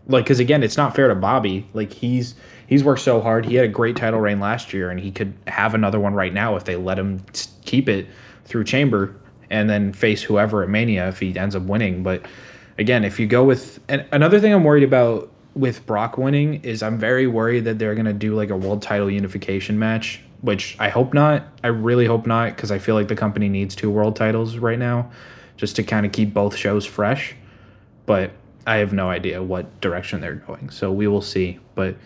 Like 0.09 0.25
because 0.25 0.41
again 0.41 0.63
it's 0.63 0.77
not 0.77 0.95
fair 0.95 1.09
to 1.09 1.15
bobby. 1.15 1.69
Like 1.75 1.93
he's 1.93 2.35
he's 2.67 2.85
worked 2.85 3.03
so 3.03 3.21
hard. 3.21 3.45
He 3.45 3.55
had 3.55 3.65
a 3.65 3.69
great 3.69 3.97
title 3.97 4.21
reign 4.21 4.41
last 4.41 4.73
year 4.73 4.91
and 4.91 4.99
he 4.99 5.11
could 5.11 5.35
have 5.47 5.75
another 5.75 6.01
one 6.01 6.15
right 6.15 6.33
now 6.33 6.57
if 6.57 6.65
they 6.65 6.77
let 6.77 6.99
him 6.99 7.23
keep 7.65 7.89
it 7.89 8.07
through 8.45 8.65
chamber 8.65 9.15
and 9.51 9.69
then 9.69 9.93
face 9.93 10.23
whoever 10.23 10.63
at 10.63 10.69
mania 10.69 11.09
if 11.09 11.21
he 11.21 11.37
ends 11.39 11.55
up 11.55 11.63
winning. 11.65 12.03
But 12.03 12.27
again 12.79 13.05
if 13.05 13.19
you 13.19 13.27
go 13.27 13.45
with 13.45 13.81
and 13.89 14.05
another 14.13 14.41
thing 14.41 14.53
i'm 14.53 14.65
worried 14.65 14.85
about 14.85 15.31
with 15.55 15.85
brock 15.87 16.19
winning 16.19 16.63
is 16.63 16.83
i'm 16.83 16.99
very 16.99 17.27
worried 17.27 17.65
that 17.65 17.79
they're 17.79 17.95
to 17.95 18.13
do 18.13 18.35
like 18.35 18.51
a 18.51 18.57
world 18.57 18.83
title 18.83 19.11
unification 19.11 19.79
match 19.79 20.21
which 20.43 20.77
i 20.79 20.89
hope 20.89 21.15
not 21.15 21.47
i 21.65 21.69
really 21.69 22.07
hope 22.07 22.27
not 22.27 22.55
because 22.55 22.71
i 22.71 22.79
feel 22.79 22.95
like 22.95 23.09
the 23.09 23.17
company 23.17 23.49
needs 23.49 23.75
two 23.75 23.91
world 23.91 24.15
titles 24.17 24.59
right 24.59 24.79
now 24.79 25.11
just 25.57 25.77
to 25.77 25.83
kind 25.83 26.05
of 26.05 26.13
keep 26.13 26.35
both 26.35 26.55
shows 26.55 26.85
fresh 26.85 27.35
but 28.05 28.31
I 28.67 28.77
have 28.77 28.93
no 28.93 29.09
idea 29.09 29.43
what 29.43 29.81
direction 29.81 30.21
they're 30.21 30.35
going. 30.35 30.71
So 30.71 30.91
we 30.91 31.07
will 31.07 31.23
see. 31.23 31.61
But 31.75 31.97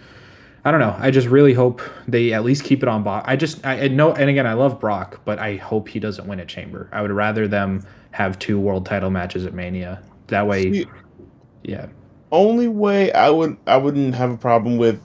I 0.65 0.71
don't 0.71 0.81
know. 0.81 0.95
I 0.99 1.11
just 1.11 1.29
really 1.29 1.55
hope 1.55 1.81
they 2.07 2.35
at 2.35 2.45
least 2.45 2.65
keep 2.65 2.83
it 2.83 2.89
on 2.89 3.03
Brock. 3.03 3.25
I 3.27 3.37
just 3.37 3.65
I, 3.65 3.83
I 3.85 3.89
know, 3.89 4.13
and 4.13 4.29
again, 4.29 4.47
I 4.47 4.53
love 4.53 4.79
Brock, 4.79 5.21
but 5.25 5.39
I 5.39 5.57
hope 5.57 5.89
he 5.89 5.99
doesn't 5.99 6.27
win 6.27 6.39
a 6.39 6.45
Chamber. 6.45 6.89
I 6.93 7.01
would 7.01 7.13
rather 7.13 7.49
them 7.49 7.87
have 8.11 8.39
two 8.39 8.61
world 8.61 8.85
title 8.85 9.11
matches 9.11 9.47
at 9.47 9.55
Mania. 9.55 10.03
That 10.31 10.47
way, 10.47 10.73
See, 10.73 10.87
yeah, 11.63 11.87
only 12.33 12.69
way 12.69 13.13
I 13.13 13.31
would 13.31 13.57
I 13.67 13.77
wouldn't 13.77 14.15
have 14.15 14.31
a 14.31 14.37
problem 14.37 14.79
with 14.79 15.01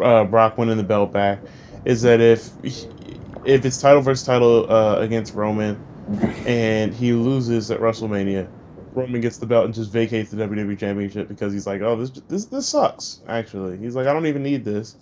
uh, 0.00 0.24
Brock 0.24 0.58
winning 0.58 0.76
the 0.76 0.82
belt 0.82 1.12
back 1.12 1.40
is 1.84 2.02
that 2.02 2.20
if 2.20 2.50
if 3.44 3.64
it's 3.64 3.80
title 3.80 4.00
versus 4.00 4.26
title 4.26 4.70
uh, 4.70 4.96
against 4.96 5.34
Roman 5.34 5.82
and 6.46 6.92
he 6.94 7.12
loses 7.12 7.70
at 7.70 7.80
WrestleMania, 7.80 8.48
Roman 8.94 9.20
gets 9.20 9.38
the 9.38 9.46
belt 9.46 9.66
and 9.66 9.74
just 9.74 9.92
vacates 9.92 10.30
the 10.30 10.42
WWE 10.42 10.78
Championship 10.78 11.28
because 11.28 11.52
he's 11.52 11.66
like, 11.66 11.80
oh 11.80 11.96
this 11.96 12.10
this 12.28 12.46
this 12.46 12.68
sucks. 12.68 13.20
Actually, 13.28 13.78
he's 13.78 13.94
like, 13.94 14.06
I 14.06 14.12
don't 14.12 14.26
even 14.26 14.42
need 14.42 14.64
this. 14.64 14.96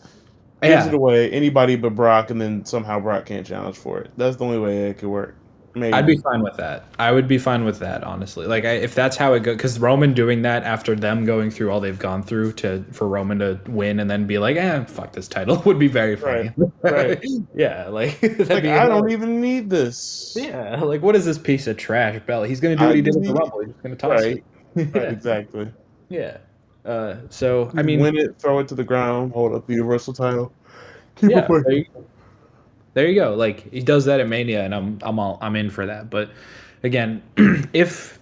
Gives 0.63 0.87
yeah. 0.87 0.89
it 0.89 0.95
away 0.95 1.31
anybody 1.31 1.77
but 1.77 1.95
Brock, 1.95 2.31
and 2.31 2.41
then 2.41 2.65
somehow 2.65 2.99
Brock 2.99 3.27
can't 3.27 3.47
challenge 3.47 3.77
for 3.77 4.01
it. 4.01 4.11
That's 4.17 4.37
the 4.37 4.45
only 4.45 4.59
way 4.59 4.89
it 4.89 4.99
could 4.99 5.11
work. 5.11 5.37
Maybe. 5.77 5.93
I'd 5.93 6.07
be 6.07 6.16
fine 6.16 6.43
with 6.43 6.57
that. 6.57 6.87
I 6.99 7.12
would 7.12 7.29
be 7.29 7.37
fine 7.37 7.66
with 7.66 7.81
that, 7.81 8.03
honestly. 8.03 8.47
Like, 8.47 8.64
I, 8.64 8.77
if 8.77 8.95
that's 8.95 9.14
how 9.14 9.35
it 9.35 9.41
goes, 9.41 9.57
because 9.57 9.79
Roman 9.79 10.14
doing 10.14 10.41
that 10.41 10.62
after 10.62 10.95
them 10.95 11.27
going 11.27 11.51
through 11.51 11.70
all 11.70 11.81
they've 11.81 11.99
gone 11.99 12.22
through 12.22 12.53
to 12.55 12.83
for 12.93 13.07
Roman 13.07 13.41
to 13.41 13.61
win 13.66 14.01
and 14.01 14.11
then 14.11 14.27
be 14.27 14.39
like, 14.39 14.57
"eh, 14.57 14.85
fuck 14.87 15.12
this 15.12 15.29
title," 15.29 15.61
would 15.66 15.79
be 15.79 15.87
very 15.87 16.16
funny. 16.16 16.51
right. 16.57 16.93
right. 16.93 17.24
yeah, 17.55 17.89
like, 17.89 18.22
like 18.22 18.64
I 18.64 18.87
don't 18.87 19.11
even 19.11 19.39
need 19.39 19.68
this. 19.68 20.35
Yeah, 20.35 20.81
like 20.83 21.03
what 21.03 21.14
is 21.14 21.27
this 21.27 21.37
piece 21.37 21.66
of 21.66 21.77
trash 21.77 22.22
belt? 22.27 22.49
He's 22.49 22.59
gonna 22.59 22.77
do 22.77 22.85
I 22.85 22.87
what 22.87 22.97
he 22.97 23.03
did 23.03 23.14
with 23.14 23.27
the 23.27 23.35
Rumble. 23.35 23.61
He's 23.61 23.74
gonna 23.83 23.97
toss 23.97 24.22
Right. 24.22 24.43
it. 24.77 24.95
Right, 24.95 25.12
exactly. 25.12 25.70
Yeah. 26.09 26.39
Uh, 26.87 27.16
so 27.29 27.70
I 27.77 27.83
mean, 27.83 28.01
win 28.01 28.16
it, 28.16 28.39
throw 28.39 28.61
it 28.61 28.68
to 28.68 28.74
the 28.74 28.85
ground, 28.85 29.33
hold 29.33 29.53
up 29.53 29.66
the 29.66 29.74
universal 29.74 30.14
title. 30.14 30.53
Keep 31.16 31.33
yeah, 31.33 31.47
it. 31.51 31.89
There 32.97 33.07
you, 33.07 33.15
go. 33.21 33.35
Like 33.35 33.71
he 33.71 33.81
does 33.83 34.07
that 34.07 34.21
at 34.21 34.29
Mania, 34.29 34.65
and 34.65 34.75
I'm 34.75 34.99
I'm 35.03 35.19
all 35.19 35.39
I'm 35.43 35.55
in 35.55 35.69
for 35.69 35.85
that. 35.85 36.09
But 36.09 36.31
again, 36.83 37.23
if 37.75 38.19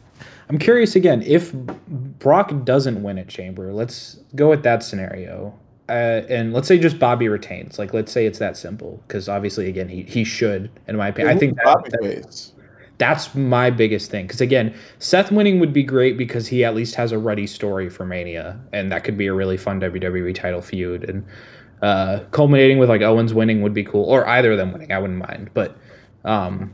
I'm 0.48 0.58
curious 0.58 0.96
again, 0.96 1.22
if 1.22 1.52
Brock 1.52 2.52
doesn't 2.64 3.00
win 3.00 3.16
at 3.18 3.28
Chamber, 3.28 3.72
let's 3.72 4.18
go 4.34 4.50
with 4.50 4.64
that 4.64 4.82
scenario. 4.82 5.56
Uh, 5.88 6.22
and 6.28 6.52
let's 6.52 6.66
say 6.66 6.76
just 6.76 6.98
Bobby 6.98 7.28
retains. 7.28 7.78
Like, 7.78 7.94
let's 7.94 8.10
say 8.10 8.26
it's 8.26 8.40
that 8.40 8.56
simple, 8.56 9.00
because 9.06 9.28
obviously, 9.28 9.68
again, 9.68 9.88
he, 9.88 10.02
he 10.02 10.24
should, 10.24 10.70
in 10.88 10.96
my 10.96 11.08
opinion. 11.08 11.36
I 11.36 11.38
think 11.38 11.56
that, 11.56 11.84
that- 12.00 12.50
that's 12.98 13.34
my 13.34 13.70
biggest 13.70 14.10
thing. 14.10 14.26
Because 14.26 14.40
again, 14.40 14.74
Seth 14.98 15.30
winning 15.30 15.60
would 15.60 15.72
be 15.72 15.82
great 15.82 16.16
because 16.16 16.48
he 16.48 16.64
at 16.64 16.74
least 16.74 16.94
has 16.94 17.12
a 17.12 17.18
ready 17.18 17.46
story 17.46 17.88
for 17.90 18.04
Mania, 18.04 18.58
and 18.72 18.90
that 18.90 19.04
could 19.04 19.16
be 19.18 19.26
a 19.26 19.32
really 19.32 19.56
fun 19.56 19.80
WWE 19.80 20.34
title 20.34 20.62
feud. 20.62 21.08
And 21.08 21.24
uh, 21.84 22.24
culminating 22.30 22.78
with 22.78 22.88
like 22.88 23.02
Owens 23.02 23.34
winning 23.34 23.60
would 23.60 23.74
be 23.74 23.84
cool, 23.84 24.04
or 24.04 24.26
either 24.26 24.52
of 24.52 24.58
them 24.58 24.72
winning. 24.72 24.90
I 24.90 24.98
wouldn't 24.98 25.18
mind. 25.18 25.50
But 25.52 25.76
um, 26.24 26.72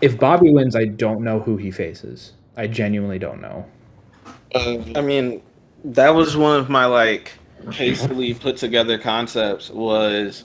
if 0.00 0.18
Bobby 0.18 0.50
wins, 0.50 0.74
I 0.74 0.86
don't 0.86 1.22
know 1.22 1.38
who 1.38 1.56
he 1.56 1.70
faces. 1.70 2.32
I 2.56 2.66
genuinely 2.66 3.20
don't 3.20 3.40
know. 3.40 3.64
I 4.54 5.00
mean, 5.00 5.42
that 5.84 6.10
was 6.10 6.36
one 6.36 6.58
of 6.58 6.68
my 6.68 6.86
like 6.86 7.32
hastily 7.70 8.34
put 8.34 8.56
together 8.56 8.98
concepts 8.98 9.70
was 9.70 10.44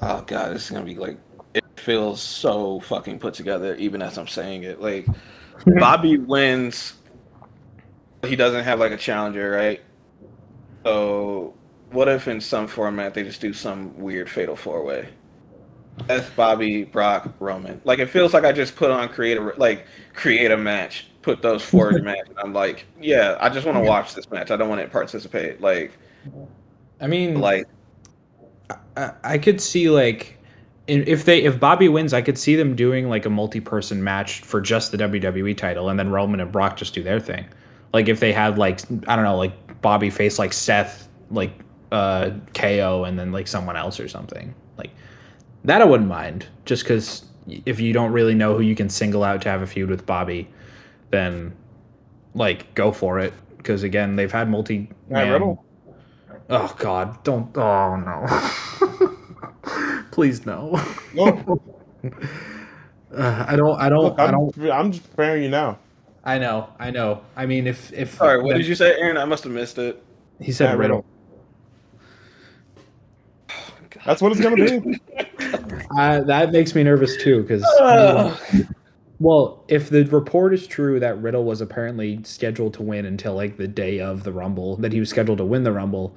oh 0.00 0.22
god, 0.22 0.54
this 0.54 0.64
is 0.64 0.70
gonna 0.70 0.86
be 0.86 0.94
like 0.94 1.18
it 1.52 1.64
feels 1.76 2.22
so 2.22 2.80
fucking 2.80 3.18
put 3.18 3.34
together 3.34 3.74
even 3.76 4.00
as 4.00 4.16
I'm 4.16 4.26
saying 4.26 4.62
it. 4.62 4.80
Like 4.80 5.06
Bobby 5.66 6.16
wins 6.16 6.94
he 8.24 8.36
doesn't 8.36 8.64
have 8.64 8.80
like 8.80 8.92
a 8.92 8.96
challenger, 8.96 9.50
right? 9.50 9.82
So 10.82 11.54
what 11.94 12.08
if 12.08 12.28
in 12.28 12.40
some 12.40 12.66
format 12.66 13.14
they 13.14 13.22
just 13.22 13.40
do 13.40 13.52
some 13.52 13.96
weird 13.98 14.28
fatal 14.28 14.56
four 14.56 14.84
way? 14.84 15.08
Seth, 16.08 16.34
Bobby, 16.34 16.84
Brock, 16.84 17.32
Roman. 17.38 17.80
Like 17.84 18.00
it 18.00 18.10
feels 18.10 18.34
like 18.34 18.44
I 18.44 18.52
just 18.52 18.76
put 18.76 18.90
on 18.90 19.08
create 19.08 19.38
a 19.38 19.52
like 19.56 19.86
create 20.12 20.50
a 20.50 20.56
match, 20.56 21.06
put 21.22 21.40
those 21.40 21.62
four 21.62 21.90
in 21.90 22.00
a 22.00 22.02
match, 22.02 22.28
and 22.28 22.38
I'm 22.38 22.52
like, 22.52 22.86
yeah, 23.00 23.36
I 23.40 23.48
just 23.48 23.64
want 23.64 23.78
to 23.78 23.84
watch 23.84 24.14
this 24.14 24.30
match. 24.30 24.50
I 24.50 24.56
don't 24.56 24.68
want 24.68 24.80
to 24.82 24.88
participate. 24.88 25.60
Like, 25.60 25.92
I 27.00 27.06
mean, 27.06 27.40
like 27.40 27.66
I, 28.96 29.12
I 29.22 29.38
could 29.38 29.60
see 29.60 29.88
like 29.88 30.38
if 30.86 31.24
they 31.24 31.42
if 31.44 31.60
Bobby 31.60 31.88
wins, 31.88 32.12
I 32.12 32.22
could 32.22 32.38
see 32.38 32.56
them 32.56 32.74
doing 32.74 33.08
like 33.08 33.24
a 33.24 33.30
multi-person 33.30 34.02
match 34.02 34.40
for 34.40 34.60
just 34.60 34.90
the 34.90 34.98
WWE 34.98 35.56
title, 35.56 35.88
and 35.88 35.98
then 35.98 36.10
Roman 36.10 36.40
and 36.40 36.50
Brock 36.50 36.76
just 36.76 36.92
do 36.92 37.02
their 37.02 37.20
thing. 37.20 37.46
Like 37.92 38.08
if 38.08 38.20
they 38.20 38.32
had 38.32 38.58
like 38.58 38.80
I 39.08 39.14
don't 39.14 39.24
know, 39.24 39.36
like 39.36 39.80
Bobby 39.80 40.10
face 40.10 40.38
like 40.38 40.52
Seth, 40.52 41.08
like 41.30 41.52
uh 41.92 42.30
KO, 42.54 43.04
and 43.04 43.18
then 43.18 43.32
like 43.32 43.46
someone 43.48 43.76
else 43.76 44.00
or 44.00 44.08
something. 44.08 44.54
Like 44.76 44.90
that 45.64 45.80
I 45.82 45.84
wouldn't 45.84 46.08
mind, 46.08 46.46
just 46.64 46.82
because 46.84 47.24
if 47.66 47.80
you 47.80 47.92
don't 47.92 48.12
really 48.12 48.34
know 48.34 48.54
who 48.54 48.62
you 48.62 48.74
can 48.74 48.88
single 48.88 49.22
out 49.24 49.42
to 49.42 49.48
have 49.50 49.62
a 49.62 49.66
feud 49.66 49.90
with 49.90 50.06
Bobby, 50.06 50.48
then 51.10 51.54
like 52.34 52.74
go 52.74 52.92
for 52.92 53.18
it. 53.18 53.32
Because 53.56 53.82
again, 53.82 54.16
they've 54.16 54.32
had 54.32 54.48
multi. 54.50 54.90
Riddle. 55.08 55.64
Oh 56.50 56.74
God! 56.78 57.22
Don't. 57.24 57.56
Oh 57.56 57.96
no! 57.96 59.16
Please 60.10 60.44
no. 60.44 60.78
No, 61.14 61.60
Uh, 63.14 63.44
I 63.48 63.56
don't. 63.56 63.80
I 63.80 63.88
don't. 63.88 64.04
look, 64.04 64.18
I 64.18 64.26
I'm, 64.26 64.32
don't. 64.32 64.70
I'm 64.70 64.92
just 64.92 65.08
preparing 65.08 65.42
you 65.44 65.48
now. 65.48 65.78
I 66.24 66.38
know. 66.38 66.68
I 66.78 66.90
know. 66.90 67.22
I 67.36 67.46
mean, 67.46 67.66
if 67.66 67.92
if 67.92 68.14
sorry, 68.14 68.42
what 68.42 68.56
did 68.56 68.66
you 68.66 68.74
say, 68.74 68.98
Aaron? 68.98 69.16
I 69.16 69.24
must 69.24 69.44
have 69.44 69.52
missed 69.52 69.78
it. 69.78 70.02
He 70.40 70.52
said 70.52 70.68
Matt 70.70 70.78
Riddle. 70.78 71.04
That's 74.06 74.20
what 74.22 74.32
it's 74.32 74.40
gonna 74.40 74.56
be. 74.56 75.00
Uh, 75.96 76.20
that 76.22 76.50
makes 76.50 76.74
me 76.74 76.82
nervous 76.82 77.16
too, 77.22 77.42
because 77.42 77.62
well, 79.20 79.64
if 79.68 79.90
the 79.90 80.04
report 80.06 80.52
is 80.52 80.66
true 80.66 80.98
that 80.98 81.20
Riddle 81.22 81.44
was 81.44 81.60
apparently 81.60 82.20
scheduled 82.24 82.74
to 82.74 82.82
win 82.82 83.06
until 83.06 83.34
like 83.34 83.56
the 83.56 83.68
day 83.68 84.00
of 84.00 84.24
the 84.24 84.32
Rumble, 84.32 84.76
that 84.78 84.92
he 84.92 84.98
was 85.00 85.08
scheduled 85.10 85.38
to 85.38 85.44
win 85.44 85.62
the 85.62 85.72
Rumble, 85.72 86.16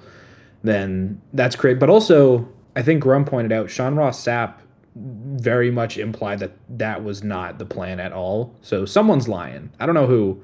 then 0.63 1.21
that's 1.33 1.55
great. 1.55 1.79
But 1.79 1.89
also, 1.89 2.47
I 2.75 2.81
think 2.81 3.03
Grum 3.03 3.23
pointed 3.25 3.51
out 3.51 3.69
Sean 3.69 3.95
Ross 3.95 4.23
Sapp 4.23 4.55
very 4.95 5.69
much 5.69 5.97
implied 5.97 6.39
that 6.39 6.53
that 6.69 7.03
was 7.03 7.23
not 7.23 7.59
the 7.59 7.65
plan 7.65 7.99
at 7.99 8.11
all. 8.13 8.55
So 8.61 8.85
someone's 8.85 9.27
lying. 9.27 9.69
I 9.79 9.85
don't 9.85 9.95
know 9.95 10.07
who. 10.07 10.41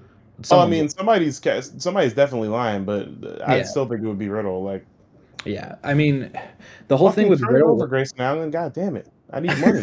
oh, 0.52 0.60
I 0.60 0.68
mean, 0.68 0.90
somebody's 0.90 1.42
somebody's 1.80 2.14
definitely 2.14 2.50
lying, 2.50 2.86
but 2.86 3.08
I 3.48 3.58
Yeah. 3.58 3.64
still 3.64 3.88
think 3.88 4.04
it 4.04 4.08
would 4.08 4.20
be 4.20 4.30
Riddle. 4.30 4.64
Like 4.64 4.86
yeah. 5.46 5.76
I 5.84 5.94
mean, 5.94 6.32
the 6.88 6.98
whole 6.98 7.12
thing 7.12 7.26
fucking 7.26 7.30
with 7.30 7.42
turn 7.42 7.54
Riddle. 7.54 7.72
over 7.72 7.88
Grayson 7.88 8.20
Allen. 8.20 8.52
God 8.52 8.74
damn 8.74 8.96
it, 8.96 9.08
I 9.32 9.40
need 9.40 9.58
money. 9.60 9.82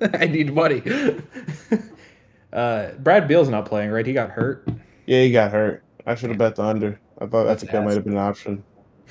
I 0.18 0.26
need 0.26 0.54
money. 0.54 0.82
uh, 2.52 2.90
Brad 2.98 3.28
Beal's 3.28 3.48
not 3.48 3.66
playing, 3.66 3.90
right? 3.90 4.06
He 4.06 4.12
got 4.12 4.30
hurt. 4.30 4.68
yeah, 5.06 5.22
he 5.22 5.32
got 5.32 5.50
hurt. 5.52 5.82
I 6.06 6.14
should 6.14 6.30
have 6.30 6.38
bet 6.38 6.56
the 6.56 6.62
under. 6.62 7.00
I 7.18 7.26
thought 7.26 7.42
I 7.42 7.44
That's 7.44 7.62
think 7.62 7.72
that 7.72 7.84
might 7.84 7.94
have 7.94 8.04
been 8.04 8.14
an 8.14 8.18
option. 8.18 8.64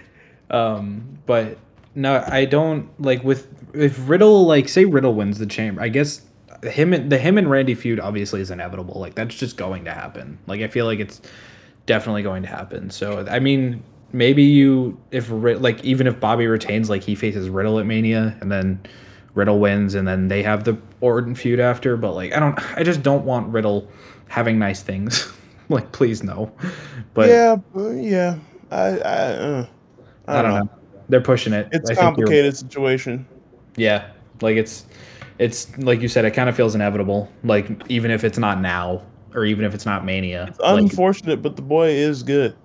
um, 0.49 1.19
but 1.25 1.57
no, 1.95 2.23
I 2.27 2.45
don't 2.45 2.89
like 3.01 3.23
with 3.23 3.47
if 3.73 3.97
Riddle 4.09 4.45
like 4.45 4.69
say 4.69 4.85
Riddle 4.85 5.13
wins 5.13 5.39
the 5.39 5.45
chamber. 5.45 5.81
I 5.81 5.89
guess 5.89 6.21
him 6.63 6.93
and 6.93 7.11
the 7.11 7.17
him 7.17 7.37
and 7.37 7.49
Randy 7.49 7.75
feud 7.75 7.99
obviously 7.99 8.41
is 8.41 8.51
inevitable. 8.51 8.99
Like 8.99 9.15
that's 9.15 9.35
just 9.35 9.57
going 9.57 9.85
to 9.85 9.93
happen. 9.93 10.37
Like 10.47 10.61
I 10.61 10.67
feel 10.67 10.85
like 10.85 10.99
it's 10.99 11.21
definitely 11.85 12.23
going 12.23 12.43
to 12.43 12.49
happen. 12.49 12.89
So 12.89 13.25
I 13.29 13.39
mean, 13.39 13.83
maybe 14.13 14.43
you 14.43 14.97
if 15.11 15.29
like 15.29 15.83
even 15.83 16.07
if 16.07 16.19
Bobby 16.19 16.47
retains, 16.47 16.89
like 16.89 17.03
he 17.03 17.15
faces 17.15 17.49
Riddle 17.49 17.79
at 17.79 17.85
Mania, 17.85 18.37
and 18.41 18.51
then 18.51 18.79
Riddle 19.33 19.59
wins, 19.59 19.95
and 19.95 20.07
then 20.07 20.27
they 20.27 20.43
have 20.43 20.63
the 20.63 20.77
Orton 21.01 21.35
feud 21.35 21.59
after. 21.59 21.97
But 21.97 22.13
like 22.13 22.33
I 22.33 22.39
don't, 22.39 22.59
I 22.77 22.83
just 22.83 23.03
don't 23.03 23.25
want 23.25 23.47
Riddle 23.49 23.87
having 24.27 24.59
nice 24.59 24.81
things. 24.81 25.31
like 25.69 25.91
please 25.91 26.23
no. 26.23 26.51
But 27.13 27.29
yeah, 27.29 27.57
yeah. 27.93 28.37
I 28.71 28.77
I, 28.77 28.89
uh, 28.89 29.65
I 30.27 30.41
don't 30.41 30.53
know. 30.53 30.69
They're 31.09 31.21
pushing 31.21 31.53
it. 31.53 31.69
It's 31.71 31.89
a 31.89 31.95
complicated 31.95 32.55
situation. 32.57 33.25
Yeah, 33.75 34.09
like 34.41 34.57
it's 34.57 34.85
it's 35.39 35.77
like 35.77 36.01
you 36.01 36.07
said, 36.07 36.25
it 36.25 36.31
kind 36.31 36.49
of 36.49 36.55
feels 36.55 36.75
inevitable. 36.75 37.31
Like 37.43 37.69
even 37.89 38.11
if 38.11 38.23
it's 38.23 38.37
not 38.37 38.59
now, 38.59 39.03
or 39.33 39.45
even 39.45 39.65
if 39.65 39.73
it's 39.73 39.85
not 39.85 40.03
Mania. 40.03 40.47
It's 40.49 40.59
like, 40.59 40.81
unfortunate, 40.81 41.41
but 41.41 41.55
the 41.55 41.61
boy 41.61 41.89
is 41.89 42.23
good. 42.23 42.55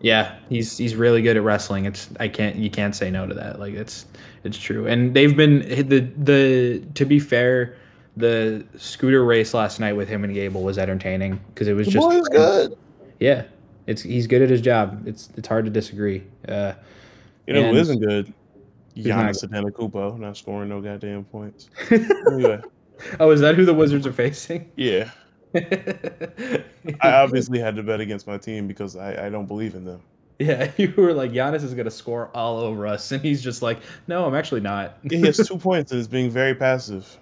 Yeah, 0.00 0.36
he's 0.48 0.76
he's 0.78 0.94
really 0.96 1.22
good 1.22 1.36
at 1.36 1.42
wrestling. 1.42 1.84
It's 1.86 2.08
I 2.20 2.28
can't 2.28 2.56
you 2.56 2.70
can't 2.70 2.94
say 2.94 3.10
no 3.10 3.26
to 3.26 3.34
that. 3.34 3.58
Like 3.58 3.74
it's 3.74 4.06
it's 4.44 4.58
true. 4.58 4.86
And 4.86 5.14
they've 5.14 5.36
been 5.36 5.60
the 5.88 6.00
the 6.18 6.84
to 6.94 7.04
be 7.04 7.18
fair, 7.18 7.76
the 8.16 8.64
scooter 8.76 9.24
race 9.24 9.54
last 9.54 9.80
night 9.80 9.94
with 9.94 10.08
him 10.08 10.24
and 10.24 10.32
Gable 10.34 10.62
was 10.62 10.78
entertaining 10.78 11.40
because 11.48 11.68
it 11.68 11.74
was 11.74 11.86
The 11.86 11.92
just 11.92 12.08
boy 12.08 12.16
is 12.16 12.28
good. 12.28 12.78
yeah. 13.20 13.44
It's 13.86 14.02
he's 14.02 14.26
good 14.26 14.42
at 14.42 14.50
his 14.50 14.60
job. 14.60 15.06
It's 15.06 15.30
it's 15.36 15.48
hard 15.48 15.64
to 15.64 15.70
disagree. 15.70 16.22
Uh, 16.46 16.74
You 17.46 17.54
know 17.54 17.62
And- 17.64 17.74
who 17.76 17.80
isn't 17.80 18.00
good? 18.00 18.32
not 18.96 19.32
Giannis 19.32 19.44
Antetokounmpo 19.44 20.18
not 20.18 20.36
scoring 20.36 20.68
no 20.70 20.80
goddamn 20.80 21.22
points. 21.24 21.70
anyway, 22.32 22.60
oh, 23.20 23.30
is 23.30 23.40
that 23.40 23.54
who 23.54 23.64
the 23.64 23.72
Wizards 23.72 24.06
are 24.08 24.12
facing? 24.12 24.70
yeah, 24.76 25.10
I 27.00 27.12
obviously 27.12 27.58
had 27.58 27.76
to 27.76 27.82
bet 27.82 28.00
against 28.00 28.26
my 28.26 28.38
team 28.38 28.66
because 28.66 28.96
I, 28.96 29.26
I 29.26 29.28
don't 29.28 29.46
believe 29.46 29.74
in 29.74 29.84
them. 29.84 30.00
Yeah, 30.38 30.70
you 30.76 30.92
were 30.96 31.12
like 31.12 31.32
Giannis 31.32 31.62
is 31.64 31.74
gonna 31.74 31.90
score 31.90 32.30
all 32.34 32.58
over 32.58 32.86
us, 32.86 33.10
and 33.12 33.20
he's 33.20 33.42
just 33.42 33.60
like, 33.62 33.78
no, 34.06 34.24
I'm 34.26 34.34
actually 34.34 34.60
not. 34.60 34.98
He 35.08 35.20
has 35.22 35.36
two 35.46 35.58
points 35.58 35.90
and 35.92 36.00
is 36.00 36.08
being 36.08 36.30
very 36.30 36.54
passive. 36.54 37.18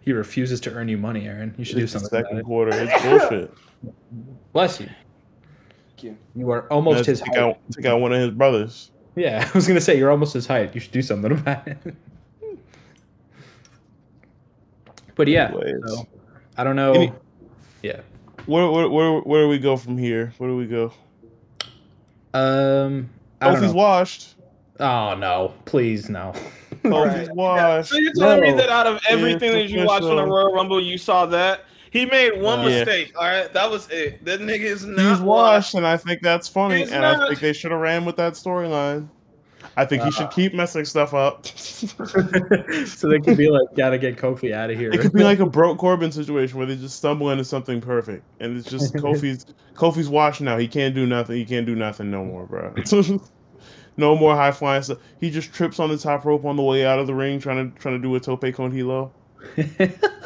he 0.00 0.12
refuses 0.12 0.60
to 0.60 0.72
earn 0.72 0.88
you 0.88 0.98
money, 0.98 1.26
Aaron. 1.26 1.54
You 1.58 1.64
should 1.64 1.76
do 1.76 1.84
It's 1.84 1.92
the 1.92 2.00
something 2.00 2.18
about 2.18 2.26
second 2.28 2.38
it. 2.38 2.44
quarter. 2.44 2.70
It's 2.74 3.02
bullshit. 3.02 3.54
Bless 4.52 4.80
you. 4.80 4.86
Thank 5.90 6.02
you. 6.02 6.16
You 6.34 6.50
are 6.50 6.66
almost 6.72 7.06
his 7.06 7.20
take 7.20 7.28
height. 7.34 7.38
out, 7.38 7.58
take 7.70 7.86
out 7.86 8.00
one 8.00 8.12
of 8.12 8.20
his 8.20 8.30
brothers. 8.30 8.90
Yeah, 9.14 9.48
I 9.48 9.56
was 9.56 9.66
gonna 9.68 9.80
say 9.80 9.96
you're 9.98 10.10
almost 10.10 10.32
his 10.32 10.46
height. 10.46 10.74
You 10.74 10.80
should 10.80 10.92
do 10.92 11.02
something 11.02 11.30
about 11.32 11.66
it. 11.68 11.78
But 15.18 15.28
yeah, 15.28 15.52
so, 15.86 16.08
I 16.56 16.64
don't 16.64 16.76
know. 16.76 16.92
Any- 16.92 17.12
yeah. 17.82 18.00
Where, 18.46 18.70
where 18.70 18.88
where 18.88 19.20
where 19.20 19.42
do 19.42 19.48
we 19.48 19.58
go 19.58 19.76
from 19.76 19.98
here? 19.98 20.32
Where 20.38 20.48
do 20.48 20.56
we 20.56 20.66
go? 20.66 20.90
Um. 22.32 23.10
I 23.40 23.46
don't 23.52 23.56
Kofi's 23.56 23.72
know. 23.72 23.78
washed. 23.78 24.34
Oh 24.80 25.14
no! 25.14 25.52
Please 25.64 26.08
no. 26.08 26.32
Kofi's 26.84 27.28
Right. 27.28 27.36
washed. 27.36 27.90
So 27.90 27.98
you're 27.98 28.12
telling 28.14 28.40
me 28.40 28.52
that 28.52 28.68
out 28.68 28.86
of 28.86 29.00
everything 29.08 29.52
that 29.52 29.68
you 29.68 29.84
watched 29.84 30.04
on 30.04 30.16
the. 30.16 30.24
Royal 30.24 30.52
Rumble, 30.52 30.80
you 30.80 30.96
saw 30.98 31.26
that 31.26 31.64
he 31.90 32.06
made 32.06 32.40
one 32.40 32.60
Yeah. 32.60 32.84
mistake. 32.84 33.12
All 33.16 33.24
right, 33.24 33.52
that 33.52 33.70
was 33.70 33.88
it. 33.90 34.24
That 34.24 34.40
nigga 34.40 34.60
is 34.60 34.84
not. 34.84 34.98
He's 34.98 35.18
not 35.18 35.26
washed, 35.26 35.74
and 35.74 35.86
I 35.86 35.96
think 35.96 36.22
that's 36.22 36.48
funny. 36.48 36.78
He's 36.78 36.92
and 36.92 37.04
I 37.04 37.26
think 37.26 37.40
they 37.40 37.52
should 37.52 37.70
have 37.70 37.80
ran 37.80 38.04
with 38.04 38.16
that 38.16 38.32
storyline. 38.34 39.08
I 39.78 39.84
think 39.84 40.02
he 40.02 40.08
Uh, 40.08 40.10
should 40.10 40.30
keep 40.32 40.54
messing 40.54 40.84
stuff 40.84 41.14
up. 41.14 41.46
so 41.56 43.08
they 43.08 43.20
could 43.20 43.36
be 43.36 43.48
like, 43.48 43.68
gotta 43.76 43.96
get 43.96 44.16
Kofi 44.16 44.52
out 44.52 44.70
of 44.70 44.76
here. 44.76 44.90
It 44.92 45.00
could 45.00 45.12
be 45.12 45.22
like 45.22 45.38
a 45.38 45.46
broke 45.46 45.78
Corbin 45.78 46.10
situation 46.10 46.58
where 46.58 46.66
they 46.66 46.74
just 46.74 46.96
stumble 46.96 47.30
into 47.30 47.44
something 47.44 47.80
perfect, 47.80 48.24
and 48.40 48.56
it's 48.56 48.68
just 48.68 48.92
Kofi's 48.94 49.46
Kofi's 49.74 50.08
washed 50.08 50.40
now. 50.40 50.58
He 50.58 50.66
can't 50.66 50.96
do 50.96 51.06
nothing. 51.06 51.36
He 51.36 51.44
can't 51.44 51.64
do 51.64 51.76
nothing 51.76 52.10
no 52.10 52.24
more, 52.24 52.44
bro. 52.44 52.74
no 53.96 54.16
more 54.16 54.34
high 54.34 54.50
flying 54.50 54.82
stuff. 54.82 54.98
He 55.20 55.30
just 55.30 55.52
trips 55.54 55.78
on 55.78 55.90
the 55.90 55.98
top 55.98 56.24
rope 56.24 56.44
on 56.44 56.56
the 56.56 56.62
way 56.62 56.84
out 56.84 56.98
of 56.98 57.06
the 57.06 57.14
ring, 57.14 57.38
trying 57.38 57.72
to 57.72 57.78
trying 57.78 57.94
to 57.94 58.02
do 58.02 58.14
a 58.16 58.20
tope 58.20 58.52
con 58.54 58.72
hilo. 58.72 59.12
Okay, 59.56 59.76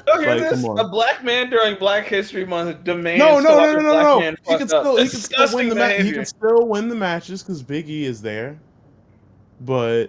Like, 0.06 0.40
this 0.40 0.62
come 0.62 0.78
a 0.78 0.88
black 0.88 1.22
man 1.22 1.50
during 1.50 1.76
Black 1.76 2.06
History 2.06 2.46
Month 2.46 2.84
demands. 2.84 3.18
No, 3.18 3.38
no, 3.40 3.56
watch 3.56 3.76
no, 3.76 3.80
no, 3.80 3.92
no, 3.92 4.20
no. 4.20 4.36
He 4.46 4.56
can 4.56 4.68
still 4.68 4.96
he 4.96 5.08
can 5.08 5.20
still 5.20 5.56
win 5.56 5.68
the 5.68 5.74
ma- 5.74 5.88
he 5.88 6.12
can 6.12 6.24
still 6.24 6.66
win 6.66 6.88
the 6.88 6.94
matches 6.94 7.42
because 7.42 7.62
Big 7.62 7.88
E 7.90 8.06
is 8.06 8.22
there, 8.22 8.58
but 9.64 10.06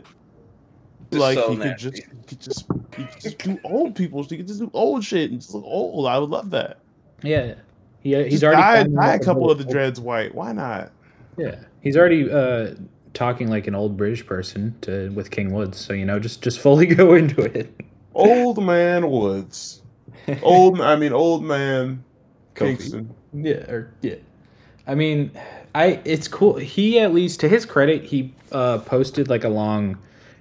Just 1.11 1.21
like 1.21 1.37
so 1.37 1.51
he 1.51 1.57
could 1.57 1.77
just 1.77 1.95
he 1.97 2.01
could 2.27 2.39
just 2.39 2.65
he 2.95 3.03
could 3.05 3.21
just 3.21 3.37
do 3.39 3.59
old 3.63 3.95
people. 3.95 4.23
He 4.23 4.37
could 4.37 4.47
just 4.47 4.59
do 4.59 4.69
old 4.73 5.03
shit 5.03 5.31
and 5.31 5.39
just 5.39 5.53
look 5.53 5.63
old. 5.65 6.07
I 6.07 6.17
would 6.17 6.29
love 6.29 6.49
that. 6.51 6.79
yeah, 7.21 7.55
he, 8.01 8.15
he's 8.23 8.41
Just 8.41 8.43
already 8.43 8.61
dye, 8.61 8.75
finding 8.77 8.95
dye 8.95 9.13
a 9.15 9.19
couple 9.19 9.49
of 9.49 9.57
the 9.57 9.65
dreads 9.65 9.99
white. 9.99 10.33
Why 10.35 10.51
not? 10.51 10.91
Yeah, 11.37 11.55
he's 11.81 11.95
already 11.97 12.29
uh, 12.29 12.75
talking 13.13 13.49
like 13.49 13.67
an 13.67 13.75
old 13.75 13.97
British 13.97 14.25
person 14.25 14.75
to 14.81 15.09
with 15.11 15.31
King 15.31 15.53
Woods. 15.53 15.77
So 15.79 15.93
you 15.93 16.05
know, 16.05 16.19
just 16.19 16.41
just 16.41 16.59
fully 16.59 16.85
go 16.95 17.13
into 17.15 17.41
it. 17.41 17.73
Old 18.13 18.63
man 18.63 19.09
Woods. 19.09 19.81
Old, 20.41 20.79
I 20.79 20.95
mean, 20.95 21.11
old 21.11 21.43
man 21.43 22.03
Kofi. 22.55 22.77
Kingston. 22.77 23.13
Yeah, 23.33 23.69
or 23.71 23.93
yeah. 24.01 24.15
I 24.85 24.95
mean, 24.95 25.31
I 25.75 25.99
it's 26.05 26.27
cool. 26.27 26.55
He 26.55 26.99
at 26.99 27.13
least 27.13 27.39
to 27.41 27.49
his 27.49 27.65
credit, 27.65 28.03
he 28.03 28.33
uh 28.51 28.79
posted 28.79 29.29
like 29.29 29.43
a 29.43 29.49
long 29.49 29.97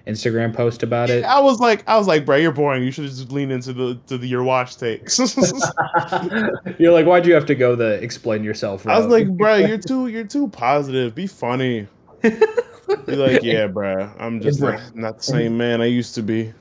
Instagram 0.07 0.53
post 0.53 0.83
about 0.83 1.09
it. 1.09 1.23
I 1.23 1.39
was 1.39 1.59
like, 1.59 1.83
I 1.87 1.97
was 1.97 2.07
like, 2.07 2.25
bro, 2.25 2.35
you're 2.35 2.51
boring. 2.51 2.83
You 2.83 2.91
should 2.91 3.05
just 3.05 3.31
lean 3.31 3.51
into 3.51 3.73
the 3.73 3.97
to 4.07 4.17
the 4.17 4.27
your 4.27 4.43
watch 4.43 4.77
takes. 4.77 5.17
You're 6.77 6.91
like, 6.91 7.05
why'd 7.05 7.25
you 7.25 7.33
have 7.33 7.45
to 7.45 7.55
go 7.55 7.75
the 7.75 8.01
explain 8.03 8.43
yourself? 8.43 8.85
I 8.85 8.97
was 8.99 9.07
like, 9.07 9.29
bro, 9.29 9.55
you're 9.55 9.77
too 9.87 10.07
you're 10.07 10.25
too 10.25 10.49
positive. 10.49 11.15
Be 11.15 11.27
funny. 11.27 11.87
Be 12.21 13.15
like, 13.15 13.43
yeah, 13.43 13.67
bro. 13.67 14.11
I'm 14.19 14.41
just 14.41 14.61
not, 14.61 14.95
not 14.95 15.17
the 15.17 15.23
same 15.23 15.57
man 15.57 15.81
I 15.81 15.85
used 15.85 16.15
to 16.15 16.21
be. 16.21 16.53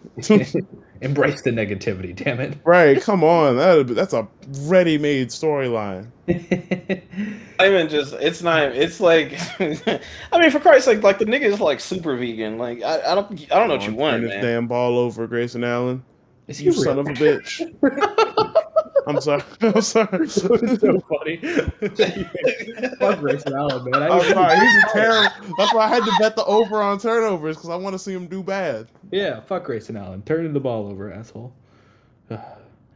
Embrace 1.02 1.42
the 1.42 1.50
negativity. 1.50 2.14
Damn 2.14 2.40
it. 2.40 2.58
right? 2.64 3.00
Come 3.00 3.22
on, 3.22 3.56
that 3.56 3.94
that's 3.94 4.12
a 4.14 4.26
ready-made 4.62 5.28
storyline. 5.28 6.08
I 6.28 7.68
even 7.68 7.88
just 7.88 8.14
it's 8.14 8.42
not 8.42 8.62
it's 8.74 9.00
like 9.00 9.38
I 9.60 10.38
mean 10.38 10.50
for 10.50 10.60
Christ's 10.60 10.86
sake 10.86 11.02
like 11.02 11.18
the 11.18 11.24
nigga 11.26 11.42
is 11.42 11.60
like 11.60 11.80
super 11.80 12.16
vegan 12.16 12.58
like 12.58 12.82
I, 12.82 13.12
I 13.12 13.14
don't 13.14 13.30
I 13.52 13.58
don't 13.58 13.68
know 13.68 13.74
what 13.74 13.82
you 13.82 13.88
Turn 13.88 13.96
want 13.96 14.22
this 14.22 14.30
man 14.30 14.42
damn 14.42 14.66
ball 14.68 14.98
over, 14.98 15.26
Grayson 15.26 15.64
Allen. 15.64 16.02
Is 16.48 16.58
he 16.58 16.66
You 16.66 16.72
real? 16.72 16.82
son 16.82 16.98
of 16.98 17.06
a 17.06 17.12
bitch. 17.12 17.60
I'm 19.06 19.20
sorry. 19.20 19.42
I'm 19.60 19.80
sorry. 19.82 20.28
so 20.28 20.56
funny. 20.56 21.36
Fuck 22.98 23.18
Grayson 23.20 23.54
Allen, 23.54 23.90
man. 23.90 24.02
I 24.02 24.08
I'm 24.08 24.32
sorry. 24.32 24.58
He's 24.58 24.84
a 24.84 24.86
terrible. 24.92 25.54
That's 25.58 25.74
why 25.74 25.84
I 25.84 25.88
had 25.88 26.04
to 26.04 26.12
bet 26.20 26.36
the 26.36 26.44
over 26.44 26.80
on 26.82 26.98
turnovers 26.98 27.56
because 27.56 27.70
I 27.70 27.76
want 27.76 27.94
to 27.94 27.98
see 27.98 28.12
him 28.12 28.26
do 28.26 28.42
bad. 28.42 28.88
yeah, 29.10 29.40
fuck 29.40 29.64
Grayson 29.64 29.96
Allen. 29.96 30.22
Turning 30.22 30.52
the 30.52 30.60
ball 30.60 30.86
over, 30.88 31.12
asshole. 31.12 31.52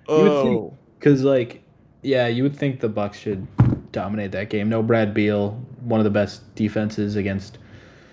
Oh, 0.09 0.73
Because 0.99 1.25
like, 1.25 1.63
yeah, 2.03 2.29
you 2.29 2.45
would 2.45 2.55
think 2.57 2.79
the 2.79 2.89
Bucks 2.89 3.19
should 3.19 3.45
dominate 3.91 4.31
that 4.33 4.51
game. 4.51 4.69
No 4.69 4.81
Brad 4.83 5.13
Beal, 5.13 5.61
one 5.81 5.99
of 5.99 6.05
the 6.05 6.11
best 6.11 6.55
defenses 6.55 7.17
against 7.17 7.59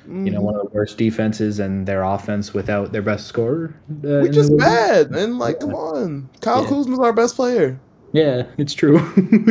you 0.08 0.32
know 0.32 0.42
one 0.42 0.56
of 0.56 0.62
the 0.64 0.70
worst 0.70 0.98
defenses, 0.98 1.60
and 1.60 1.86
their 1.88 2.04
offense 2.04 2.54
without 2.54 2.92
their 2.92 3.02
best 3.02 3.28
scorer. 3.28 3.76
Uh, 3.90 4.20
we 4.22 4.28
in 4.28 4.34
just 4.34 4.56
bad. 4.58 5.08
And 5.12 5.40
like, 5.40 5.60
come 5.60 5.74
on, 5.74 6.30
Kyle 6.42 6.64
Yeah. 6.64 6.70
Kuzma's 6.70 7.00
our 7.00 7.14
best 7.14 7.36
player. 7.36 7.80
Yeah, 8.12 8.44
it's 8.58 8.74
true. 8.76 9.00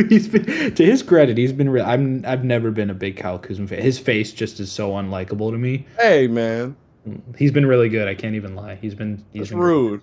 he's 0.09 0.27
been 0.27 0.73
to 0.73 0.85
his 0.85 1.03
credit, 1.03 1.37
he's 1.37 1.51
been. 1.51 1.69
Re- 1.69 1.81
I'm. 1.81 2.23
I've 2.25 2.43
never 2.45 2.71
been 2.71 2.89
a 2.89 2.93
big 2.93 3.17
Kyle 3.17 3.37
Kuzma 3.39 3.67
fan. 3.67 3.81
His 3.81 3.99
face 3.99 4.31
just 4.31 4.59
is 4.59 4.71
so 4.71 4.91
unlikable 4.91 5.51
to 5.51 5.57
me. 5.57 5.85
Hey, 5.99 6.27
man, 6.27 6.75
He's 7.37 7.51
been 7.51 7.65
really 7.65 7.89
good. 7.89 8.07
I 8.07 8.15
can't 8.15 8.35
even 8.35 8.55
lie. 8.55 8.75
He's 8.75 8.95
been. 8.95 9.25
He's 9.33 9.41
it's 9.41 9.49
been 9.51 9.59
rude. 9.59 10.01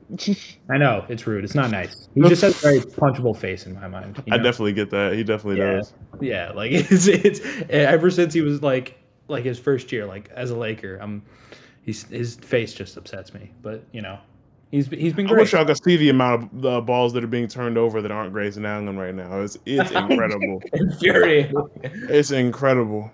I 0.68 0.76
know 0.76 1.06
it's 1.08 1.26
rude. 1.26 1.44
It's 1.44 1.54
not 1.54 1.70
nice. 1.70 2.10
He 2.14 2.20
just 2.20 2.42
has 2.42 2.58
a 2.58 2.60
very 2.60 2.80
punchable 2.80 3.34
face 3.34 3.64
in 3.64 3.72
my 3.72 3.88
mind. 3.88 4.22
you 4.26 4.34
I 4.34 4.36
definitely 4.36 4.74
get 4.74 4.90
that. 4.90 5.14
He 5.14 5.24
definitely 5.24 5.60
Yeah. 5.60 5.76
does. 5.76 5.94
Yeah, 6.20 6.52
like 6.52 6.72
it's 6.74 7.06
it's 7.06 7.40
ever 7.70 8.10
since 8.10 8.34
he 8.34 8.42
was 8.42 8.60
like 8.62 8.98
like 9.30 9.44
his 9.44 9.58
first 9.58 9.90
year, 9.92 10.06
like 10.06 10.30
as 10.30 10.50
a 10.50 10.56
Laker, 10.56 10.98
um, 11.00 11.22
he's 11.82 12.04
his 12.04 12.36
face 12.36 12.74
just 12.74 12.96
upsets 12.96 13.32
me. 13.32 13.50
But 13.62 13.84
you 13.92 14.02
know, 14.02 14.18
he's 14.70 14.88
he's 14.88 15.12
been 15.12 15.28
I 15.28 15.32
wish 15.32 15.50
great. 15.50 15.60
y'all 15.60 15.66
could 15.66 15.82
see 15.82 15.96
the 15.96 16.08
amount 16.10 16.52
of 16.52 16.62
the 16.62 16.80
balls 16.80 17.12
that 17.14 17.24
are 17.24 17.28
being 17.28 17.48
turned 17.48 17.78
over 17.78 18.02
that 18.02 18.10
aren't 18.10 18.32
Grayson 18.32 18.66
Allen 18.66 18.98
right 18.98 19.14
now. 19.14 19.40
It's 19.40 19.56
it's 19.66 19.90
incredible. 19.92 20.62
Infuriating. 20.72 21.54
it's 21.82 22.30
incredible. 22.30 23.10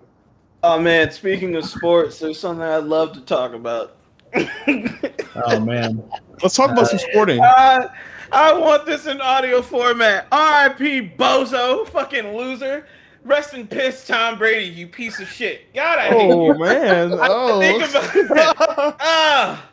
oh 0.62 0.80
man 0.80 1.10
speaking 1.12 1.54
of 1.54 1.64
sports 1.64 2.18
there's 2.18 2.40
something 2.40 2.62
I'd 2.62 2.84
love 2.84 3.12
to 3.12 3.20
talk 3.20 3.52
about 3.52 3.96
oh 4.36 5.60
man, 5.60 6.02
Let's 6.42 6.56
talk 6.56 6.70
about 6.70 6.88
some 6.88 6.98
sporting. 6.98 7.40
I, 7.40 7.88
I 8.32 8.52
want 8.52 8.84
this 8.84 9.06
in 9.06 9.20
audio 9.20 9.62
format. 9.62 10.26
R.I.P. 10.30 11.12
Bozo, 11.16 11.86
fucking 11.88 12.36
loser. 12.36 12.86
Rest 13.26 13.54
in 13.54 13.66
piss, 13.66 14.06
Tom 14.06 14.38
Brady, 14.38 14.66
you 14.72 14.86
piece 14.86 15.18
of 15.20 15.26
shit. 15.28 15.62
Oh, 15.70 15.74
God, 15.74 15.98
I 15.98 16.08
hate 16.08 16.30
Oh 16.30 16.46
you. 16.52 16.58
man! 16.58 17.10
Oh, 17.12 17.60
Think 17.60 17.90
about 17.90 18.16
it. 18.16 18.56
Ah, 19.00 19.68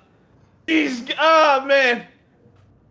he's 0.66 1.02
oh 1.12 1.14
ah, 1.20 1.64
man, 1.68 2.06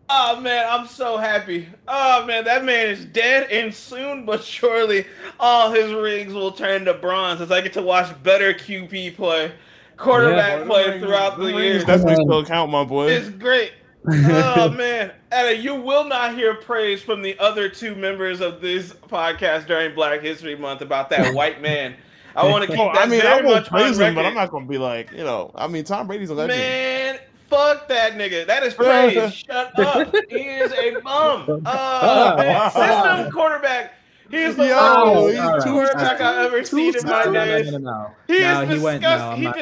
oh 0.09 0.41
man, 0.41 0.67
I'm 0.71 0.87
so 0.87 1.17
happy. 1.17 1.69
Oh 1.89 2.25
man, 2.27 2.45
that 2.45 2.65
man 2.65 2.87
is 2.89 3.05
dead, 3.07 3.51
and 3.51 3.75
soon 3.75 4.25
but 4.25 4.45
surely, 4.45 5.05
all 5.41 5.73
his 5.73 5.93
rings 5.93 6.33
will 6.33 6.53
turn 6.53 6.85
to 6.85 6.95
bronze 6.95 7.41
as 7.41 7.51
I 7.51 7.61
get 7.61 7.73
to 7.75 7.83
watch 7.83 8.11
better 8.23 8.55
QB 8.55 9.17
play, 9.17 9.51
quarterback 9.97 10.61
Yeah. 10.61 10.67
play 10.67 11.01
throughout 11.01 11.39
the 11.39 11.47
years. 11.47 11.85
Definitely 11.85 12.25
still 12.25 12.45
count, 12.45 12.71
my 12.71 12.85
boy. 12.85 13.09
It's 13.09 13.29
great. 13.31 13.73
Oh 14.09 14.71
man, 14.77 15.13
and 15.31 15.63
you 15.63 15.75
will 15.75 16.05
not 16.05 16.35
hear 16.35 16.55
praise 16.55 17.03
from 17.03 17.23
the 17.23 17.39
other 17.39 17.69
two 17.69 17.95
members 17.95 18.41
of 18.41 18.61
this 18.61 18.93
podcast 18.93 19.67
during 19.67 19.95
Black 19.95 20.21
History 20.23 20.57
Month 20.57 20.81
about 20.81 21.11
that 21.11 21.35
white 21.35 21.61
man. 21.63 21.95
I 22.35 22.47
want 22.51 22.63
to 22.65 22.69
keep 22.71 22.79
Oh, 22.79 22.93
that 22.93 23.03
I 23.03 23.07
mean, 23.07 23.21
very 23.21 23.41
I 23.41 23.43
won't 23.43 23.57
much 23.57 23.69
praise 23.69 23.99
him, 23.99 24.15
but. 24.15 24.25
I'm 24.27 24.35
not 24.35 24.51
gonna 24.51 24.67
be 24.67 24.79
like, 24.79 25.11
you 25.13 25.25
know, 25.25 25.51
I 25.55 25.67
mean, 25.69 25.85
Tom 25.85 26.07
Brady's 26.07 26.31
a 26.31 26.35
legend. 26.35 26.59
Man, 26.59 27.19
fuck 27.49 27.89
that 27.89 28.13
nigga. 28.15 28.47
That 28.47 28.63
is 28.63 28.75
praise. 28.75 29.35
Shut 29.35 29.79
up. 29.79 30.15
He 30.31 30.37
is 30.39 30.73
a 30.73 30.93
bum. 31.01 31.63
Oh, 31.67 32.37
man. 32.37 32.71
System 32.71 33.31
quarterback. 33.33 33.93
He 34.31 34.39
is 34.39 34.57
the 34.57 34.67
Yo, 34.69 35.25
worst 35.25 35.37
he's 35.57 35.65
too- 35.65 35.71
quarterback 35.73 36.21
I've 36.23 36.47
ever 36.47 36.61
too 36.61 36.65
seen 36.65 36.97
in 36.97 37.07
my 37.07 37.25
system. 37.25 37.33
no, 37.35 37.45
no, 37.45 37.45
days. 37.45 37.73
no, 37.73 37.79
no. 37.79 38.11
He 38.27 38.41
No, 38.41 38.63
is 38.63 38.69
he 38.69 38.75
disgust- 38.77 38.83
went. 38.83 39.03
No, 39.03 39.33
he 39.37 39.43
not. 39.43 39.57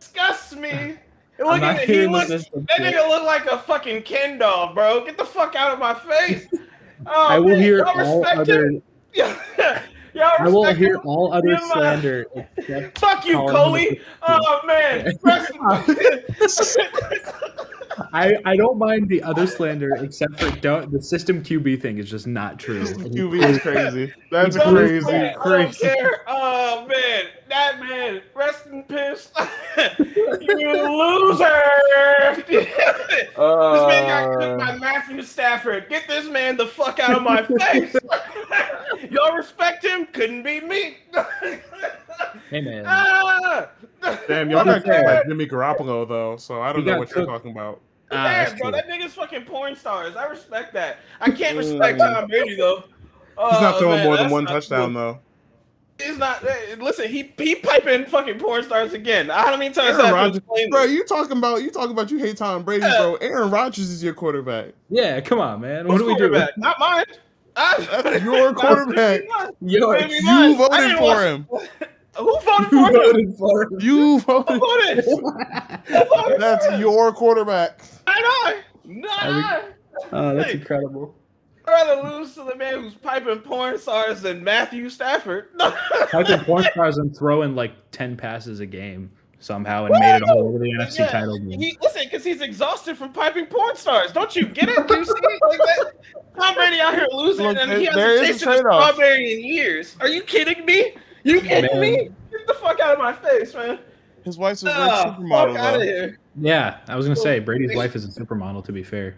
disgusts 0.00 0.56
me. 0.56 0.94
I'm 1.40 1.46
Look 1.46 1.62
at 1.62 1.88
he 1.88 2.06
looks, 2.06 2.28
that 2.28 2.80
nigga 2.80 3.08
look 3.08 3.24
like 3.24 3.46
a 3.46 3.58
fucking 3.58 4.02
Ken 4.02 4.38
doll, 4.38 4.74
bro. 4.74 5.04
Get 5.04 5.16
the 5.16 5.24
fuck 5.24 5.54
out 5.54 5.72
of 5.72 5.78
my 5.78 5.94
face. 5.94 6.46
Oh, 7.06 7.28
I 7.28 7.38
will 7.38 7.50
man. 7.50 7.62
hear 7.62 7.78
Y'all 7.78 8.24
other. 8.26 8.66
him? 8.70 8.82
Y'all 9.14 10.30
I 10.40 10.48
will 10.48 10.64
hear 10.74 10.96
him? 10.96 11.02
all 11.04 11.32
other 11.32 11.46
Give 11.50 11.60
slander 11.60 12.26
except. 12.56 12.98
Fuck 13.00 13.24
you, 13.24 13.36
Coley. 13.36 14.00
Oh 14.26 14.60
man. 14.66 15.12
I, 18.12 18.36
I 18.44 18.56
don't 18.56 18.78
mind 18.78 19.08
the 19.08 19.22
other 19.22 19.46
slander 19.46 19.94
except 20.02 20.40
for 20.40 20.50
don't, 20.60 20.90
the 20.90 21.00
system 21.00 21.40
QB 21.42 21.80
thing 21.80 21.98
is 21.98 22.10
just 22.10 22.26
not 22.26 22.58
true. 22.58 22.82
QB 22.82 23.44
is 23.48 23.58
crazy. 23.60 24.12
That's 24.32 24.56
Don't 24.56 24.74
crazy, 24.74 25.06
I 25.06 25.32
don't 25.32 25.40
crazy. 25.40 25.86
care. 25.86 26.20
Oh 26.26 26.84
man, 26.88 27.24
that 27.48 27.80
man, 27.80 28.22
rest 28.34 28.66
in 28.66 28.82
piss. 28.84 29.30
you 29.98 30.72
loser. 30.72 31.62
this 32.46 32.68
man 32.68 34.06
got 34.06 34.38
cooked 34.38 34.58
by 34.58 34.78
Matthew 34.78 35.22
Stafford. 35.22 35.88
Get 35.88 36.06
this 36.08 36.28
man 36.28 36.56
the 36.56 36.66
fuck 36.66 36.98
out 36.98 37.16
of 37.16 37.22
my 37.22 37.42
face. 37.42 37.94
Y'all 39.10 39.34
respect 39.34 39.84
him? 39.84 40.06
Couldn't 40.06 40.42
be 40.42 40.60
me. 40.60 40.98
Hey 42.50 42.60
man, 42.60 42.84
ah! 42.86 43.68
Damn, 44.26 44.50
y'all 44.50 44.64
got 44.64 44.82
fair. 44.84 45.02
cooked 45.02 45.06
by 45.06 45.22
Jimmy 45.28 45.46
Garoppolo 45.46 46.08
though, 46.08 46.36
so 46.36 46.60
I 46.60 46.72
don't 46.72 46.82
He 46.82 46.86
know 46.86 46.92
got 46.92 46.98
what 46.98 47.14
you're 47.14 47.26
talking 47.26 47.52
about. 47.52 47.80
Ah, 48.10 48.52
bro, 48.58 48.70
that 48.70 48.88
nigga's 48.88 49.14
fucking 49.14 49.44
porn 49.44 49.76
stars. 49.76 50.16
I 50.16 50.24
respect 50.26 50.72
that. 50.74 50.98
I 51.20 51.30
can't 51.30 51.56
respect 51.56 51.98
Tom 51.98 52.26
Brady 52.26 52.56
though. 52.56 52.84
He's 52.86 53.60
not 53.60 53.76
Oh, 53.76 53.78
throwing 53.78 53.98
man, 53.98 54.06
more 54.06 54.16
than 54.16 54.30
one 54.30 54.46
touchdown 54.46 54.94
cool. 54.94 55.00
though. 55.00 55.20
He's 56.00 56.16
not. 56.18 56.38
hey, 56.42 56.76
Listen, 56.76 57.08
he 57.08 57.32
he 57.38 57.56
piping 57.56 58.06
fucking 58.06 58.38
porn 58.38 58.62
stars 58.62 58.92
again. 58.92 59.28
How 59.28 59.56
many 59.56 59.74
times 59.74 59.98
Aaron 59.98 60.00
I 60.14 60.22
have 60.22 60.32
to 60.34 60.40
Rodgers, 60.46 60.68
bro, 60.70 60.82
you 60.84 61.04
talking 61.04 61.36
about 61.38 61.62
you 61.62 61.70
talking 61.70 61.90
about 61.90 62.10
you 62.10 62.18
hate 62.18 62.36
Tom 62.36 62.62
Brady, 62.62 62.84
Yeah. 62.84 62.98
bro. 62.98 63.14
Aaron 63.16 63.50
Rodgers 63.50 63.90
is 63.90 64.02
your 64.02 64.14
quarterback. 64.14 64.74
Yeah, 64.90 65.20
come 65.20 65.40
on, 65.40 65.60
man. 65.60 65.88
What 65.88 66.00
Who's 66.00 66.16
do 66.16 66.24
we 66.28 66.38
do? 66.38 66.46
Not 66.56 66.78
mine. 66.78 67.04
I- 67.56 68.00
That's 68.02 68.22
your 68.24 68.54
quarterback. 68.54 69.22
Yo, 69.60 69.92
You 69.92 70.56
voted 70.56 70.98
for 70.98 71.20
him. 71.24 71.46
Who 72.16 72.38
voted 72.40 73.36
for 73.36 73.62
him? 73.64 73.80
You 73.80 74.20
voted 74.20 74.60
for 74.60 74.60
him. 74.60 74.60
You 74.60 74.60
voted. 74.60 74.60
voted? 74.60 75.04
Voted 75.04 76.40
That's 76.40 76.78
your 76.78 77.12
quarterback. 77.12 77.80
Not 78.06 78.16
I. 78.16 78.60
Not 78.84 79.10
I 79.22 79.26
think- 79.32 79.46
I. 79.46 79.62
Oh, 80.12 80.34
that's 80.36 80.52
Hey. 80.52 80.58
incredible. 80.58 81.14
I'd 81.68 81.86
rather 81.86 82.16
lose 82.18 82.34
to 82.34 82.44
the 82.44 82.56
man 82.56 82.80
who's 82.80 82.94
piping 82.94 83.40
porn 83.40 83.78
stars 83.78 84.22
than 84.22 84.42
Matthew 84.42 84.88
Stafford. 84.88 85.48
Typing 86.10 86.40
porn 86.40 86.64
stars 86.72 86.98
and 86.98 87.16
throwing 87.16 87.54
like 87.54 87.72
ten 87.90 88.16
passes 88.16 88.60
a 88.60 88.66
game 88.66 89.10
somehow 89.40 89.84
and 89.84 89.94
made 89.98 90.16
it 90.16 90.22
all 90.24 90.38
over 90.48 90.58
the 90.58 90.70
NFC 90.70 90.98
Yeah, 91.00 91.08
title 91.08 91.38
game. 91.38 91.60
He, 91.60 91.78
listen, 91.80 92.02
because 92.04 92.24
he's 92.24 92.40
exhausted 92.40 92.96
from 92.96 93.12
piping 93.12 93.46
porn 93.46 93.76
stars. 93.76 94.12
Don't 94.12 94.34
you 94.34 94.46
get 94.46 94.68
it? 94.68 94.78
You 94.90 95.04
see 95.04 95.12
it 95.14 95.40
like 95.48 95.58
that? 95.58 95.92
Tom 96.38 96.54
Brady 96.54 96.80
out 96.80 96.94
here 96.94 97.06
losing, 97.12 97.46
Look, 97.46 97.56
and 97.58 97.70
there- 97.70 97.78
he 97.78 97.86
hasn't 97.86 98.06
is 98.06 98.20
a 98.20 98.26
tasted 98.32 98.48
a 98.48 98.58
strawberry 98.58 99.34
in 99.34 99.44
years. 99.44 99.96
Are 100.00 100.08
you 100.08 100.22
kidding 100.22 100.64
me? 100.64 100.94
You 101.24 101.40
kidding 101.40 101.70
Man. 101.72 101.80
me? 101.80 102.08
Get 102.30 102.46
the 102.46 102.54
fuck 102.54 102.80
out 102.80 102.94
of 102.94 102.98
my 102.98 103.12
face, 103.12 103.54
man! 103.54 103.78
His 104.24 104.38
wife's 104.38 104.62
a 104.62 104.66
great 104.66 104.76
ah, 104.76 105.04
fuck 105.04 105.18
supermodel 105.18 105.56
out 105.56 105.76
of 105.76 105.82
here! 105.82 106.18
Yeah, 106.40 106.78
I 106.86 106.96
was 106.96 107.06
gonna 107.06 107.16
say 107.16 107.38
Brady's 107.40 107.74
wife 107.74 107.96
is 107.96 108.04
a 108.04 108.20
supermodel. 108.20 108.64
To 108.64 108.72
be 108.72 108.82
fair, 108.82 109.16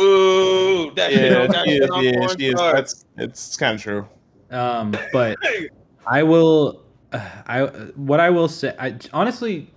Ooh, 0.00 0.90
that 0.94 1.12
Yeah, 1.14 1.28
don't 1.30 1.52
got 1.52 1.66
she 1.66 1.74
is. 1.74 1.90
Yeah, 2.00 2.26
she 2.36 2.46
is. 2.46 2.52
stars. 2.56 2.74
That's 2.74 3.04
it's 3.18 3.56
kind 3.56 3.74
of 3.74 3.82
true. 3.82 4.08
um, 4.50 4.94
but 5.12 5.36
I 6.06 6.22
will. 6.22 6.82
Uh, 7.12 7.28
I 7.46 7.64
what 7.96 8.20
I 8.20 8.30
will 8.30 8.48
say. 8.48 8.74
I 8.78 8.96
honestly, 9.12 9.70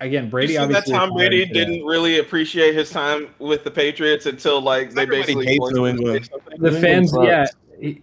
again, 0.00 0.30
Brady 0.30 0.54
you 0.54 0.60
see 0.60 0.66
that. 0.66 0.86
Tom 0.86 1.12
Brady 1.12 1.44
didn't 1.46 1.84
really 1.84 2.18
appreciate 2.18 2.74
his 2.74 2.90
time 2.90 3.28
with 3.38 3.64
the 3.64 3.70
Patriots 3.70 4.26
until 4.26 4.60
like 4.60 4.92
they 4.92 5.02
Everybody 5.02 5.34
basically 5.34 5.46
hates 5.46 5.70
New 5.72 5.84
him 5.86 5.96
to 5.96 6.02
say 6.02 6.14
England. 6.16 6.30
the 6.58 6.70
New 6.70 6.80
fans 6.80 7.12
England 7.12 7.28
yeah 7.28 7.46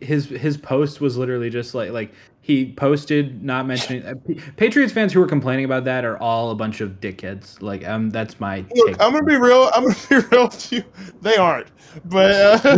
his 0.01 0.25
his 0.25 0.57
post 0.57 0.99
was 0.99 1.15
literally 1.17 1.49
just 1.49 1.73
like 1.73 1.91
like 1.91 2.11
he 2.41 2.73
posted 2.73 3.43
not 3.43 3.67
mentioning 3.67 4.03
uh, 4.05 4.15
P- 4.27 4.35
patriots 4.55 4.91
fans 4.91 5.13
who 5.13 5.19
were 5.19 5.27
complaining 5.27 5.65
about 5.65 5.83
that 5.85 6.03
are 6.05 6.17
all 6.17 6.49
a 6.51 6.55
bunch 6.55 6.81
of 6.81 6.99
dickheads 6.99 7.61
like 7.61 7.87
um 7.87 8.09
that's 8.09 8.39
my 8.39 8.65
Look, 8.75 8.87
take. 8.87 9.01
I'm 9.01 9.11
gonna 9.11 9.23
be 9.25 9.35
real. 9.35 9.69
I'm 9.73 9.83
gonna 9.83 9.95
be 10.09 10.15
real 10.31 10.45
with 10.45 10.71
you. 10.71 10.83
They 11.21 11.35
aren't, 11.37 11.67
but 12.05 12.31
uh, 12.65 12.77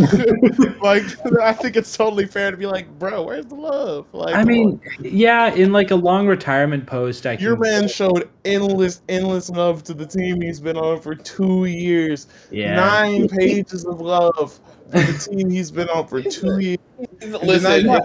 like 0.82 1.04
I 1.40 1.52
think 1.52 1.76
it's 1.76 1.96
totally 1.96 2.26
fair 2.26 2.50
to 2.50 2.56
be 2.56 2.66
like, 2.66 2.86
bro, 2.98 3.22
where's 3.22 3.46
the 3.46 3.54
love? 3.54 4.06
Like, 4.12 4.34
i 4.34 4.44
mean 4.44 4.80
on. 4.98 5.04
yeah 5.04 5.54
in 5.54 5.72
like 5.72 5.90
a 5.90 5.96
long 5.96 6.26
retirement 6.26 6.86
post 6.86 7.26
i 7.26 7.32
your 7.34 7.54
can, 7.56 7.62
man 7.62 7.88
showed 7.88 8.28
endless, 8.44 9.00
endless 9.08 9.48
love 9.48 9.82
to 9.84 9.94
the 9.94 10.06
team 10.06 10.40
he's 10.40 10.60
been 10.60 10.76
on 10.76 11.00
for 11.00 11.14
two 11.14 11.64
years. 11.66 12.26
yeah 12.50 12.74
Nine 12.76 13.28
pages 13.28 13.84
of 13.86 14.00
love 14.00 14.58
for 14.90 14.98
the 14.98 15.12
team 15.30 15.48
he's 15.48 15.70
been 15.70 15.88
on 15.88 16.06
for 16.06 16.20
two 16.20 16.58
years. 16.58 16.78
Listen, 17.22 17.86
not- 17.86 18.02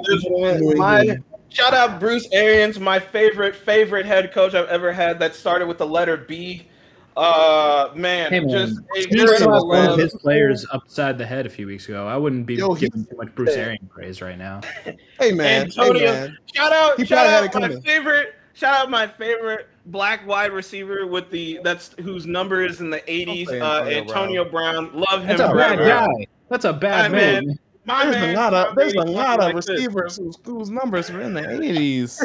my 0.78 1.18
shout 1.50 1.74
out 1.74 2.00
Bruce 2.00 2.28
Arians, 2.32 2.80
my 2.80 3.00
favorite 3.00 3.56
favorite 3.56 4.06
head 4.06 4.32
coach 4.34 4.54
I've 4.54 4.68
ever 4.70 4.92
had. 4.92 5.20
That 5.20 5.36
started 5.36 5.68
with 5.68 5.78
the 5.78 5.88
letter 5.88 6.18
B. 6.18 6.68
Uh, 7.16 7.90
man, 7.96 8.30
Hey, 8.32 8.40
man. 8.42 8.50
just 8.50 8.74
a 8.96 9.02
Seriously, 9.02 9.20
He 9.20 9.26
journal 9.40 9.58
of 9.64 9.68
one 9.68 9.84
of 9.86 9.90
love. 9.92 10.00
his 10.00 10.14
players 10.16 10.68
upside 10.72 11.18
the 11.18 11.26
head 11.26 11.48
a 11.48 11.50
few 11.50 11.66
weeks 11.66 11.90
ago. 11.90 12.06
I 12.08 12.16
wouldn't 12.16 12.46
be 12.46 12.56
Yo, 12.56 12.76
giving 12.76 13.06
too 13.06 13.16
much 13.18 13.34
Bruce 13.34 13.56
Arians 13.56 13.90
praise 13.90 14.22
right 14.22 14.38
now. 14.38 14.62
Hey 15.20 15.32
man, 15.32 15.64
Antonio- 15.64 15.94
hey 15.98 16.06
man. 16.28 16.38
Shout 16.54 16.72
out, 16.74 17.00
He 17.00 17.06
shout 17.06 17.26
out 17.26 17.42
my 17.44 17.48
coming. 17.48 17.82
favorite. 17.82 18.36
Shout 18.54 18.76
out 18.76 18.90
my 18.92 19.08
favorite 19.08 19.68
black 19.88 20.28
wide 20.28 20.52
receiver 20.52 21.08
with 21.08 21.32
the 21.32 21.60
that's 21.64 21.96
whose 22.02 22.28
number 22.28 22.64
is 22.64 22.82
in 22.82 22.92
the 22.92 23.00
80s. 23.02 23.48
Uh, 23.50 23.52
Antonio 23.86 24.00
Antonio 24.02 24.46
Brown. 24.52 24.92
Love 24.94 25.22
him 25.22 25.38
That's 25.38 25.42
a 25.52 25.56
bad 25.56 25.78
guy. 25.80 26.28
That's 26.50 26.66
a 26.66 26.74
bad 26.74 27.06
Hey, 27.12 27.18
man. 27.18 27.48
man. 27.48 27.60
My 27.88 28.04
There's 28.04 28.16
man, 28.18 28.36
a 28.36 28.38
lot 28.38 28.54
of 28.54 28.76
there's 28.76 28.94
a 28.96 29.02
lot 29.02 29.40
of 29.40 29.46
like 29.46 29.56
receivers 29.56 30.18
whose, 30.18 30.38
whose 30.44 30.70
numbers 30.70 31.10
were 31.10 31.22
in 31.22 31.34
the 31.34 31.42
80s. 31.42 32.20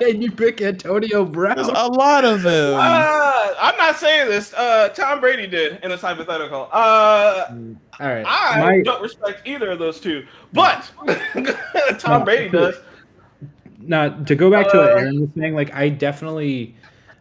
and 0.00 0.22
you 0.22 0.30
pick 0.30 0.62
Antonio 0.62 1.24
Brown. 1.24 1.56
There's 1.56 1.66
a 1.68 1.88
lot 1.88 2.24
of 2.24 2.42
them. 2.42 2.74
Uh, 2.78 3.54
I'm 3.60 3.76
not 3.76 3.96
saying 3.96 4.28
this. 4.28 4.54
Uh, 4.54 4.90
Tom 4.90 5.18
Brady 5.20 5.48
did 5.48 5.80
in 5.82 5.90
this 5.90 6.00
hypothetical. 6.00 6.68
Uh, 6.72 7.46
All 7.98 8.06
right. 8.06 8.24
I 8.26 8.60
My- 8.60 8.82
don't 8.82 9.02
respect 9.02 9.46
either 9.48 9.72
of 9.72 9.80
those 9.80 9.98
two, 10.00 10.24
but 10.52 10.88
Tom 11.98 12.24
Brady 12.24 12.48
does. 12.50 12.76
now 13.80 14.08
to 14.10 14.34
go 14.36 14.48
back 14.48 14.70
to 14.70 14.78
what 14.78 14.90
Uh, 14.92 14.94
Aaron 14.96 15.20
was 15.22 15.30
saying, 15.36 15.54
like 15.56 15.74
I 15.74 15.88
definitely 15.88 16.76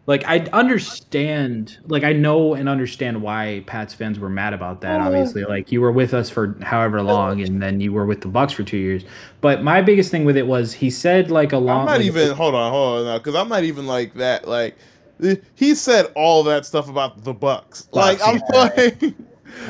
like 0.06 0.26
I 0.26 0.40
understand 0.52 1.78
like 1.88 2.04
I 2.04 2.12
know 2.12 2.56
and 2.56 2.68
understand 2.68 3.22
why 3.22 3.64
Pats 3.68 3.94
fans 3.94 4.20
were 4.20 4.30
mad 4.30 4.54
about 4.54 4.82
that. 4.82 5.00
Uh, 5.00 5.06
Obviously, 5.06 5.46
like 5.46 5.72
you 5.72 5.80
were 5.80 5.94
with 5.94 6.14
us 6.14 6.30
for 6.30 6.58
however 6.62 7.02
long, 7.02 7.42
and 7.42 7.62
then 7.62 7.80
you 7.80 7.94
were 7.94 8.06
with 8.06 8.22
the 8.22 8.28
Bucks 8.28 8.52
for 8.52 8.64
two 8.64 8.78
years. 8.78 9.06
But 9.40 9.64
my 9.64 9.82
biggest 9.82 10.12
thing 10.12 10.26
with 10.26 10.36
it 10.36 10.46
was 10.46 10.74
he 10.74 10.90
said 10.90 11.32
like 11.32 11.54
a 11.54 11.58
long. 11.58 11.82
I'm 11.82 11.86
not 11.86 11.98
like, 12.00 12.06
even. 12.06 12.32
Hold 12.32 12.54
on, 12.54 12.72
hold 12.72 13.08
on, 13.08 13.18
because 13.18 13.36
I'm 13.36 13.48
not 13.48 13.64
even 13.64 13.88
like 13.88 14.14
that. 14.16 14.46
Like 14.48 14.76
he 15.56 15.74
said 15.74 16.12
all 16.16 16.44
that 16.44 16.66
stuff 16.66 16.90
about 16.90 17.24
the 17.24 17.34
Bucks. 17.34 17.88
Like 17.94 18.20
I'm 18.26 18.42
yeah. 18.52 18.60
like. 19.02 19.14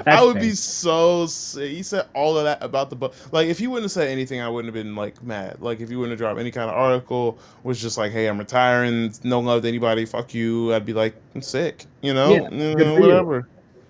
I 0.05 0.23
would 0.23 0.33
fair. 0.33 0.41
be 0.41 0.51
so 0.51 1.25
sick. 1.25 1.71
He 1.71 1.83
said 1.83 2.07
all 2.13 2.37
of 2.37 2.43
that 2.45 2.63
about 2.63 2.89
the 2.89 2.95
book. 2.95 3.13
Like, 3.31 3.47
if 3.47 3.59
he 3.59 3.67
wouldn't 3.67 3.85
have 3.85 3.91
said 3.91 4.07
anything, 4.07 4.39
I 4.41 4.49
wouldn't 4.49 4.73
have 4.73 4.83
been 4.83 4.95
like 4.95 5.21
mad. 5.23 5.57
Like, 5.61 5.79
if 5.81 5.89
you 5.91 5.99
wouldn't 5.99 6.11
have 6.11 6.19
dropped 6.19 6.39
any 6.39 6.51
kind 6.51 6.69
of 6.69 6.75
article, 6.75 7.37
was 7.63 7.81
just 7.81 7.97
like, 7.97 8.11
"Hey, 8.11 8.27
I'm 8.27 8.37
retiring. 8.37 9.13
No 9.23 9.39
love 9.39 9.61
to 9.63 9.67
anybody. 9.67 10.05
Fuck 10.05 10.33
you." 10.33 10.73
I'd 10.73 10.85
be 10.85 10.93
like, 10.93 11.15
"I'm 11.35 11.41
sick," 11.41 11.85
you 12.01 12.13
know, 12.13 12.31
Yeah, 12.31 12.41
You 12.43 12.75
good 12.75 12.77
know, 12.87 12.95
for 12.95 13.01
you. 13.01 13.07
whatever. 13.07 13.47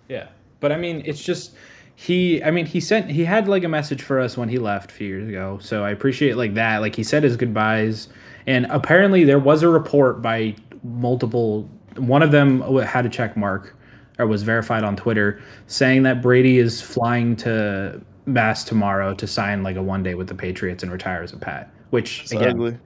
Yeah, 0.09 0.27
but 0.59 0.71
I 0.71 0.77
mean, 0.77 1.01
it's 1.05 1.23
just 1.23 1.53
he, 1.95 2.43
I 2.43 2.49
mean, 2.51 2.65
he 2.65 2.79
sent, 2.79 3.09
he 3.11 3.23
had 3.23 3.47
like 3.47 3.63
a 3.63 3.69
message 3.69 4.01
for 4.01 4.19
us 4.19 4.35
when 4.35 4.49
he 4.49 4.57
left 4.57 4.91
a 4.91 4.93
few 4.93 5.07
years 5.07 5.29
ago. 5.29 5.59
So 5.61 5.83
I 5.83 5.91
appreciate 5.91 6.37
like 6.37 6.55
that. 6.55 6.79
Like 6.79 6.95
he 6.95 7.03
said 7.03 7.23
his 7.23 7.37
goodbyes, 7.37 8.09
and 8.47 8.65
apparently 8.69 9.23
there 9.23 9.39
was 9.39 9.61
a 9.63 9.69
report 9.69 10.21
by 10.21 10.55
multiple. 10.83 11.69
One 11.97 12.23
of 12.23 12.31
them 12.31 12.61
had 12.81 13.05
a 13.05 13.09
check 13.09 13.37
mark 13.37 13.75
or 14.23 14.27
was 14.27 14.43
verified 14.43 14.83
on 14.83 14.95
Twitter 14.95 15.41
saying 15.67 16.03
that 16.03 16.21
Brady 16.21 16.57
is 16.57 16.81
flying 16.81 17.35
to 17.37 18.01
Mass 18.25 18.63
tomorrow 18.63 19.13
to 19.15 19.27
sign 19.27 19.63
like 19.63 19.75
a 19.75 19.83
one 19.83 20.01
day 20.01 20.15
with 20.15 20.27
the 20.27 20.35
Patriots 20.35 20.81
and 20.81 20.91
retire 20.91 21.21
as 21.21 21.33
a 21.33 21.37
Pat. 21.37 21.71
Which 21.89 22.21
It's 22.23 22.31
again, 22.31 22.51
ugly. 22.51 22.77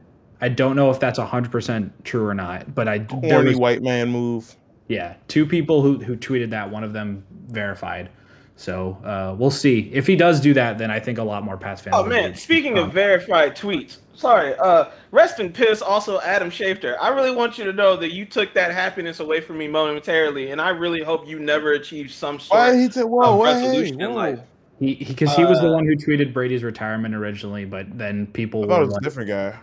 I 0.41 0.49
don't 0.49 0.75
know 0.75 0.89
if 0.89 0.99
that's 0.99 1.19
hundred 1.19 1.51
percent 1.51 1.93
true 2.03 2.25
or 2.25 2.33
not, 2.33 2.73
but 2.75 2.88
I 2.88 2.99
there 2.99 3.31
Corny 3.31 3.49
was, 3.49 3.57
white 3.57 3.81
man 3.81 4.09
move. 4.09 4.55
yeah 4.88 5.15
two 5.27 5.45
people 5.45 5.81
who 5.81 5.99
who 5.99 6.17
tweeted 6.17 6.49
that. 6.49 6.69
One 6.69 6.83
of 6.83 6.93
them 6.93 7.23
verified. 7.47 8.09
So 8.58 8.97
uh, 9.05 9.36
we'll 9.38 9.51
see 9.51 9.89
if 9.93 10.08
he 10.08 10.16
does 10.16 10.41
do 10.41 10.53
that. 10.55 10.78
Then 10.80 10.89
I 10.89 10.99
think 10.99 11.20
a 11.20 11.24
lot 11.24 11.43
more 11.43 11.58
Pats 11.58 11.80
fans. 11.82 11.95
Oh 11.95 12.01
will 12.03 12.10
man, 12.10 12.32
be- 12.32 12.38
speaking 12.38 12.78
of 12.80 12.91
verified 12.91 13.55
tweets, 13.55 13.97
sorry, 14.16 14.55
uh, 14.58 14.89
rest 15.12 15.39
in 15.39 15.53
piss. 15.53 15.82
Also, 15.84 16.20
Adam 16.22 16.49
Schefter. 16.49 16.97
I 16.99 17.10
really 17.10 17.30
want 17.32 17.60
you 17.60 17.66
to 17.66 17.72
know 17.74 17.95
that 17.97 18.14
you 18.14 18.26
took 18.26 18.55
that 18.55 18.72
happiness 18.72 19.20
away 19.20 19.41
from 19.41 19.60
me 19.60 19.68
momentarily, 19.68 20.49
and 20.49 20.60
I 20.60 20.70
really 20.70 21.03
hope 21.03 21.28
you 21.28 21.38
never 21.39 21.74
achieve 21.74 22.12
some 22.12 22.39
sort. 22.39 22.58
Why 22.60 22.76
he 22.76 22.89
said, 22.89 23.05
"Whoa, 23.05 23.34
of 23.34 23.38
what? 23.39 23.55
Hey, 23.58 23.68
resolution 23.68 24.01
in 24.01 24.10
whoa." 24.10 24.16
life. 24.16 24.39
he 24.80 24.95
because 24.95 25.36
he, 25.36 25.45
was 25.45 25.60
the 25.62 25.70
uh, 25.70 25.74
one 25.74 25.86
who 25.86 25.95
tweeted 25.95 26.34
Brady's 26.34 26.64
retirement 26.64 27.14
originally, 27.14 27.66
but 27.66 27.95
then 27.95 28.26
people 28.26 28.64
I 28.64 28.68
thought 28.68 28.78
were 28.80 28.84
it 28.84 28.88
was 28.88 28.97
a 28.97 29.01
different 29.01 29.30
guy. 29.30 29.60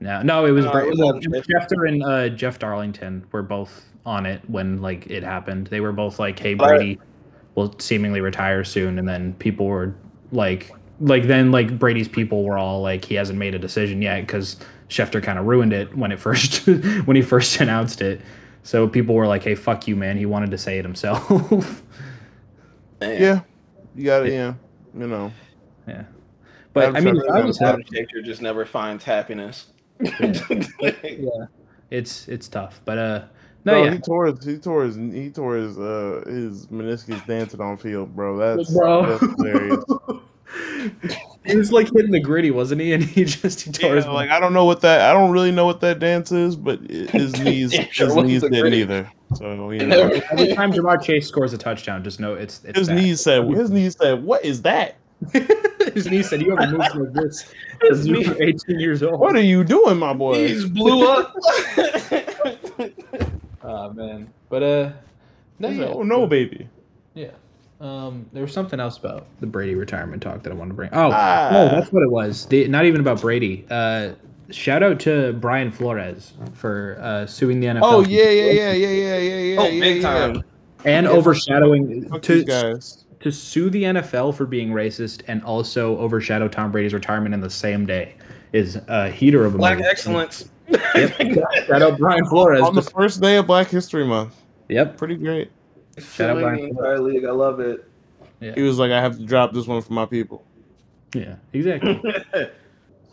no, 0.00 0.20
no, 0.22 0.46
it 0.46 0.50
was, 0.50 0.64
No, 0.64 0.72
Bra- 0.72 0.82
it 0.82 0.88
was 0.90 0.98
well, 0.98 1.12
Schefter. 1.14 1.44
Schefter 1.46 1.88
and 1.88 2.02
uh, 2.02 2.28
Jeff 2.30 2.58
Darlington 2.58 3.24
were 3.30 3.42
both 3.44 3.84
on 4.04 4.26
it 4.26 4.40
when 4.50 4.82
like 4.82 5.06
it 5.08 5.22
happened. 5.22 5.68
They 5.68 5.80
were 5.80 5.92
both 5.92 6.18
like, 6.18 6.36
"Hey, 6.40 6.54
But- 6.54 6.70
Brady 6.70 6.98
will 7.54 7.78
seemingly 7.78 8.20
retire 8.20 8.64
soon," 8.64 8.98
and 8.98 9.08
then 9.08 9.34
people 9.34 9.66
were 9.66 9.94
like, 10.30 10.72
like 11.00 11.26
then 11.26 11.50
like 11.50 11.78
Brady's 11.78 12.08
people 12.08 12.44
were 12.44 12.58
all 12.58 12.80
like, 12.80 13.04
"He 13.04 13.14
hasn't 13.14 13.38
made 13.38 13.54
a 13.54 13.58
decision 13.58 14.02
yet" 14.02 14.22
because 14.22 14.56
Schefter 14.88 15.22
kind 15.22 15.38
of 15.38 15.46
ruined 15.46 15.72
it 15.72 15.96
when 15.96 16.12
it 16.12 16.20
first 16.26 16.66
when 16.66 17.16
he 17.16 17.22
first 17.22 17.60
announced 17.60 18.00
it. 18.02 18.20
So 18.62 18.86
people 18.88 19.14
were 19.14 19.26
like, 19.26 19.42
"Hey, 19.42 19.54
fuck 19.54 19.88
you, 19.88 19.96
man! 19.96 20.16
He 20.16 20.26
wanted 20.26 20.50
to 20.52 20.58
say 20.58 20.78
it 20.78 20.84
himself." 20.84 21.82
Yeah, 23.02 23.40
you 23.96 24.04
got 24.04 24.26
it. 24.26 24.32
Yeah, 24.32 24.54
you 24.96 25.06
know. 25.06 25.32
yeah, 25.86 26.04
but 26.72 26.96
I 26.96 27.00
mean, 27.00 27.20
I 27.30 27.40
was 27.40 27.58
happy. 27.58 27.82
Adam 27.82 28.06
Schefter 28.06 28.24
just 28.24 28.42
never 28.42 28.64
finds 28.64 29.04
happiness. 29.04 29.66
yeah, 30.00 31.46
it's 31.90 32.28
it's 32.28 32.48
tough, 32.48 32.80
but 32.84 32.98
uh, 32.98 33.24
no, 33.64 33.72
No, 33.72 33.84
yeah, 33.84 33.92
he 33.92 33.98
tore 33.98 34.26
his 34.26 34.44
he 34.44 34.56
tore 34.58 34.84
his 34.84 34.96
he 34.96 35.30
tore 35.30 35.56
his 35.56 35.78
uh 35.78 36.22
his 36.26 36.66
meniscus 36.66 37.24
dancing 37.26 37.60
on 37.60 37.76
field, 37.76 38.14
bro. 38.14 38.36
That's 38.38 38.72
Bro. 38.72 39.06
that's 39.18 39.36
hilarious. 39.36 39.84
he 41.46 41.56
was 41.56 41.72
like 41.72 41.88
hitting 41.92 42.10
the 42.10 42.20
griddy, 42.20 42.50
wasn't 42.50 42.80
he? 42.80 42.92
And 42.92 43.02
he 43.02 43.24
just 43.24 43.62
he 43.62 43.72
tore 43.72 43.96
his 43.96 44.04
Yeah, 44.04 44.10
like 44.12 44.30
I 44.30 44.38
don't 44.40 44.52
know 44.52 44.64
what 44.64 44.80
that 44.82 45.00
I 45.02 45.12
don't 45.12 45.30
really 45.30 45.50
know 45.52 45.64
what 45.66 45.80
that 45.80 45.98
dance 45.98 46.30
is, 46.32 46.56
but 46.56 46.80
his 46.90 47.38
knees 47.40 47.72
It 47.72 47.92
sure 47.94 48.06
his 48.06 48.16
knees 48.16 48.42
didn't 48.42 48.60
griddy. 48.60 48.78
either. 48.78 49.10
So 49.36 49.70
you 49.70 49.86
know, 49.86 50.10
Every 50.30 50.52
time 50.54 50.72
Ja'Marr 50.72 51.02
Chase 51.02 51.26
scores 51.26 51.54
a 51.54 51.58
touchdown, 51.58 52.04
just 52.04 52.20
know 52.20 52.34
it's 52.34 52.62
it's 52.64 52.78
his 52.78 52.88
that. 52.88 52.94
knees 52.94 53.20
said 53.22 53.48
his 53.54 53.70
knees 53.70 53.96
said, 53.98 54.22
"What 54.22 54.44
is 54.44 54.60
that? 54.62 54.96
his 55.94 56.06
knee 56.10 56.22
said, 56.22 56.42
"You 56.42 56.50
haven't 56.56 56.72
moved 56.76 56.94
like 56.96 57.12
this 57.14 57.42
His 57.82 57.98
since 58.02 58.06
you 58.08 58.14
knee- 58.18 58.28
were 58.28 58.42
18 58.42 58.80
years 58.80 59.02
old." 59.04 59.20
What 59.20 59.36
are 59.36 59.40
you 59.40 59.62
doing, 59.64 59.96
my 59.98 60.12
boy?" 60.12 60.48
He's 60.48 60.64
blew 60.66 61.08
up. 61.08 61.34
Oh 63.64 63.92
man, 63.92 64.28
but 64.48 64.62
uh, 64.62 64.92
no, 65.58 65.68
yeah. 65.68 65.84
like, 65.86 65.96
oh 65.96 66.02
no, 66.02 66.26
baby. 66.26 66.68
yeah. 67.14 67.30
Um, 67.80 68.26
there 68.32 68.42
was 68.44 68.52
something 68.52 68.78
else 68.78 68.96
about 68.98 69.26
the 69.40 69.46
Brady 69.46 69.74
retirement 69.74 70.22
talk 70.22 70.44
that 70.44 70.52
I 70.52 70.54
wanted 70.54 70.70
to 70.70 70.74
bring. 70.74 70.90
Oh, 70.92 71.10
Ah. 71.12 71.48
oh, 71.50 71.68
that's 71.68 71.92
what 71.92 72.04
it 72.04 72.10
was. 72.10 72.46
The, 72.46 72.68
not 72.68 72.84
even 72.84 73.00
about 73.00 73.20
Brady. 73.20 73.66
Uh, 73.70 74.12
shout 74.50 74.84
out 74.84 75.00
to 75.00 75.32
Brian 75.40 75.72
Flores 75.72 76.34
for 76.54 76.96
uh, 77.00 77.26
suing 77.26 77.58
the 77.58 77.66
NFL. 77.66 77.80
Oh 77.82 78.00
yeah, 78.02 78.28
yeah, 78.30 78.50
yeah, 78.52 78.72
yeah, 78.72 78.88
yeah, 78.88 79.16
yeah, 79.18 79.36
yeah. 79.38 79.60
oh, 79.60 79.66
yeah, 79.66 79.80
big 79.80 79.96
yeah. 79.96 80.02
time. 80.02 80.42
and 80.84 81.06
Yeah, 81.06 81.12
overshadowing 81.12 82.08
Fuck 82.08 82.22
to 82.22 82.44
guys. 82.44 83.04
to 83.18 83.32
sue 83.32 83.68
the 83.68 83.82
NFL 83.84 84.36
for 84.36 84.46
being 84.46 84.70
racist 84.70 85.22
and 85.26 85.42
also 85.42 85.98
overshadow 85.98 86.46
Tom 86.46 86.70
Brady's 86.70 86.94
retirement 86.94 87.34
in 87.34 87.40
the 87.40 87.50
same 87.50 87.84
day 87.84 88.14
is 88.52 88.76
a 88.86 89.08
heater 89.10 89.44
of 89.44 89.56
a 89.56 89.58
Black 89.58 89.78
move. 90.06 90.44
Excellence. 90.94 91.38
Shout 91.66 91.82
out 91.82 91.98
Brian 91.98 92.24
Flores. 92.26 92.62
On 92.62 92.74
the 92.74 92.82
first 92.82 93.20
day 93.20 93.36
of 93.36 93.46
Black 93.46 93.68
History 93.68 94.06
Month. 94.06 94.34
yep. 94.68 94.96
Pretty 94.96 95.16
great. 95.16 95.50
Shout 95.98 96.30
out 96.30 96.40
Brian 96.40 96.56
the 96.56 96.64
entire 96.68 97.00
league. 97.00 97.24
I 97.24 97.30
love 97.30 97.60
it. 97.60 97.88
He 98.40 98.62
was 98.62 98.78
like, 98.78 98.90
I 98.90 99.00
have 99.00 99.16
to 99.18 99.24
drop 99.24 99.52
this 99.52 99.66
one 99.66 99.80
for 99.82 99.92
my 99.92 100.04
people. 100.06 100.44
Yeah. 101.14 101.36
Exactly. 101.52 102.02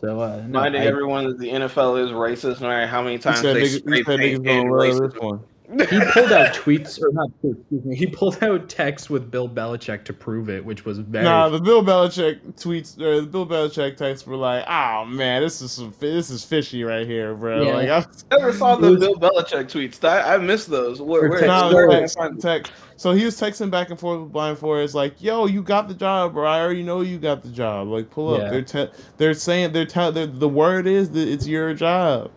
So 0.00 0.18
uh, 0.18 0.36
no, 0.36 0.42
Reminding 0.44 0.80
I- 0.80 0.86
everyone 0.86 1.24
that 1.26 1.38
the 1.38 1.50
NFL 1.50 2.02
is 2.02 2.10
racist, 2.10 2.62
no 2.62 2.68
matter 2.68 2.86
how 2.86 3.02
many 3.02 3.18
times 3.18 3.42
they 3.42 3.52
niggas, 3.52 3.60
he 3.60 3.68
spray 3.80 4.02
said 4.02 4.18
paint 4.18 4.42
niggas 4.42 4.44
gonna 4.46 4.72
love 4.74 5.12
this 5.12 5.20
one. 5.20 5.40
He 5.70 6.00
pulled 6.12 6.32
out 6.32 6.52
tweets 6.54 7.00
or 7.00 7.12
not 7.12 7.28
tweets, 7.42 7.60
excuse 7.60 7.84
me. 7.84 7.94
He 7.94 8.06
pulled 8.06 8.42
out 8.42 8.68
texts 8.68 9.08
with 9.08 9.30
Bill 9.30 9.48
Belichick 9.48 10.04
to 10.06 10.12
prove 10.12 10.48
it, 10.50 10.64
which 10.64 10.84
was 10.84 10.98
very 10.98 11.24
Nah, 11.24 11.48
the 11.48 11.60
Bill 11.60 11.82
Belichick 11.84 12.40
tweets 12.54 13.00
or 13.00 13.20
the 13.20 13.26
Bill 13.26 13.46
Belichick 13.46 13.96
texts 13.96 14.26
were 14.26 14.36
like, 14.36 14.64
"Oh 14.68 15.04
man, 15.04 15.42
this 15.42 15.62
is 15.62 15.70
some 15.72 15.94
this 16.00 16.28
is 16.30 16.44
fishy 16.44 16.82
right 16.82 17.06
here, 17.06 17.34
bro." 17.34 17.62
Yeah. 17.62 17.74
Like, 17.74 17.88
I, 17.88 18.36
Never 18.36 18.52
saw 18.52 18.74
the 18.76 18.90
was- 18.90 18.98
Bill 19.00 19.14
Belichick 19.14 19.66
tweets. 19.70 20.02
I, 20.06 20.34
I 20.34 20.38
missed 20.38 20.68
those. 20.70 21.00
Where, 21.00 21.26
Or 21.26 21.28
where, 21.30 21.40
text- 21.40 21.48
no, 21.48 21.72
where- 21.74 21.88
text, 21.88 22.18
text. 22.40 22.72
So 22.96 23.12
he 23.12 23.24
was 23.24 23.40
texting 23.40 23.70
back 23.70 23.90
and 23.90 23.98
forth 23.98 24.20
with 24.22 24.32
Brian 24.32 24.56
Flores, 24.56 24.94
like, 24.94 25.22
"Yo, 25.22 25.46
you 25.46 25.62
got 25.62 25.86
the 25.88 25.94
job, 25.94 26.34
bro. 26.34 26.46
I 26.48 26.60
already 26.60 26.82
know 26.82 27.00
you 27.02 27.18
got 27.18 27.42
the 27.42 27.48
job. 27.48 27.88
Like, 27.88 28.10
pull 28.10 28.34
up." 28.34 28.40
Yeah. 28.42 28.50
They're 28.50 28.62
te- 28.62 28.92
they're 29.18 29.34
saying 29.34 29.72
they're 29.72 29.86
tell 29.86 30.10
they're, 30.10 30.26
the 30.26 30.48
word 30.48 30.86
is 30.88 31.10
that 31.10 31.28
it's 31.28 31.46
your 31.46 31.74
job, 31.74 32.30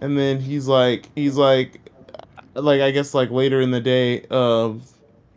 and 0.00 0.18
then 0.18 0.40
he's 0.40 0.66
like, 0.66 1.08
he's 1.14 1.36
like, 1.36 1.78
like 2.54 2.80
I 2.80 2.90
guess 2.90 3.14
like 3.14 3.30
later 3.30 3.60
in 3.60 3.70
the 3.70 3.80
day, 3.80 4.24
um, 4.30 4.82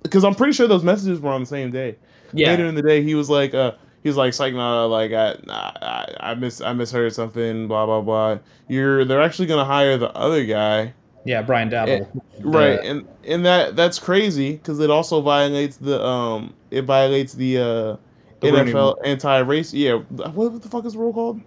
because 0.03 0.23
I'm 0.23 0.35
pretty 0.35 0.53
sure 0.53 0.67
those 0.67 0.83
messages 0.83 1.19
were 1.19 1.31
on 1.31 1.41
the 1.41 1.47
same 1.47 1.71
day. 1.71 1.95
yeah. 2.33 2.49
later 2.49 2.65
in 2.65 2.75
the 2.75 2.81
day, 2.81 3.01
he 3.01 3.15
was 3.15 3.29
like, 3.29 3.53
uh, 3.53 3.71
he 4.03 4.09
was 4.09 4.17
like, 4.17 4.33
"Psych, 4.33 4.53
nah, 4.53 4.85
like 4.85 5.11
I, 5.13 5.35
nah, 5.45 5.71
I, 5.81 6.15
I 6.19 6.35
miss, 6.35 6.61
I 6.61 6.73
misheard 6.73 7.13
something, 7.13 7.67
blah 7.67 7.85
blah 7.85 8.01
blah. 8.01 8.37
You're, 8.67 9.05
they're 9.05 9.21
actually 9.21 9.47
gonna 9.47 9.65
hire 9.65 9.97
the 9.97 10.11
other 10.15 10.45
guy, 10.45 10.93
Yeah, 11.23 11.41
Brian 11.41 11.69
Daboll. 11.69 12.07
right? 12.41 12.79
And 12.83 13.07
and 13.23 13.45
that 13.45 13.75
that's 13.75 13.97
crazy 13.97 14.53
because 14.53 14.79
it 14.79 14.89
also 14.91 15.21
violates 15.21 15.77
the, 15.77 16.03
um, 16.03 16.53
it 16.69 16.83
violates 16.83 17.33
the, 17.33 17.57
uh, 17.57 17.97
The 18.41 18.51
NFL 18.51 18.97
anti-race. 19.05 19.73
Yeah, 19.73 19.93
what, 20.09 20.51
what 20.51 20.61
the 20.61 20.69
fuck 20.69 20.85
is 20.85 20.93
the 20.93 20.99
rule 20.99 21.13
called? 21.13 21.41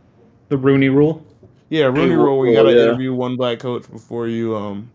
The 0.48 0.56
Rooney 0.56 0.88
rule. 0.88 1.24
Yeah, 1.68 1.84
Rooney 1.84 2.00
Rooney 2.00 2.14
rule. 2.16 2.38
Where 2.38 2.48
you 2.48 2.56
gotta 2.56 2.72
yeah. 2.72 2.82
interview 2.84 3.14
one 3.14 3.36
black 3.36 3.60
coach 3.60 3.88
before 3.90 4.26
you, 4.26 4.56
um, 4.56 4.90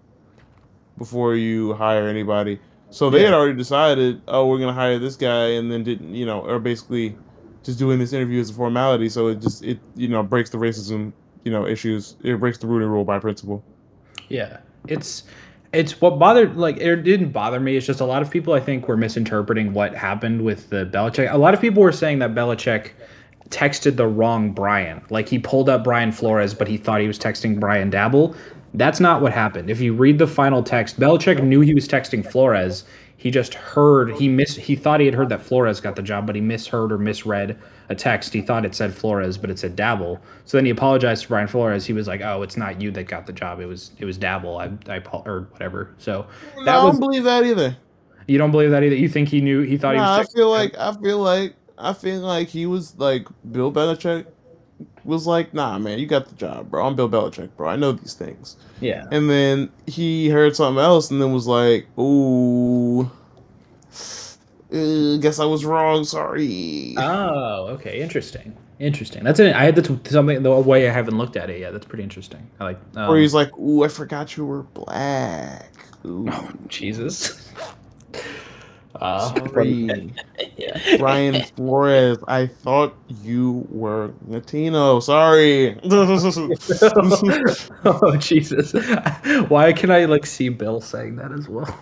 before 0.97 1.35
you 1.35 1.73
hire 1.73 2.07
anybody. 2.07 2.59
So 2.89 3.09
they 3.09 3.23
had 3.23 3.33
already 3.33 3.57
decided, 3.57 4.21
oh, 4.27 4.47
we're 4.47 4.59
gonna 4.59 4.73
hire 4.73 4.99
this 4.99 5.15
guy, 5.15 5.47
and 5.47 5.71
then 5.71 5.83
didn't, 5.83 6.13
you 6.13 6.25
know, 6.25 6.41
or 6.41 6.59
basically 6.59 7.17
just 7.63 7.79
doing 7.79 7.97
this 7.97 8.13
interview 8.13 8.39
as 8.39 8.49
a 8.49 8.53
formality. 8.53 9.09
So 9.09 9.27
it 9.27 9.39
just, 9.39 9.63
it, 9.63 9.79
you 9.95 10.07
know, 10.07 10.21
breaks 10.21 10.49
the 10.51 10.57
racism, 10.57 11.11
you 11.43 11.51
know, 11.51 11.65
issues. 11.65 12.17
It 12.23 12.39
breaks 12.39 12.59
the 12.59 12.67
Rooney 12.67 12.85
Rule 12.85 13.03
by 13.03 13.19
principle. 13.19 13.63
Yeah, 14.29 14.59
it's 14.87 15.23
it's 15.73 15.99
what 15.99 16.19
bothered 16.19 16.55
like 16.55 16.77
it 16.77 16.97
didn't 16.97 17.31
bother 17.31 17.59
me. 17.59 17.75
It's 17.75 17.85
just 17.85 17.99
a 17.99 18.05
lot 18.05 18.21
of 18.21 18.29
people 18.29 18.53
I 18.53 18.59
think 18.59 18.87
were 18.87 18.97
misinterpreting 18.97 19.73
what 19.73 19.95
happened 19.95 20.43
with 20.43 20.69
the 20.69 20.85
Belichick. 20.85 21.31
A 21.33 21.37
lot 21.37 21.55
of 21.55 21.61
people 21.61 21.81
were 21.81 21.91
saying 21.91 22.19
that 22.19 22.35
Belichick 22.35 22.91
texted 23.49 23.95
the 23.95 24.07
wrong 24.07 24.51
Brian. 24.51 25.01
Like 25.09 25.27
he 25.27 25.39
pulled 25.39 25.69
up 25.69 25.83
Brian 25.83 26.11
Flores, 26.11 26.53
but 26.53 26.67
he 26.67 26.77
thought 26.77 27.01
he 27.01 27.07
was 27.07 27.17
texting 27.17 27.59
Brian 27.59 27.89
Daboll. 27.89 28.35
That's 28.73 28.99
not 28.99 29.21
what 29.21 29.33
happened. 29.33 29.69
If 29.69 29.79
you 29.79 29.93
read 29.93 30.17
the 30.17 30.27
final 30.27 30.63
text, 30.63 30.99
Belichick 30.99 31.43
knew 31.43 31.61
he 31.61 31.73
was 31.73 31.87
texting 31.87 32.29
Flores. 32.29 32.85
He 33.17 33.31
just 33.31 33.53
heard 33.53 34.15
he 34.15 34.27
miss 34.27 34.55
he 34.55 34.75
thought 34.75 34.99
he 34.99 35.05
had 35.05 35.15
heard 35.15 35.29
that 35.29 35.41
Flores 35.41 35.79
got 35.79 35.95
the 35.95 36.01
job, 36.01 36.25
but 36.25 36.35
he 36.35 36.41
misheard 36.41 36.91
or 36.91 36.97
misread 36.97 37.57
a 37.89 37.95
text. 37.95 38.33
He 38.33 38.41
thought 38.41 38.65
it 38.65 38.75
said 38.75 38.93
Flores, 38.93 39.37
but 39.37 39.49
it 39.49 39.57
said 39.59 39.77
Daboll. 39.77 40.19
So 40.45 40.57
then 40.57 40.65
he 40.65 40.71
apologized 40.71 41.23
to 41.23 41.27
Brian 41.29 41.47
Flores. 41.47 41.85
He 41.85 41.93
was 41.93 42.07
like, 42.07 42.19
"Oh, 42.21 42.41
it's 42.41 42.57
not 42.57 42.81
you 42.81 42.91
that 42.91 43.03
got 43.03 43.25
the 43.25 43.31
job. 43.31 43.61
It 43.61 43.65
was 43.67 43.91
it 43.97 44.05
was 44.05 44.17
Daboll. 44.17 44.59
I 44.59 44.93
I 44.93 44.99
or 45.25 45.47
whatever." 45.51 45.91
So 45.99 46.25
No, 46.57 46.65
that 46.65 46.75
I 46.75 46.81
don't 46.81 46.99
believe 46.99 47.23
that 47.23 47.45
either. 47.45 47.77
you 48.27 48.37
don't 48.37 48.51
believe 48.51 48.71
that 48.71 48.83
either. 48.83 48.95
You 48.95 49.07
think 49.07 49.29
he 49.29 49.39
knew? 49.39 49.61
He 49.61 49.77
thought 49.77 49.95
Nah, 49.95 50.15
he 50.15 50.19
was. 50.19 50.27
I 50.27 50.33
feel 50.35 50.49
like, 50.49 50.75
I 50.77 50.93
feel 50.93 51.19
like, 51.19 51.55
I 51.77 51.93
feel 51.93 52.19
like 52.21 52.49
he 52.49 52.65
was 52.65 52.97
like 52.97 53.27
Bill 53.51 53.71
Belichick 53.71 54.25
was 55.05 55.27
like, 55.27 55.53
nah, 55.53 55.77
man, 55.77 55.99
you 55.99 56.05
got 56.05 56.27
the 56.27 56.35
job, 56.35 56.69
bro. 56.71 56.85
I'm 56.85 56.95
Bill 56.95 57.09
Belichick, 57.09 57.49
bro. 57.57 57.67
I 57.69 57.75
know 57.75 57.91
these 57.91 58.13
things. 58.13 58.55
yeah. 58.79 59.05
And 59.11 59.29
then 59.29 59.69
he 59.87 60.29
heard 60.29 60.55
something 60.55 60.81
else 60.83 61.11
and 61.11 61.21
then 61.21 61.33
was 61.33 61.47
like, 61.47 61.87
ooh, 61.99 63.09
uh, 64.73 65.17
guess 65.17 65.39
I 65.39 65.45
was 65.45 65.65
wrong. 65.65 66.03
Sorry. 66.03 66.95
Oh, 66.97 67.67
okay. 67.71 68.01
Interesting. 68.01 68.55
Interesting. 68.79 69.23
That's 69.23 69.39
it. 69.39 69.55
I 69.55 69.63
had 69.63 69.75
the 69.75 69.99
something 70.09 70.41
the 70.41 70.51
way 70.51 70.89
I 70.89 70.91
haven't 70.91 71.17
looked 71.17 71.37
at 71.37 71.49
it 71.49 71.59
yet. 71.59 71.73
That's 71.73 71.85
pretty 71.85 72.03
interesting. 72.03 72.49
I 72.59 72.63
like. 72.65 72.79
Um, 72.95 73.09
or 73.09 73.17
he's 73.17 73.33
like, 73.33 73.55
ooh, 73.57 73.83
I 73.83 73.87
forgot 73.87 74.35
you 74.35 74.45
were 74.45 74.63
black. 74.63 75.71
Ooh, 76.05 76.27
Jesus. 76.67 77.49
Uh, 79.01 79.33
sorry. 79.49 80.13
yeah. 80.57 80.97
Brian 80.97 81.43
Flores, 81.55 82.17
I 82.27 82.45
thought 82.47 82.95
you 83.23 83.65
were 83.69 84.13
Latino. 84.27 84.99
Sorry. 84.99 85.77
oh 87.85 88.17
Jesus! 88.19 88.73
Why 89.49 89.73
can 89.73 89.89
I 89.91 90.05
like 90.05 90.25
see 90.25 90.49
Bill 90.49 90.79
saying 90.79 91.15
that 91.15 91.31
as 91.31 91.49
well? 91.49 91.79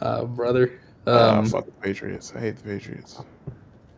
uh, 0.00 0.24
brother. 0.24 0.78
Ah, 1.06 1.38
Um, 1.38 1.46
fuck 1.46 1.66
the 1.66 1.72
Patriots. 1.72 2.32
I 2.34 2.40
hate 2.40 2.56
the 2.56 2.64
Patriots. 2.64 3.20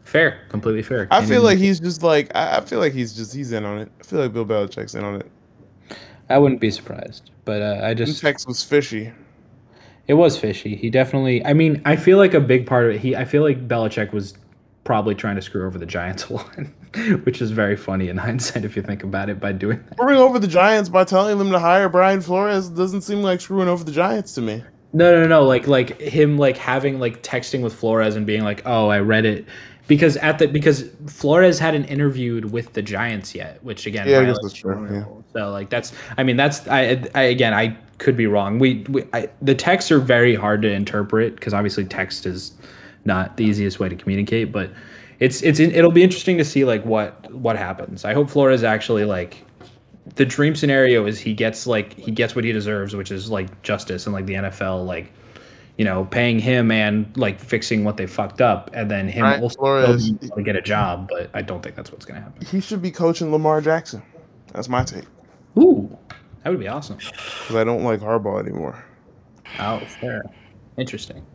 fair, 0.04 0.40
completely 0.48 0.82
fair. 0.82 1.08
I 1.10 1.18
Can't 1.18 1.28
feel 1.28 1.42
like 1.42 1.58
he's 1.58 1.80
just 1.80 2.02
like 2.02 2.30
I 2.34 2.56
I 2.58 2.60
feel 2.60 2.80
like 2.80 2.92
he's 2.92 3.14
just 3.14 3.34
he's 3.34 3.52
in 3.52 3.64
on 3.64 3.78
it. 3.78 3.90
I 4.00 4.02
feel 4.04 4.20
like 4.20 4.32
Bill 4.32 4.44
Belichick's 4.44 4.94
in 4.94 5.04
on 5.04 5.16
it. 5.16 5.30
I 6.28 6.38
wouldn't 6.38 6.60
be 6.60 6.70
surprised, 6.70 7.30
but 7.46 7.62
uh, 7.62 7.80
I 7.82 7.94
just 7.94 8.20
Tex 8.20 8.46
was 8.46 8.62
fishy. 8.62 9.10
It 10.08 10.14
was 10.14 10.38
fishy. 10.38 10.74
He 10.74 10.88
definitely. 10.88 11.44
I 11.44 11.52
mean, 11.52 11.82
I 11.84 11.96
feel 11.96 12.16
like 12.16 12.32
a 12.32 12.40
big 12.40 12.66
part 12.66 12.86
of 12.86 12.92
it. 12.92 13.00
He. 13.00 13.14
I 13.14 13.26
feel 13.26 13.42
like 13.42 13.68
Belichick 13.68 14.12
was 14.12 14.34
probably 14.84 15.14
trying 15.14 15.36
to 15.36 15.42
screw 15.42 15.66
over 15.66 15.78
the 15.78 15.86
Giants 15.86 16.24
a 16.30 16.32
lot, 16.32 16.56
which 17.24 17.42
is 17.42 17.50
very 17.50 17.76
funny 17.76 18.08
in 18.08 18.16
hindsight 18.28 18.64
if 18.64 18.74
you 18.74 18.82
think 18.82 19.04
about 19.04 19.28
it. 19.28 19.38
By 19.38 19.52
doing 19.52 19.84
that. 19.84 19.98
Screwing 19.98 20.18
over 20.18 20.38
the 20.38 20.48
Giants 20.48 20.88
by 20.88 21.04
telling 21.04 21.38
them 21.38 21.50
to 21.50 21.58
hire 21.58 21.90
Brian 21.90 22.22
Flores 22.22 22.70
doesn't 22.70 23.02
seem 23.02 23.22
like 23.22 23.42
screwing 23.42 23.68
over 23.68 23.84
the 23.84 23.92
Giants 23.92 24.34
to 24.34 24.40
me. 24.40 24.64
No, 24.94 25.12
no, 25.12 25.26
no. 25.26 25.44
Like, 25.44 25.66
like 25.66 26.00
him, 26.00 26.38
like 26.38 26.56
having 26.56 26.98
like 26.98 27.22
texting 27.22 27.60
with 27.60 27.74
Flores 27.74 28.16
and 28.16 28.26
being 28.26 28.42
like, 28.42 28.62
"Oh, 28.64 28.88
I 28.88 29.00
read 29.00 29.26
it," 29.26 29.44
because 29.86 30.16
at 30.16 30.38
the 30.38 30.46
because 30.46 30.88
Flores 31.06 31.58
hadn't 31.58 31.84
interviewed 31.84 32.50
with 32.50 32.72
the 32.72 32.80
Giants 32.80 33.34
yet, 33.34 33.62
which 33.62 33.84
again, 33.84 34.08
Yeah, 34.08 34.22
that's 34.22 34.54
true, 34.54 34.88
yeah. 34.90 35.04
So 35.34 35.50
like 35.50 35.68
that's. 35.68 35.92
I 36.16 36.22
mean, 36.22 36.38
that's. 36.38 36.66
I. 36.66 37.04
I 37.14 37.24
again, 37.24 37.52
I 37.52 37.76
could 37.98 38.16
be 38.16 38.26
wrong. 38.26 38.58
We. 38.58 38.84
we 38.88 39.04
I, 39.12 39.28
the 39.42 39.54
texts 39.54 39.90
are 39.90 39.98
very 39.98 40.34
hard 40.34 40.62
to 40.62 40.70
interpret 40.70 41.34
because 41.34 41.52
obviously 41.54 41.84
text 41.84 42.26
is 42.26 42.52
not 43.04 43.36
the 43.36 43.44
easiest 43.44 43.80
way 43.80 43.88
to 43.88 43.96
communicate, 43.96 44.52
but 44.52 44.70
it's 45.20 45.42
it's 45.42 45.58
it'll 45.58 45.90
be 45.90 46.02
interesting 46.02 46.38
to 46.38 46.44
see 46.44 46.64
like 46.64 46.84
what 46.84 47.32
what 47.32 47.56
happens. 47.56 48.04
I 48.04 48.14
hope 48.14 48.30
Flores 48.30 48.62
actually 48.62 49.04
like 49.04 49.44
the 50.14 50.24
dream 50.24 50.54
scenario 50.54 51.06
is 51.06 51.18
he 51.18 51.34
gets 51.34 51.66
like 51.66 51.94
he 51.94 52.10
gets 52.10 52.34
what 52.36 52.44
he 52.44 52.52
deserves, 52.52 52.94
which 52.94 53.10
is 53.10 53.30
like 53.30 53.62
justice 53.62 54.06
and 54.06 54.14
like 54.14 54.26
the 54.26 54.34
NFL 54.34 54.86
like 54.86 55.12
you 55.76 55.84
know 55.84 56.04
paying 56.06 56.38
him 56.38 56.70
and 56.70 57.14
like 57.16 57.40
fixing 57.40 57.84
what 57.84 57.96
they 57.96 58.06
fucked 58.06 58.40
up, 58.40 58.70
and 58.74 58.90
then 58.90 59.08
him 59.08 59.22
Brian 59.22 59.42
also 59.42 59.58
Flores- 59.58 60.12
to 60.36 60.42
get 60.42 60.56
a 60.56 60.62
job. 60.62 61.08
But 61.08 61.30
I 61.34 61.42
don't 61.42 61.62
think 61.62 61.74
that's 61.74 61.90
what's 61.90 62.04
gonna 62.04 62.20
happen. 62.20 62.46
He 62.46 62.60
should 62.60 62.82
be 62.82 62.90
coaching 62.90 63.32
Lamar 63.32 63.60
Jackson. 63.60 64.02
That's 64.52 64.68
my 64.68 64.84
take. 64.84 65.04
Ooh, 65.58 65.96
that 66.48 66.52
would 66.52 66.60
be 66.60 66.68
awesome. 66.68 66.96
Because 66.96 67.56
I 67.56 67.64
don't 67.64 67.84
like 67.84 68.00
Harbaugh 68.00 68.40
anymore. 68.40 68.82
Oh, 69.58 69.80
fair, 70.00 70.22
interesting. 70.78 71.26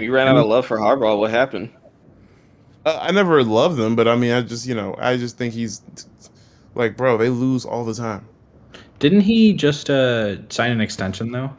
You 0.00 0.12
ran 0.12 0.26
out 0.26 0.36
of 0.36 0.46
love 0.46 0.66
for 0.66 0.78
Harbaugh. 0.78 1.16
What 1.16 1.30
happened? 1.30 1.70
Uh, 2.84 2.98
I 3.00 3.12
never 3.12 3.44
loved 3.44 3.76
them, 3.76 3.94
but 3.94 4.08
I 4.08 4.16
mean, 4.16 4.32
I 4.32 4.42
just 4.42 4.66
you 4.66 4.74
know, 4.74 4.96
I 4.98 5.16
just 5.16 5.38
think 5.38 5.54
he's 5.54 5.80
like, 6.74 6.96
bro, 6.96 7.16
they 7.16 7.28
lose 7.28 7.64
all 7.64 7.84
the 7.84 7.94
time. 7.94 8.26
Didn't 8.98 9.20
he 9.20 9.52
just 9.52 9.90
uh 9.90 10.48
sign 10.48 10.72
an 10.72 10.80
extension 10.80 11.30
though? 11.30 11.50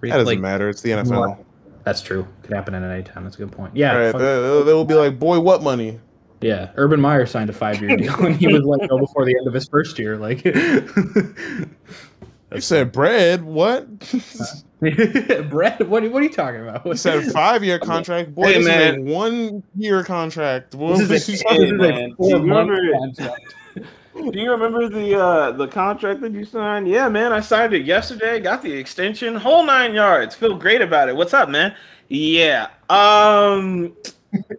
Re- 0.00 0.10
That 0.10 0.18
doesn't 0.18 0.26
like, 0.26 0.38
matter. 0.38 0.68
It's 0.68 0.82
the 0.82 0.90
NFL. 0.90 1.44
That's 1.82 2.02
true. 2.02 2.28
Could 2.42 2.52
happen 2.52 2.74
at 2.74 2.82
any 2.82 3.02
time. 3.02 3.24
That's 3.24 3.34
a 3.34 3.38
good 3.38 3.50
point. 3.50 3.74
Yeah. 3.74 3.96
Right? 3.96 4.12
They, 4.12 4.62
they 4.62 4.72
will 4.72 4.84
be 4.84 4.94
like, 4.94 5.18
boy, 5.18 5.40
what 5.40 5.62
money? 5.62 5.98
Yeah, 6.42 6.70
Urban 6.76 7.00
Meyer 7.00 7.24
signed 7.26 7.48
a 7.50 7.52
five-year 7.52 7.96
deal, 7.96 8.14
and 8.26 8.36
he 8.36 8.46
was 8.48 8.62
like, 8.64 8.86
"Oh, 8.90 8.98
before 8.98 9.24
the 9.24 9.36
end 9.38 9.46
of 9.46 9.54
his 9.54 9.66
first 9.68 9.98
year." 9.98 10.16
Like, 10.18 10.44
You 12.54 12.60
said 12.60 12.92
bread. 12.92 13.42
What? 13.44 13.86
Brett, 14.80 15.88
what, 15.88 16.02
what 16.10 16.20
are 16.20 16.22
you 16.22 16.28
talking 16.28 16.60
about? 16.68 16.84
you 16.84 16.96
said 16.96 17.24
five 17.32 17.64
year 17.64 17.78
contract. 17.78 18.34
Boy, 18.34 18.46
Hey, 18.46 18.58
this 18.58 18.66
man. 18.66 18.94
is 18.94 19.08
a 19.08 19.14
one 19.14 19.62
year 19.76 20.02
contract. 20.04 20.74
What 20.74 20.98
This 21.08 21.28
is 21.28 21.40
you 21.42 21.48
a, 21.48 21.52
talking 21.54 21.78
this 21.78 21.96
is 21.96 22.12
a 22.12 22.16
four-month 22.16 22.68
Remember- 22.70 22.98
contract. 22.98 23.54
Do 24.14 24.38
you 24.38 24.50
remember 24.50 24.90
the 24.90 25.18
uh, 25.18 25.52
the 25.52 25.66
contract 25.68 26.20
that 26.20 26.32
you 26.32 26.44
signed? 26.44 26.86
Yeah, 26.86 27.08
man, 27.08 27.32
I 27.32 27.40
signed 27.40 27.72
it 27.72 27.86
yesterday. 27.86 28.40
Got 28.40 28.60
the 28.60 28.70
extension, 28.72 29.34
whole 29.34 29.64
nine 29.64 29.94
yards. 29.94 30.34
Feel 30.34 30.54
great 30.58 30.82
about 30.82 31.08
it. 31.08 31.16
What's 31.16 31.32
up, 31.32 31.48
man? 31.48 31.74
Yeah. 32.08 32.66
Um, 32.90 33.96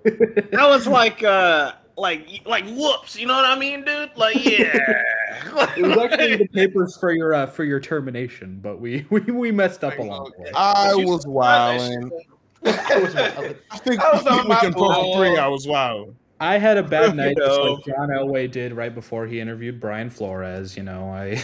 that 0.04 0.66
was 0.68 0.88
like 0.88 1.24
uh, 1.24 1.74
like 1.98 2.42
like 2.46 2.66
whoops. 2.66 3.18
You 3.18 3.28
know 3.28 3.36
what 3.36 3.46
I 3.46 3.58
mean, 3.58 3.84
dude? 3.84 4.12
Like 4.16 4.44
yeah. 4.44 5.02
It 5.78 5.84
was 5.84 5.98
actually 5.98 6.38
the 6.38 6.48
papers 6.48 6.98
for 6.98 7.12
your 7.12 7.34
uh, 7.34 7.46
for 7.46 7.64
your 7.64 7.80
termination, 7.80 8.60
but 8.62 8.80
we 8.80 9.06
we, 9.10 9.20
we 9.22 9.52
messed 9.52 9.84
up 9.84 9.98
along 10.00 10.32
the 10.38 10.44
way. 10.44 10.52
I 10.56 10.96
was 10.96 11.24
signed 11.24 11.34
wilding. 11.34 12.12
I 12.66 13.00
was 13.00 13.14
wild. 13.14 13.56
I 13.72 13.78
think 13.78 14.02
I 14.02 14.14
was 14.14 14.26
on 14.26 14.44
we 14.44 14.50
my 14.50 14.60
can 14.60 14.74
post 14.74 14.96
ball. 14.96 15.18
three. 15.18 15.38
I 15.38 15.48
was 15.48 15.68
wild. 15.68 16.16
I 16.40 16.58
had 16.58 16.78
a 16.78 16.84
bad 16.84 17.16
night, 17.16 17.38
just 17.38 17.58
know. 17.58 17.74
like 17.74 17.86
John 17.86 18.10
Elway 18.10 18.52
did 18.52 18.74
right 18.74 18.94
before 18.94 19.26
he 19.28 19.40
interviewed 19.40 19.80
Brian 19.80 20.10
Flores. 20.10 20.76
You 20.76 20.84
know, 20.84 21.06
I 21.10 21.42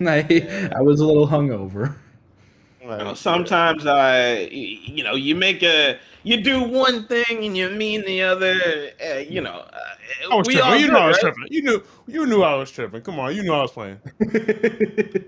I 0.00 0.70
I 0.76 0.80
was 0.82 1.00
a 1.00 1.06
little 1.06 1.26
hungover. 1.26 1.96
You 2.90 3.04
know, 3.04 3.14
sometimes 3.14 3.86
I, 3.86 4.48
y- 4.52 4.78
you 4.84 5.02
know, 5.04 5.14
you 5.14 5.34
make 5.34 5.62
a, 5.62 5.98
you 6.22 6.40
do 6.42 6.62
one 6.62 7.06
thing 7.06 7.44
and 7.44 7.56
you 7.56 7.70
mean 7.70 8.04
the 8.04 8.22
other. 8.22 8.54
Uh, 9.04 9.14
you 9.18 9.40
know, 9.40 9.64
uh, 9.72 9.78
I 10.30 10.34
was 10.34 10.46
we 10.46 10.54
tripping. 10.54 10.70
all 10.72 10.76
You 10.78 10.86
do, 10.86 10.92
know 10.92 10.98
I 11.00 11.06
was 11.08 11.16
right? 11.22 11.34
tripping. 11.34 11.52
You 11.52 11.62
knew. 11.62 11.82
You 12.06 12.26
knew 12.26 12.42
I 12.42 12.54
was 12.54 12.70
tripping. 12.70 13.00
Come 13.02 13.18
on. 13.18 13.34
You 13.34 13.42
knew 13.42 13.52
I 13.52 13.62
was 13.62 13.70
playing. 13.72 13.98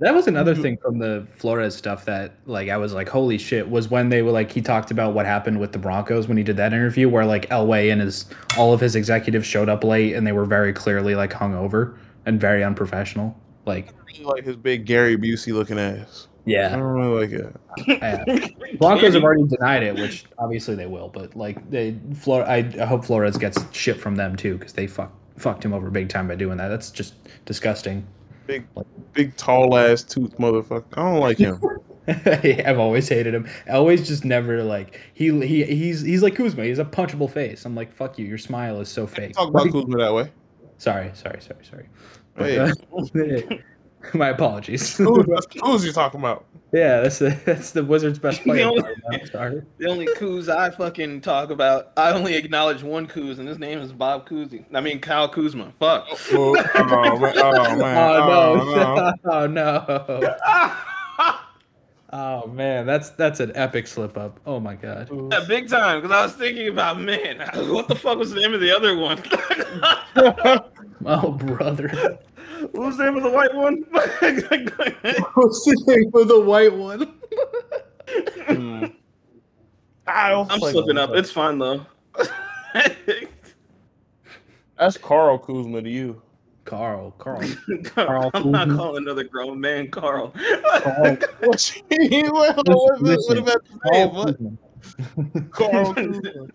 That 0.00 0.14
was 0.14 0.28
another 0.28 0.54
thing 0.54 0.76
from 0.76 0.98
the 1.00 1.26
Flores 1.38 1.74
stuff 1.74 2.04
that 2.04 2.34
like 2.46 2.68
I 2.68 2.76
was 2.76 2.92
like, 2.94 3.08
holy 3.08 3.36
shit, 3.36 3.68
was 3.68 3.90
when 3.90 4.10
they 4.10 4.22
were 4.22 4.30
like 4.30 4.52
he 4.52 4.62
talked 4.62 4.92
about 4.92 5.12
what 5.12 5.26
happened 5.26 5.58
with 5.58 5.72
the 5.72 5.78
Broncos 5.80 6.28
when 6.28 6.36
he 6.36 6.44
did 6.44 6.56
that 6.56 6.72
interview 6.72 7.08
where 7.08 7.26
like 7.26 7.48
Elway 7.48 7.90
and 7.90 8.00
his 8.00 8.26
all 8.56 8.72
of 8.72 8.78
his 8.80 8.94
executives 8.94 9.44
showed 9.44 9.68
up 9.68 9.82
late 9.82 10.14
and 10.14 10.24
they 10.24 10.30
were 10.30 10.44
very 10.44 10.72
clearly 10.72 11.16
like 11.16 11.32
hungover 11.32 11.98
and 12.26 12.40
very 12.40 12.62
unprofessional. 12.62 13.36
Like 13.68 13.92
You 14.14 14.26
like 14.26 14.44
his 14.44 14.56
big 14.56 14.86
Gary 14.86 15.16
Busey 15.16 15.52
looking 15.52 15.78
ass. 15.78 16.26
Yeah, 16.44 16.68
I 16.72 16.76
don't 16.76 16.82
really 16.82 17.26
like 17.26 17.30
it. 17.30 17.56
yeah. 17.86 18.74
Broncos 18.78 19.12
have 19.12 19.22
already 19.22 19.44
denied 19.44 19.82
it, 19.82 19.94
which 19.94 20.24
obviously 20.38 20.74
they 20.74 20.86
will, 20.86 21.08
but 21.08 21.36
like 21.36 21.70
they 21.70 21.96
Flor 22.14 22.42
I, 22.44 22.68
I 22.80 22.86
hope 22.86 23.04
Flores 23.04 23.36
gets 23.36 23.62
shit 23.76 24.00
from 24.00 24.16
them 24.16 24.34
too, 24.34 24.56
because 24.56 24.72
they 24.72 24.86
fuck 24.86 25.12
fucked 25.36 25.64
him 25.64 25.74
over 25.74 25.90
big 25.90 26.08
time 26.08 26.26
by 26.26 26.36
doing 26.36 26.56
that. 26.56 26.68
That's 26.68 26.90
just 26.90 27.14
disgusting. 27.44 28.06
Big, 28.46 28.66
like, 28.74 28.86
big, 29.12 29.36
tall 29.36 29.76
ass 29.76 30.02
tooth 30.02 30.38
motherfucker. 30.38 30.84
I 30.94 31.02
don't 31.02 31.20
like 31.20 31.36
him. 31.36 31.60
I've 32.08 32.78
always 32.78 33.06
hated 33.06 33.34
him. 33.34 33.46
Always 33.68 34.08
just 34.08 34.24
never 34.24 34.62
like 34.62 34.98
he 35.12 35.30
he 35.46 35.64
he's 35.64 36.00
he's 36.00 36.22
like 36.22 36.34
Kuzma. 36.34 36.64
He's 36.64 36.78
a 36.78 36.84
punchable 36.86 37.30
face. 37.30 37.66
I'm 37.66 37.74
like 37.74 37.92
fuck 37.92 38.18
you. 38.18 38.24
Your 38.24 38.38
smile 38.38 38.80
is 38.80 38.88
so 38.88 39.06
fake. 39.06 39.34
Talk 39.34 39.50
about 39.50 39.70
Kuzma 39.70 39.98
that 39.98 40.14
way. 40.14 40.32
Sorry, 40.78 41.10
sorry, 41.12 41.42
sorry, 41.42 41.64
sorry. 41.64 41.88
But, 42.38 42.46
Hey, 43.14 43.44
uh, 43.48 43.56
my 44.14 44.28
apologies. 44.28 44.96
who, 44.96 45.22
who's 45.62 45.84
you 45.84 45.92
talking 45.92 46.20
about? 46.20 46.44
yeah, 46.72 47.00
that's 47.00 47.18
the 47.18 47.36
that's 47.44 47.72
the 47.72 47.82
Wizards' 47.82 48.18
best 48.18 48.42
player. 48.42 48.66
only- 48.66 48.82
Sorry. 49.32 49.62
The 49.78 49.88
only 49.88 50.06
Kuz 50.06 50.48
I 50.48 50.70
fucking 50.70 51.22
talk 51.22 51.50
about, 51.50 51.92
I 51.96 52.12
only 52.12 52.34
acknowledge 52.34 52.82
one 52.82 53.06
Kuz, 53.08 53.38
and 53.38 53.48
his 53.48 53.58
name 53.58 53.80
is 53.80 53.92
Bob 53.92 54.28
Cousy. 54.28 54.64
I 54.72 54.80
mean 54.80 55.00
Kyle 55.00 55.28
Kuzma. 55.28 55.72
Fuck. 55.80 56.06
Oh, 56.32 56.56
oh, 56.76 57.18
man. 57.18 57.34
Oh, 57.38 57.76
man. 57.76 57.96
Oh 57.96 59.14
Oh, 59.24 59.46
no! 59.46 59.94
Oh 60.04 60.20
no! 60.20 61.44
Oh 62.10 62.46
man, 62.46 62.86
that's 62.86 63.10
that's 63.10 63.38
an 63.40 63.52
epic 63.54 63.86
slip 63.86 64.16
up. 64.16 64.40
Oh 64.46 64.58
my 64.60 64.74
god. 64.74 65.10
Yeah, 65.30 65.44
big 65.46 65.68
time, 65.68 66.00
because 66.00 66.16
I 66.16 66.22
was 66.22 66.32
thinking 66.34 66.68
about, 66.68 66.98
man, 67.00 67.38
what 67.70 67.86
the 67.88 67.94
fuck 67.94 68.16
was 68.16 68.30
the 68.32 68.40
name 68.40 68.54
of 68.54 68.60
the 68.60 68.74
other 68.74 68.96
one? 68.96 69.22
Oh 71.04 71.32
brother. 71.32 72.18
What 72.72 72.86
was 72.86 72.96
the 72.96 73.04
name 73.04 73.16
of 73.16 73.22
the 73.22 73.30
white 73.30 73.54
one? 73.54 73.84
What's 73.90 75.64
the 75.64 75.84
name 75.86 76.10
of 76.14 76.28
the 76.28 76.40
white 76.40 76.74
one? 76.74 77.14
Hmm. 78.46 78.84
Kyle. 80.06 80.46
I'm 80.50 80.60
slipping 80.60 80.96
up. 80.98 81.10
It's 81.14 81.30
fine, 81.30 81.58
though. 81.58 81.84
That's 84.78 84.96
Carl 84.96 85.38
Kuzma 85.38 85.82
to 85.82 85.90
you. 85.90 86.22
Carl. 86.64 87.12
Carl. 87.18 87.42
Carl. 87.84 88.30
I'm 88.34 88.50
not 88.50 88.68
calling 88.68 89.04
another 89.04 89.24
grown 89.24 89.60
man 89.60 89.90
Carl. 89.90 90.32
What 91.40 91.76
you- 91.90 92.32
what- 92.32 92.56
what- 92.56 92.66
what- 92.66 93.00
what 93.02 93.38
about 93.38 93.64
the 93.64 93.90
name? 93.90 94.14
What? 94.14 94.36
Kuzma. 94.38 95.40
Carl 95.50 95.94
Kuzma. 95.94 96.46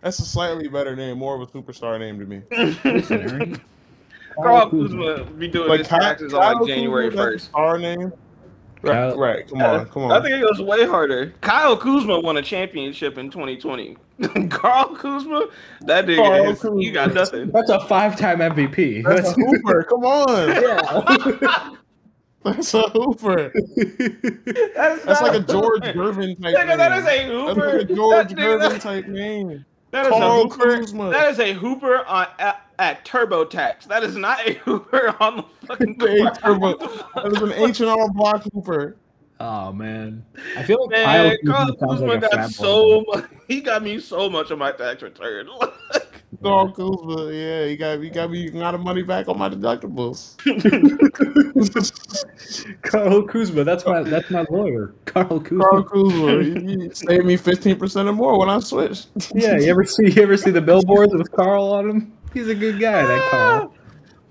That's 0.00 0.18
a 0.20 0.24
slightly 0.24 0.68
better 0.68 0.94
name, 0.94 1.18
more 1.18 1.34
of 1.34 1.42
a 1.42 1.46
superstar 1.52 1.98
name 1.98 2.18
to 2.20 2.26
me. 2.26 2.42
Listen, 4.38 4.44
Aaron. 4.44 4.60
Carl 4.60 4.70
Kuzma 4.70 5.24
be 5.38 5.48
doing 5.48 5.78
his 5.78 5.88
taxes 5.88 6.34
on 6.34 6.58
like 6.58 6.66
January 6.68 7.10
1st. 7.10 7.48
Our 7.54 7.78
name. 7.78 8.12
Right, 8.82 9.16
right. 9.16 9.48
Come 9.48 9.62
on, 9.62 9.86
come 9.88 10.02
on. 10.04 10.12
I 10.12 10.20
think 10.22 10.34
it 10.36 10.42
goes 10.46 10.60
way 10.60 10.86
harder. 10.86 11.32
Kyle 11.40 11.76
Kuzma 11.76 12.20
won 12.20 12.36
a 12.36 12.42
championship 12.42 13.18
in 13.18 13.30
2020. 13.30 13.96
Carl 14.50 14.94
Kuzma, 14.94 15.46
that 15.82 16.06
nigga, 16.06 16.16
Carl 16.18 16.50
is, 16.76 16.84
you 16.84 16.92
got 16.92 17.12
nothing. 17.12 17.50
That's 17.50 17.70
a 17.70 17.80
five-time 17.86 18.38
MVP. 18.38 19.02
That's 19.04 19.30
a 19.30 19.32
Hooper. 19.34 19.82
Come 19.84 20.04
on. 20.04 20.48
yeah. 20.48 21.70
That's 22.44 22.74
a 22.74 22.82
Hooper. 22.90 23.50
That 23.52 24.96
is 24.98 25.02
That's 25.04 25.20
like 25.20 25.34
a 25.34 25.40
George 25.40 25.84
Hooper. 25.84 26.12
Gervin 26.12 26.40
type 26.40 26.54
Nigga, 26.56 26.78
name. 26.78 26.92
is 26.92 27.06
a 27.06 27.26
Hooper. 27.26 27.54
That's 27.54 27.72
like 27.74 27.90
a 27.90 27.94
George 27.94 28.28
That- 28.28 28.36
Gervin 28.38 28.80
type 28.80 29.06
name. 29.08 29.64
That 29.96 30.06
is 30.06 30.12
Carl 30.12 30.40
a 30.40 30.48
Hooper. 30.48 30.76
Kuzma. 30.78 31.10
That 31.10 31.30
is 31.30 31.38
a 31.40 31.52
Hooper 31.54 32.04
on 32.06 32.26
at, 32.38 32.66
at 32.78 33.04
TurboTax. 33.04 33.84
That 33.84 34.02
is 34.04 34.14
not 34.16 34.46
a 34.46 34.52
Hooper 34.64 35.14
on 35.20 35.36
the 35.36 35.42
fucking 35.66 35.96
The. 35.98 36.38
Turbo- 36.42 36.76
That 37.22 37.32
is 37.32 37.42
an 37.42 37.52
H 37.52 37.80
and 37.80 37.88
R 37.90 38.08
Block 38.10 38.44
Hooper. 38.52 38.96
Oh 39.38 39.70
man, 39.72 40.24
I 40.56 40.62
feel 40.62 40.80
like 40.82 40.90
Man, 40.92 41.36
Kyle 41.46 41.66
Kuzma 41.76 41.86
Kuzma 41.88 42.06
like 42.06 42.20
got 42.30 42.50
so 42.50 43.04
much. 43.08 43.24
He 43.48 43.60
got 43.60 43.82
me 43.82 44.00
so 44.00 44.28
much 44.28 44.50
on 44.50 44.58
my 44.58 44.72
tax 44.72 45.02
return. 45.02 45.48
Carl 46.42 46.72
Kuzma, 46.72 47.32
yeah, 47.32 47.64
you 47.64 47.76
got 47.76 48.00
you 48.00 48.10
got 48.10 48.30
me 48.30 48.48
a 48.48 48.52
lot 48.52 48.74
of 48.74 48.80
money 48.80 49.02
back 49.02 49.28
on 49.28 49.38
my 49.38 49.48
deductibles. 49.48 50.36
Carl 52.82 53.22
Kuzma. 53.22 53.64
That's 53.64 53.86
my 53.86 54.02
that's 54.02 54.30
my 54.30 54.44
lawyer. 54.50 54.94
Carl 55.04 55.40
Kuzma. 55.40 55.64
Carl 55.64 55.84
Kuzma, 55.84 56.42
you 56.42 56.82
you 56.82 56.94
saved 56.94 57.24
me 57.24 57.36
fifteen 57.36 57.76
percent 57.76 58.08
or 58.08 58.12
more 58.12 58.38
when 58.38 58.48
I 58.48 58.58
switched. 58.60 59.08
Yeah, 59.34 59.56
you 59.56 59.70
ever 59.70 59.84
see 59.84 60.10
you 60.10 60.22
ever 60.22 60.36
see 60.36 60.50
the 60.50 60.60
billboards 60.60 61.14
with 61.14 61.30
Carl 61.32 61.72
on 61.72 61.88
them? 61.88 62.12
He's 62.34 62.48
a 62.48 62.54
good 62.54 62.80
guy, 62.80 63.04
that 63.04 63.30
Carl. 63.30 63.74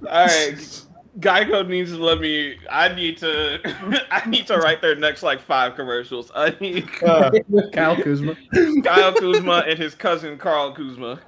All 0.10 0.26
right, 0.26 0.85
Geico 1.20 1.66
needs 1.68 1.92
to 1.92 1.98
let 2.04 2.20
me. 2.20 2.58
I 2.70 2.94
need 2.94 3.18
to. 3.20 3.60
I 4.12 4.28
need 4.30 4.48
to 4.48 4.58
write 4.58 4.82
their 4.82 4.96
next 4.96 5.24
like 5.24 5.40
five 5.40 5.76
commercials. 5.76 6.30
I 6.36 6.54
need 6.60 6.90
Uh, 7.02 7.32
Kyle 7.72 7.96
Kuzma. 7.96 8.36
Kyle 8.84 9.14
Kuzma 9.14 9.64
and 9.68 9.80
his 9.80 9.96
cousin 9.96 10.38
Carl 10.38 10.74
Kuzma. 10.74 11.20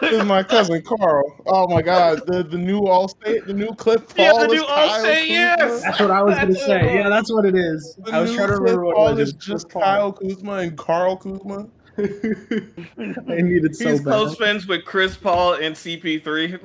this 0.00 0.12
is 0.12 0.24
my 0.24 0.42
cousin 0.42 0.80
Carl. 0.82 1.36
Oh 1.46 1.68
my 1.68 1.82
God, 1.82 2.22
the 2.26 2.42
the 2.42 2.56
new 2.56 2.80
Allstate, 2.82 3.44
the 3.46 3.52
new 3.52 3.74
Cliff 3.74 4.08
Paul. 4.16 4.24
Yeah, 4.24 4.32
the 4.46 4.52
is 4.54 4.60
new 4.60 4.66
Kyle 4.66 5.04
Allstate, 5.04 5.28
yes. 5.28 5.82
That's 5.82 6.00
what 6.00 6.10
I 6.10 6.22
was 6.22 6.34
gonna 6.36 6.46
That's 6.52 6.64
say. 6.66 6.94
Yeah, 6.96 7.08
that's 7.10 7.30
what 7.30 7.44
it 7.44 7.54
is. 7.54 7.96
The 8.04 8.12
I 8.12 8.20
was 8.20 8.30
new 8.30 8.36
trying 8.36 8.48
to 8.48 8.54
Cliff 8.56 8.64
remember 8.70 8.84
what 8.86 8.96
Paul 8.96 9.08
it 9.08 9.14
was. 9.16 9.28
is 9.28 9.34
just 9.34 9.68
Kyle 9.68 10.12
Kuzma 10.12 10.52
and 10.54 10.76
Carl 10.78 11.16
Kuzma. 11.18 11.68
I 11.98 13.40
needed 13.42 13.76
so 13.76 13.90
He's 13.90 14.00
bad. 14.00 14.04
close 14.04 14.36
friends 14.36 14.66
with 14.66 14.84
Chris 14.84 15.16
Paul 15.16 15.54
and 15.54 15.74
CP3. 15.74 16.60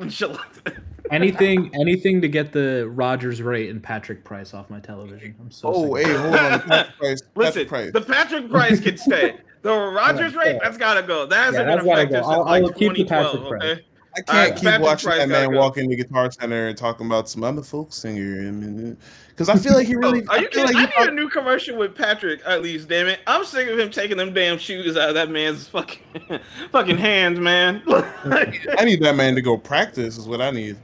and 1.12 1.24
shit 1.24 1.34
like 1.34 1.40
that. 1.40 1.44
Anything, 1.46 1.72
anything 1.82 2.22
to 2.22 2.28
get 2.28 2.52
the 2.52 2.90
Rogers 2.94 3.42
rate 3.42 3.70
and 3.70 3.82
Patrick 3.82 4.24
Price 4.24 4.54
off 4.54 4.70
my 4.70 4.80
television. 4.80 5.36
I'm 5.40 5.52
so. 5.52 5.72
Oh, 5.74 5.96
sick 5.98 6.08
hey, 6.08 6.14
hold 6.14 6.36
on. 6.36 6.62
Patrick 6.62 6.98
Price. 6.98 7.22
Listen, 7.36 7.54
Patrick 7.54 7.68
Price. 7.68 7.92
the 7.94 8.02
Patrick 8.02 8.50
Price 8.50 8.80
can 8.80 8.98
stay. 8.98 9.38
The 9.62 9.70
Rogers 9.76 10.34
Yeah. 10.34 10.40
rate, 10.40 10.60
that's 10.62 10.78
gotta 10.78 11.04
go. 11.04 11.26
That 11.26 11.46
hasn't 11.46 11.68
Yeah, 11.68 11.76
been 11.78 11.86
that's 11.86 12.10
gotta 12.12 12.24
go. 12.24 12.30
I'll- 12.30 12.46
like 12.46 12.64
I'll 12.64 12.70
keep 12.74 12.94
the 12.94 13.04
2012. 13.04 13.32
Patrick 13.34 13.50
Price. 13.50 13.64
Okay. 13.72 13.86
I 14.18 14.22
can't 14.22 14.30
Alright, 14.38 14.56
keep 14.56 14.64
Patrick 14.64 14.82
watching 14.88 15.08
Price 15.10 15.20
that 15.20 15.30
man 15.30 15.52
go. 15.52 15.60
walk 15.60 15.78
in 15.78 15.88
the 15.88 15.96
guitar 15.96 16.32
center 16.32 16.68
and 16.70 16.76
talking 16.78 17.06
about 17.06 17.30
some. 17.30 17.44
I'm 17.44 17.60
a 17.60 17.64
folk 17.64 17.94
singer. 17.94 18.96
Because 19.30 19.50
I 19.50 19.56
feel 19.56 19.74
like 19.76 19.86
he 19.86 19.96
oh, 19.96 20.00
really. 20.00 20.26
Are 20.28 20.40
you 20.40 20.48
I 20.48 20.52
feel 20.52 20.66
kidding? 20.66 20.76
like 20.76 20.98
I 20.98 21.00
he 21.04 21.06
need 21.06 21.10
a 21.10 21.16
new 21.16 21.30
commercial 21.30 21.78
with 21.78 21.96
Patrick, 21.96 22.42
at 22.46 22.64
least, 22.64 22.90
damn 22.90 23.06
it. 23.08 23.20
I'm 23.28 23.46
sick 23.46 23.70
of 23.70 23.78
him 23.78 23.92
taking 23.92 24.18
them 24.18 24.34
damn 24.34 24.58
shoes 24.58 24.98
out 24.98 25.10
of 25.10 25.16
that 25.16 25.30
man's 25.30 25.68
fucking 25.68 26.02
fucking 26.72 26.98
hands, 26.98 27.40
man. 27.40 27.84
I 27.88 28.84
need 28.84 29.02
that 29.04 29.16
man 29.16 29.36
to 29.36 29.42
go 29.44 29.58
practice. 29.58 30.18
Is 30.18 30.28
what 30.28 30.42
I 30.42 30.50
need. 30.50 30.76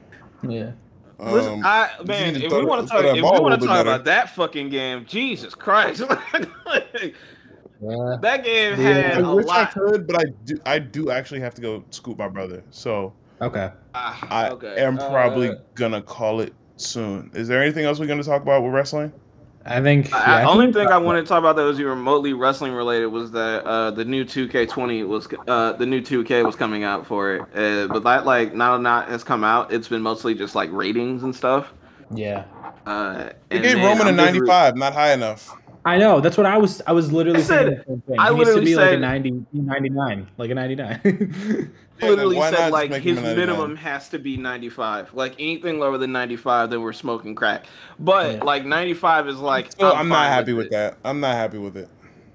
Yeah. 0.51 0.71
Listen, 1.17 1.53
Um, 1.53 1.61
I 1.65 1.89
man, 2.05 2.35
if 2.35 2.51
we 2.51 2.65
want 2.65 2.85
to 2.87 2.91
talk, 2.93 3.05
if 3.05 3.13
we 3.15 3.21
want 3.21 3.59
to 3.61 3.65
talk 3.65 3.77
better. 3.77 3.89
about 3.89 4.05
that 4.05 4.31
fucking 4.35 4.69
game, 4.69 5.05
Jesus 5.07 5.55
Christ, 5.55 6.01
Yeah. 7.81 8.15
that 8.21 8.43
game 8.43 8.79
Yeah. 8.79 8.91
had 8.91 9.23
I 9.23 9.31
a 9.31 9.35
wish 9.35 9.47
I 9.47 9.65
could, 9.65 10.07
but 10.07 10.19
I 10.19 10.23
do. 10.45 10.59
I 10.65 10.79
do 10.79 11.11
actually 11.11 11.41
have 11.41 11.53
to 11.55 11.61
go 11.61 11.83
scoop 11.89 12.17
my 12.17 12.27
brother. 12.29 12.63
So 12.71 13.13
Okay. 13.41 13.69
Ah, 13.93 14.27
I 14.29 14.49
okay. 14.51 14.75
am 14.77 14.97
probably 14.97 15.49
Uh, 15.49 15.55
gonna 15.75 16.01
call 16.01 16.39
it 16.39 16.53
soon. 16.77 17.31
Is 17.33 17.47
there 17.47 17.61
anything 17.61 17.85
else 17.85 17.99
we're 17.99 18.07
gonna 18.07 18.23
talk 18.23 18.41
about 18.41 18.63
with 18.63 18.73
wrestling? 18.73 19.11
I 19.65 19.81
think. 19.81 20.11
the 20.11 20.17
yeah, 20.17 20.47
only 20.47 20.71
thing 20.71 20.87
I 20.87 20.97
wanted 20.97 21.21
to 21.21 21.27
talk 21.27 21.39
about 21.39 21.55
that 21.55 21.63
was 21.63 21.81
remotely 21.81 22.33
wrestling 22.33 22.73
related 22.73 23.07
was 23.07 23.31
that 23.31 23.63
uh, 23.65 23.91
the 23.91 24.05
new 24.05 24.23
2K20 24.23 25.07
was 25.07 25.27
uh, 25.47 25.73
the 25.73 25.85
new 25.85 26.01
2K 26.01 26.45
was 26.45 26.55
coming 26.55 26.83
out 26.83 27.05
for 27.07 27.35
it, 27.35 27.41
uh, 27.55 27.87
but 27.87 28.03
that 28.03 28.25
like 28.25 28.53
now 28.53 28.77
not 28.77 29.09
has 29.09 29.23
come 29.23 29.43
out. 29.43 29.73
It's 29.73 29.87
been 29.87 30.01
mostly 30.03 30.35
just 30.35 30.53
like 30.55 30.71
ratings 30.71 31.23
and 31.23 31.35
stuff. 31.35 31.73
Yeah. 32.13 32.45
Uh, 32.85 33.29
They 33.49 33.57
and 33.57 33.63
gave 33.63 33.81
Roman 33.81 34.07
a 34.07 34.11
I'm 34.11 34.17
just 34.19 34.37
re- 34.37 34.47
95, 34.47 34.75
not 34.77 34.93
high 34.93 35.13
enough. 35.13 35.57
I 35.85 35.97
know. 35.99 36.19
That's 36.19 36.35
what 36.35 36.47
I 36.47 36.57
was. 36.57 36.81
I 36.87 36.91
was 36.93 37.11
literally 37.11 37.39
I 37.39 37.43
said- 37.43 37.65
saying 37.67 37.77
the 37.77 37.83
same 37.85 38.01
thing. 38.01 38.19
I 38.19 38.29
He 38.29 38.35
needs 38.35 38.45
to 38.49 38.53
literally 38.55 38.65
be 38.65 38.75
like 38.75 38.87
a 38.87 38.91
said- 38.93 39.01
90, 39.01 39.45
99, 39.53 40.27
like 40.37 40.49
a 40.49 40.55
99. 40.55 41.71
Yeah, 42.01 42.09
literally 42.09 42.35
said 42.41 42.71
like 42.73 42.91
his 42.91 43.17
him 43.17 43.19
a 43.19 43.27
99? 43.29 43.35
minimum 43.37 43.75
has 43.77 44.09
to 44.09 44.19
be 44.19 44.35
95. 44.35 45.13
Like 45.13 45.35
anything 45.39 45.79
lower 45.79 45.97
than 45.97 46.11
95, 46.11 46.69
then 46.69 46.81
we're 46.81 46.91
smoking 46.91 47.35
crack. 47.35 47.67
But 47.99 48.33
Yeah. 48.35 48.43
like 48.43 48.65
95 48.65 49.29
is 49.29 49.37
like 49.37 49.71
So 49.79 49.93
I'm, 49.93 50.09
not 50.09 50.27
happy 50.27 50.51
with 50.51 50.65
it. 50.65 50.71
that. 50.71 50.97
I'm 51.05 51.21
not 51.21 51.35
happy 51.35 51.57
with 51.57 51.77
it. 51.77 51.87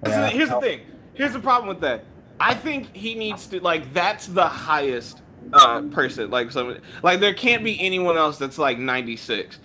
Yeah. 0.07 0.29
here's 0.29 0.49
the 0.49 0.59
thing. 0.63 0.81
Here's 1.13 1.35
the 1.35 1.41
problem 1.41 1.69
with 1.69 1.81
that. 1.83 2.05
I 2.41 2.55
think 2.55 2.97
he 2.97 3.15
needs 3.15 3.47
to 3.49 3.61
like 3.61 3.93
that's 3.93 4.29
the 4.29 4.47
highest 4.49 5.21
uh 5.53 5.83
person. 5.83 6.31
Like 6.31 6.51
some 6.53 6.79
like 7.03 7.21
there 7.21 7.35
can't 7.35 7.63
be 7.63 7.79
anyone 7.83 8.17
else 8.17 8.39
that's 8.39 8.57
like 8.57 8.79
96. 8.79 9.59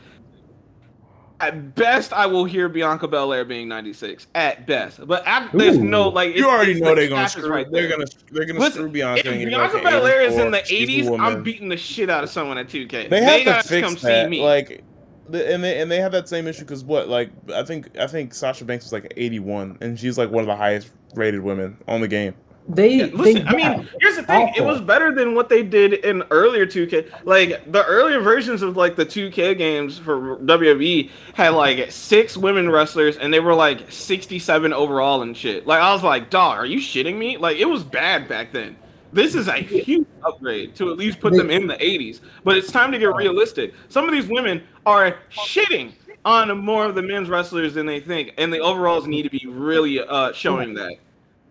At 1.46 1.76
best, 1.76 2.14
I 2.14 2.26
will 2.26 2.46
hear 2.46 2.68
Bianca 2.70 3.08
Belair 3.08 3.46
being 3.46 3.68
96. 3.68 4.28
At 4.36 4.66
best, 4.66 5.06
but 5.06 5.26
at, 5.28 5.52
there's 5.52 5.78
Ooh. 5.78 5.84
no 5.84 6.10
like. 6.10 6.36
You 6.36 6.50
already 6.50 6.80
know 6.80 6.90
the 6.90 7.02
they're 7.02 7.10
gonna 7.10 7.30
screw. 7.30 7.50
right 7.50 7.72
they're 7.72 7.88
gonna 7.90 8.06
they're 8.32 8.46
gonna 8.46 8.60
Listen, 8.60 8.74
screw 8.74 8.90
Bianca. 8.90 9.20
If 9.20 9.26
and 9.28 9.40
give 9.40 9.52
her, 9.52 9.68
Bianca 9.70 9.90
Belair 9.90 10.22
is 10.22 10.38
in 10.38 10.52
the 10.52 10.64
She's 10.66 11.08
a 11.08 11.12
80s, 11.12 11.20
I'm 11.20 11.44
beating 11.44 11.70
the 11.70 11.78
shit 11.78 12.10
out 12.10 12.24
of 12.24 12.30
someone 12.30 12.58
at 12.58 12.68
2K. 12.68 13.10
They 13.10 13.22
have 13.24 13.46
gotta 13.46 13.64
to 13.64 13.68
fix 13.68 13.86
come 13.86 13.94
that. 13.96 14.26
see 14.26 14.30
me. 14.30 14.42
Like, 14.42 14.84
and 15.32 15.64
they 15.64 15.82
and 15.82 15.92
they 15.92 16.00
have 16.00 16.12
that 16.14 16.28
same 16.28 16.48
issue 16.48 16.62
because 16.62 16.84
what? 16.84 17.10
Like, 17.10 17.30
I 17.54 17.64
think 17.64 17.96
I 17.98 18.08
think 18.08 18.34
Sasha 18.34 18.66
Banks 18.66 18.86
was 18.86 18.94
like 18.94 19.14
81, 19.16 19.78
and 19.82 20.00
she's 20.00 20.18
like 20.18 20.32
one 20.32 20.42
of 20.42 20.48
the 20.48 20.56
highest 20.56 20.92
rated 21.16 21.42
women 21.42 21.78
on 21.88 22.02
the 22.02 22.08
game. 22.08 22.34
They, 22.68 22.96
Yeah, 22.96 23.06
listen, 23.14 23.44
they, 23.46 23.50
I 23.50 23.56
mean, 23.56 23.90
here's 24.02 24.16
the 24.16 24.24
thing. 24.24 24.52
It 24.56 24.64
was 24.64 24.82
better 24.82 25.14
than 25.14 25.36
what 25.36 25.50
they 25.50 25.62
did 25.62 25.94
in 25.94 26.24
earlier 26.32 26.66
2K. 26.66 27.26
Like 27.26 27.72
the 27.72 27.86
earlier 27.86 28.20
versions 28.20 28.62
of 28.62 28.76
like 28.76 28.96
the 28.96 29.06
2K 29.06 29.58
games 29.58 30.00
for 30.00 30.38
WWE 30.38 31.10
had 31.34 31.50
like 31.50 31.92
six 31.92 32.36
women 32.36 32.70
wrestlers 32.70 33.18
and 33.18 33.34
they 33.34 33.40
were 33.40 33.54
like 33.54 33.92
67 33.92 34.74
overall 34.74 35.22
and 35.22 35.38
shit. 35.38 35.68
Like 35.68 35.82
I 35.82 35.94
was 35.94 36.04
like, 36.04 36.30
dog, 36.30 36.58
are 36.58 36.66
you 36.66 36.80
shitting 36.80 37.18
me? 37.18 37.38
Like 37.38 37.58
it 37.58 37.66
was 37.66 37.84
bad 37.84 38.28
back 38.28 38.52
then. 38.52 38.76
This 39.14 39.36
is 39.36 39.48
a 39.48 39.54
huge 39.54 40.08
upgrade 40.26 40.76
to 40.76 40.92
at 40.92 40.98
least 40.98 41.22
put 41.22 41.34
them 41.34 41.50
in 41.50 41.68
the 41.68 41.76
80s. 41.76 42.20
But 42.44 42.58
it's 42.58 42.72
time 42.72 42.92
to 42.92 42.98
get 42.98 43.16
realistic. 43.16 43.74
Some 43.88 44.06
of 44.06 44.12
these 44.12 44.28
women 44.28 44.62
are 44.86 45.20
shitting 45.32 45.94
on 46.26 46.58
more 46.58 46.86
of 46.86 46.96
the 46.96 47.02
men's 47.02 47.30
wrestlers 47.30 47.76
than 47.76 47.86
they 47.86 48.00
think, 48.00 48.34
and 48.38 48.52
the 48.52 48.60
overalls 48.60 49.08
need 49.08 49.24
to 49.24 49.30
be 49.30 49.46
really 49.48 50.02
uh, 50.02 50.34
showing 50.34 50.74
that. 50.74 50.98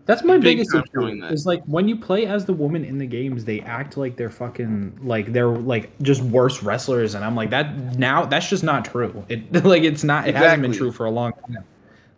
That's 0.05 0.23
my 0.23 0.35
Big 0.35 0.57
biggest 0.57 0.75
issue. 0.75 1.19
that. 1.21 1.31
Is 1.31 1.45
like 1.45 1.63
when 1.65 1.87
you 1.87 1.95
play 1.95 2.27
as 2.27 2.45
the 2.45 2.53
woman 2.53 2.85
in 2.85 2.99
the 2.99 3.07
games, 3.07 3.43
they 3.43 3.61
act 3.61 3.97
like 3.97 4.17
they're 4.17 4.29
fucking 4.29 4.99
like 5.01 5.33
they're 5.33 5.47
like 5.47 5.97
just 6.01 6.21
worse 6.21 6.61
wrestlers, 6.61 7.15
and 7.15 7.25
I'm 7.25 7.35
like 7.35 7.49
that 7.49 7.97
now. 7.97 8.25
That's 8.25 8.47
just 8.47 8.63
not 8.63 8.85
true. 8.85 9.25
It 9.29 9.51
like 9.65 9.83
it's 9.83 10.03
not. 10.03 10.27
It 10.27 10.35
hasn't 10.35 10.61
been 10.61 10.73
true 10.73 10.91
for 10.91 11.05
a 11.05 11.11
long 11.11 11.33
time. 11.33 11.63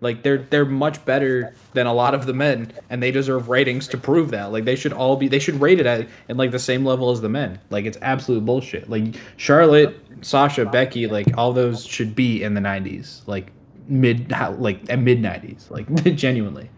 Like 0.02 0.22
they're 0.22 0.40
they're 0.50 0.66
much 0.66 1.04
better 1.06 1.56
than 1.74 1.88
a 1.88 1.94
lot 1.94 2.14
of 2.14 2.26
the 2.26 2.34
men, 2.34 2.72
and 2.90 3.02
they 3.02 3.10
deserve 3.10 3.48
ratings 3.48 3.88
to 3.88 3.98
prove 3.98 4.32
that. 4.32 4.52
Like 4.52 4.66
they 4.66 4.76
should 4.76 4.94
all 4.94 5.16
be. 5.16 5.30
They 5.30 5.40
should 5.40 5.60
rate 5.60 5.80
it 5.80 5.86
at 5.86 6.08
in 6.28 6.36
like 6.38 6.52
the 6.52 6.60
same 6.60 6.86
level 6.86 7.10
as 7.10 7.22
the 7.22 7.30
men. 7.30 7.58
Like 7.70 7.86
it's 7.86 7.98
absolute 8.02 8.46
bullshit. 8.46 8.90
Like 8.90 9.16
Charlotte, 9.38 9.98
Sasha, 10.22 10.66
Becky, 10.66 11.08
like 11.08 11.38
all 11.38 11.54
those 11.54 11.86
should 11.86 12.16
be 12.16 12.44
in 12.44 12.54
the 12.54 12.62
90s. 12.62 13.22
Like 13.28 13.52
mid 13.88 14.30
like 14.60 14.88
at 14.90 15.00
mid 15.00 15.20
90s. 15.20 15.72
Like 15.72 15.88
genuinely. 16.16 16.70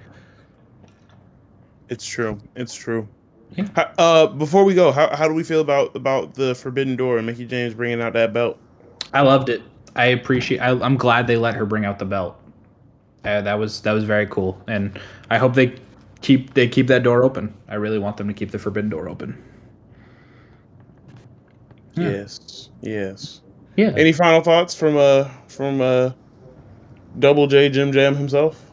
It's 1.89 2.05
true. 2.05 2.37
It's 2.55 2.73
true. 2.75 3.07
Yeah. 3.55 3.65
How- 3.75 3.91
Uh, 3.97 4.27
before 4.27 4.63
we 4.63 4.73
go, 4.75 4.91
how, 4.91 5.15
how 5.15 5.27
do 5.27 5.33
we 5.33 5.43
feel 5.43 5.61
about 5.61 5.95
about 5.95 6.35
the 6.35 6.53
Forbidden 6.55 6.95
Door 6.95 7.17
and 7.17 7.25
Mickie 7.27 7.45
James 7.45 7.73
bringing 7.73 8.01
out 8.01 8.13
that 8.13 8.31
belt? 8.33 8.57
I 9.13 9.21
loved 9.21 9.49
it. 9.49 9.61
I 9.95 10.05
appreciate. 10.05 10.59
I, 10.59 10.69
I'm 10.69 10.97
glad 10.97 11.25
they 11.27 11.35
let 11.37 11.55
her 11.55 11.65
bring 11.65 11.83
out 11.85 11.97
the 11.99 12.05
belt. 12.05 12.35
Uh, 13.25 13.41
that 13.41 13.55
was 13.55 13.81
that 13.81 13.91
was 13.91 14.03
very 14.03 14.27
cool, 14.27 14.61
and 14.67 14.97
I 15.29 15.37
hope 15.39 15.55
they 15.55 15.75
keep 16.21 16.53
they 16.53 16.67
keep 16.67 16.87
that 16.87 17.01
door 17.03 17.23
open. 17.23 17.53
I 17.67 17.75
really 17.75 17.97
want 17.99 18.17
them 18.17 18.27
to 18.27 18.33
keep 18.33 18.51
the 18.51 18.59
forbidden 18.59 18.89
door 18.89 19.09
open. 19.09 19.35
Yeah. 21.95 22.09
Yes. 22.11 22.69
Yes. 22.81 23.41
Yeah. 23.75 23.93
Any 23.97 24.11
final 24.13 24.41
thoughts 24.41 24.75
from 24.75 24.95
uh 24.95 25.27
from 25.47 25.81
uh 25.81 26.11
Double 27.17 27.47
J 27.47 27.69
Jim 27.69 27.91
Jam 27.91 28.15
himself? 28.15 28.68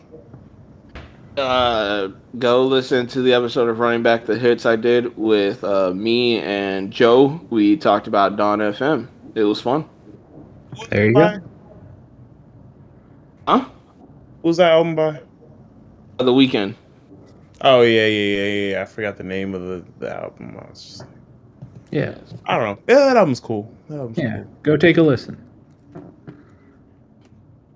Uh, 1.36 2.08
go 2.38 2.64
listen 2.64 3.06
to 3.08 3.20
the 3.20 3.34
episode 3.34 3.68
of 3.68 3.78
Running 3.78 4.02
Back 4.02 4.24
the 4.24 4.38
Hits 4.38 4.64
I 4.64 4.76
did 4.76 5.16
with 5.18 5.62
uh, 5.64 5.92
me 5.92 6.38
and 6.40 6.90
Joe. 6.90 7.40
We 7.50 7.76
talked 7.76 8.06
about 8.06 8.36
Dawn 8.36 8.60
FM. 8.60 9.08
It 9.34 9.44
was 9.44 9.60
fun. 9.60 9.86
There 10.88 11.06
you 11.06 11.12
go. 11.12 11.40
Huh? 13.46 13.58
What 14.40 14.48
was 14.48 14.56
that 14.56 14.72
album 14.72 14.94
by? 14.96 15.20
The 16.18 16.32
Weeknd. 16.32 16.74
Oh 17.60 17.82
yeah, 17.82 18.06
yeah, 18.06 18.36
yeah, 18.36 18.44
yeah. 18.46 18.70
yeah. 18.72 18.82
I 18.82 18.84
forgot 18.86 19.16
the 19.18 19.24
name 19.24 19.54
of 19.54 19.62
the, 19.62 19.84
the 19.98 20.14
album. 20.14 20.56
I 20.58 20.70
was 20.70 20.82
just 20.82 21.00
like, 21.00 21.08
Yeah. 21.90 22.14
I 22.46 22.56
don't 22.58 22.64
know. 22.64 22.82
Yeah, 22.94 23.04
that 23.06 23.16
album's 23.18 23.40
cool. 23.40 23.70
That 23.88 23.98
album's 23.98 24.18
Yeah. 24.18 24.36
cool. 24.36 24.46
Go 24.62 24.76
take 24.78 24.96
a 24.96 25.02
listen. 25.02 25.42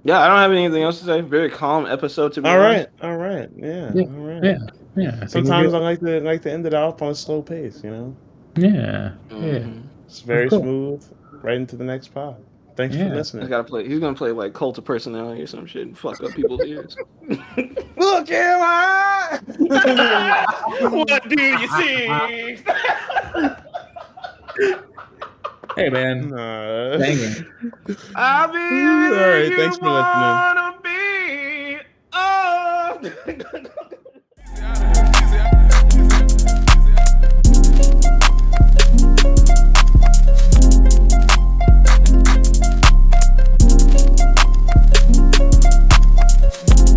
Yeah, 0.03 0.21
I 0.21 0.29
don't 0.29 0.39
have 0.39 0.51
anything 0.53 0.83
else 0.83 0.99
to 1.01 1.05
say. 1.05 1.21
Very 1.21 1.51
calm 1.51 1.87
episode 1.87 2.33
to 2.35 2.43
be 2.43 2.49
All 2.49 2.59
honest. 2.61 2.89
right, 3.03 3.11
all 3.11 3.17
right, 3.19 3.49
yeah, 3.57 3.91
Yeah, 3.95 4.03
all 4.03 4.09
right. 4.09 4.43
Yeah, 4.45 4.59
yeah. 4.97 5.19
I 5.23 5.27
Sometimes 5.27 5.75
I 5.75 5.79
like 5.79 6.01
to 6.01 6.21
like 6.21 6.41
to 6.43 6.51
end 6.53 6.65
it 6.67 6.73
off 6.75 7.03
on 7.03 7.11
a 7.11 7.15
slow 7.15 7.43
pace. 7.43 7.83
You 7.85 7.91
know, 7.91 8.17
yeah, 8.57 9.13
yeah. 9.31 9.37
Mhm. 9.37 9.83
it's 10.07 10.21
very 10.21 10.49
Cool. 10.49 10.61
smooth. 10.63 11.05
Right 11.43 11.57
into 11.57 11.77
the 11.77 11.85
next 11.85 12.09
pod. 12.15 12.37
Thanks 12.77 12.95
Yeah. 12.97 13.03
for 13.03 13.09
He's 13.09 13.17
listening. 13.17 13.49
gotta 13.49 13.65
play. 13.65 13.87
He's 13.87 13.99
gonna 14.01 14.15
play 14.17 14.31
like 14.31 14.55
cult 14.55 14.79
of 14.79 14.85
personality 14.85 15.43
or 15.43 15.47
some 15.47 15.67
shit 15.67 15.87
and 15.87 15.99
fuck 15.99 16.23
up 16.23 16.31
people's 16.33 16.65
ears. 16.65 16.97
Look 17.99 18.31
am 18.31 18.61
I? 18.63 19.39
what 20.89 21.29
do 21.29 21.43
you 21.43 21.69
see? 21.77 22.09
Hey 25.77 25.89
man, 25.89 26.29
Nah. 26.29 26.99
banging. 26.99 27.47
I'll 28.17 28.49
be 28.53 28.59
All 28.59 29.31
right, 29.31 29.53
thanks 29.57 29.79
for 29.79 29.89
listening. 29.89 30.83
be. 30.83 31.79
Oh. 32.13 32.99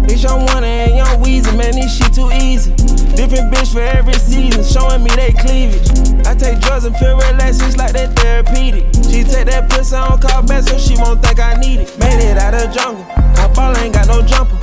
Bitch, 0.08 0.30
I'm 0.30 0.46
one 0.48 0.64
and 0.64 0.96
young 0.96 1.24
Weezy, 1.24 1.56
man, 1.58 1.72
this 1.74 1.96
shit 1.98 2.14
too 2.14 2.30
easy. 2.32 2.74
Different 3.16 3.54
bitch 3.54 3.72
for 3.74 3.82
every 3.82 4.14
season, 4.14 4.64
showing 4.64 5.04
me 5.04 5.10
they 5.16 5.32
cleavage. 5.34 5.88
I 6.26 6.36
take 6.36 6.60
drugs 6.60 6.86
and 6.86 6.96
feel 6.98 7.16
relaxed, 7.16 7.62
it's 7.62 7.78
like 7.78 7.94
that 7.94 8.16
therapeutic. 8.18 8.86
She 9.06 9.24
take 9.24 9.48
that 9.48 9.70
pussy 9.70 9.96
on 9.96 10.20
call 10.20 10.42
back 10.44 10.64
so 10.64 10.78
she 10.78 10.98
won't 10.98 11.24
think 11.24 11.40
I 11.40 11.54
need 11.56 11.82
it. 11.82 11.98
Made 12.00 12.20
it 12.26 12.38
out 12.38 12.54
of 12.54 12.74
jungle, 12.74 13.06
my 13.38 13.48
ball 13.54 13.78
ain't 13.78 13.94
got 13.94 14.08
no 14.08 14.22
jumper. 14.26 14.58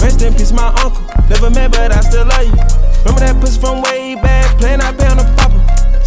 Rest 0.00 0.20
in 0.22 0.34
peace, 0.34 0.52
my 0.52 0.68
uncle. 0.84 1.02
Never 1.30 1.48
met, 1.50 1.72
but 1.72 1.92
I 1.92 2.00
still 2.00 2.26
love 2.26 2.44
you. 2.44 2.52
Remember 3.04 3.20
that 3.24 3.40
pussy 3.40 3.58
from 3.58 3.80
way 3.82 4.16
back, 4.16 4.58
playing 4.58 4.80
I 4.80 4.92
pay 4.92 5.06
on 5.08 5.16
the 5.16 5.24
popper. 5.36 5.53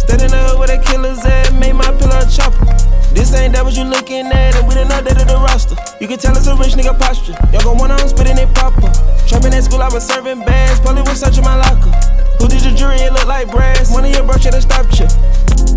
Stayed 0.08 0.24
in 0.24 0.32
the 0.32 0.40
hood 0.40 0.56
with 0.56 0.72
a 0.72 0.80
killer's 0.80 1.20
at, 1.20 1.52
made 1.52 1.76
my 1.76 1.84
pillow 2.00 2.24
chopper. 2.32 2.64
This 3.12 3.28
ain't 3.36 3.52
that 3.52 3.60
what 3.60 3.76
you 3.76 3.84
looking 3.84 4.24
at, 4.32 4.56
and 4.56 4.64
we 4.64 4.72
done 4.72 4.88
updated 4.88 5.28
the 5.28 5.36
roster. 5.36 5.76
You 6.00 6.08
can 6.08 6.16
tell 6.16 6.32
it's 6.32 6.48
a 6.48 6.56
rich 6.56 6.72
nigga 6.72 6.96
posture. 6.96 7.36
Y'all 7.52 7.60
gon' 7.60 7.76
one 7.76 7.92
on 7.92 8.00
spitting 8.08 8.40
it 8.40 8.48
proper. 8.56 8.88
Trapping 9.28 9.52
at 9.52 9.68
school, 9.68 9.84
I 9.84 9.92
was 9.92 10.08
serving 10.08 10.48
bags. 10.48 10.80
Probably 10.80 11.04
was 11.04 11.20
searching 11.20 11.44
my 11.44 11.60
locker. 11.60 11.92
Who 12.40 12.48
did 12.48 12.64
your 12.64 12.72
jury? 12.72 13.04
It 13.04 13.12
look 13.12 13.28
like 13.28 13.52
brass. 13.52 13.92
One 13.92 14.08
of 14.08 14.10
your 14.16 14.24
bro 14.24 14.40
should've 14.40 14.64
stopped 14.64 14.96
you. 14.96 15.04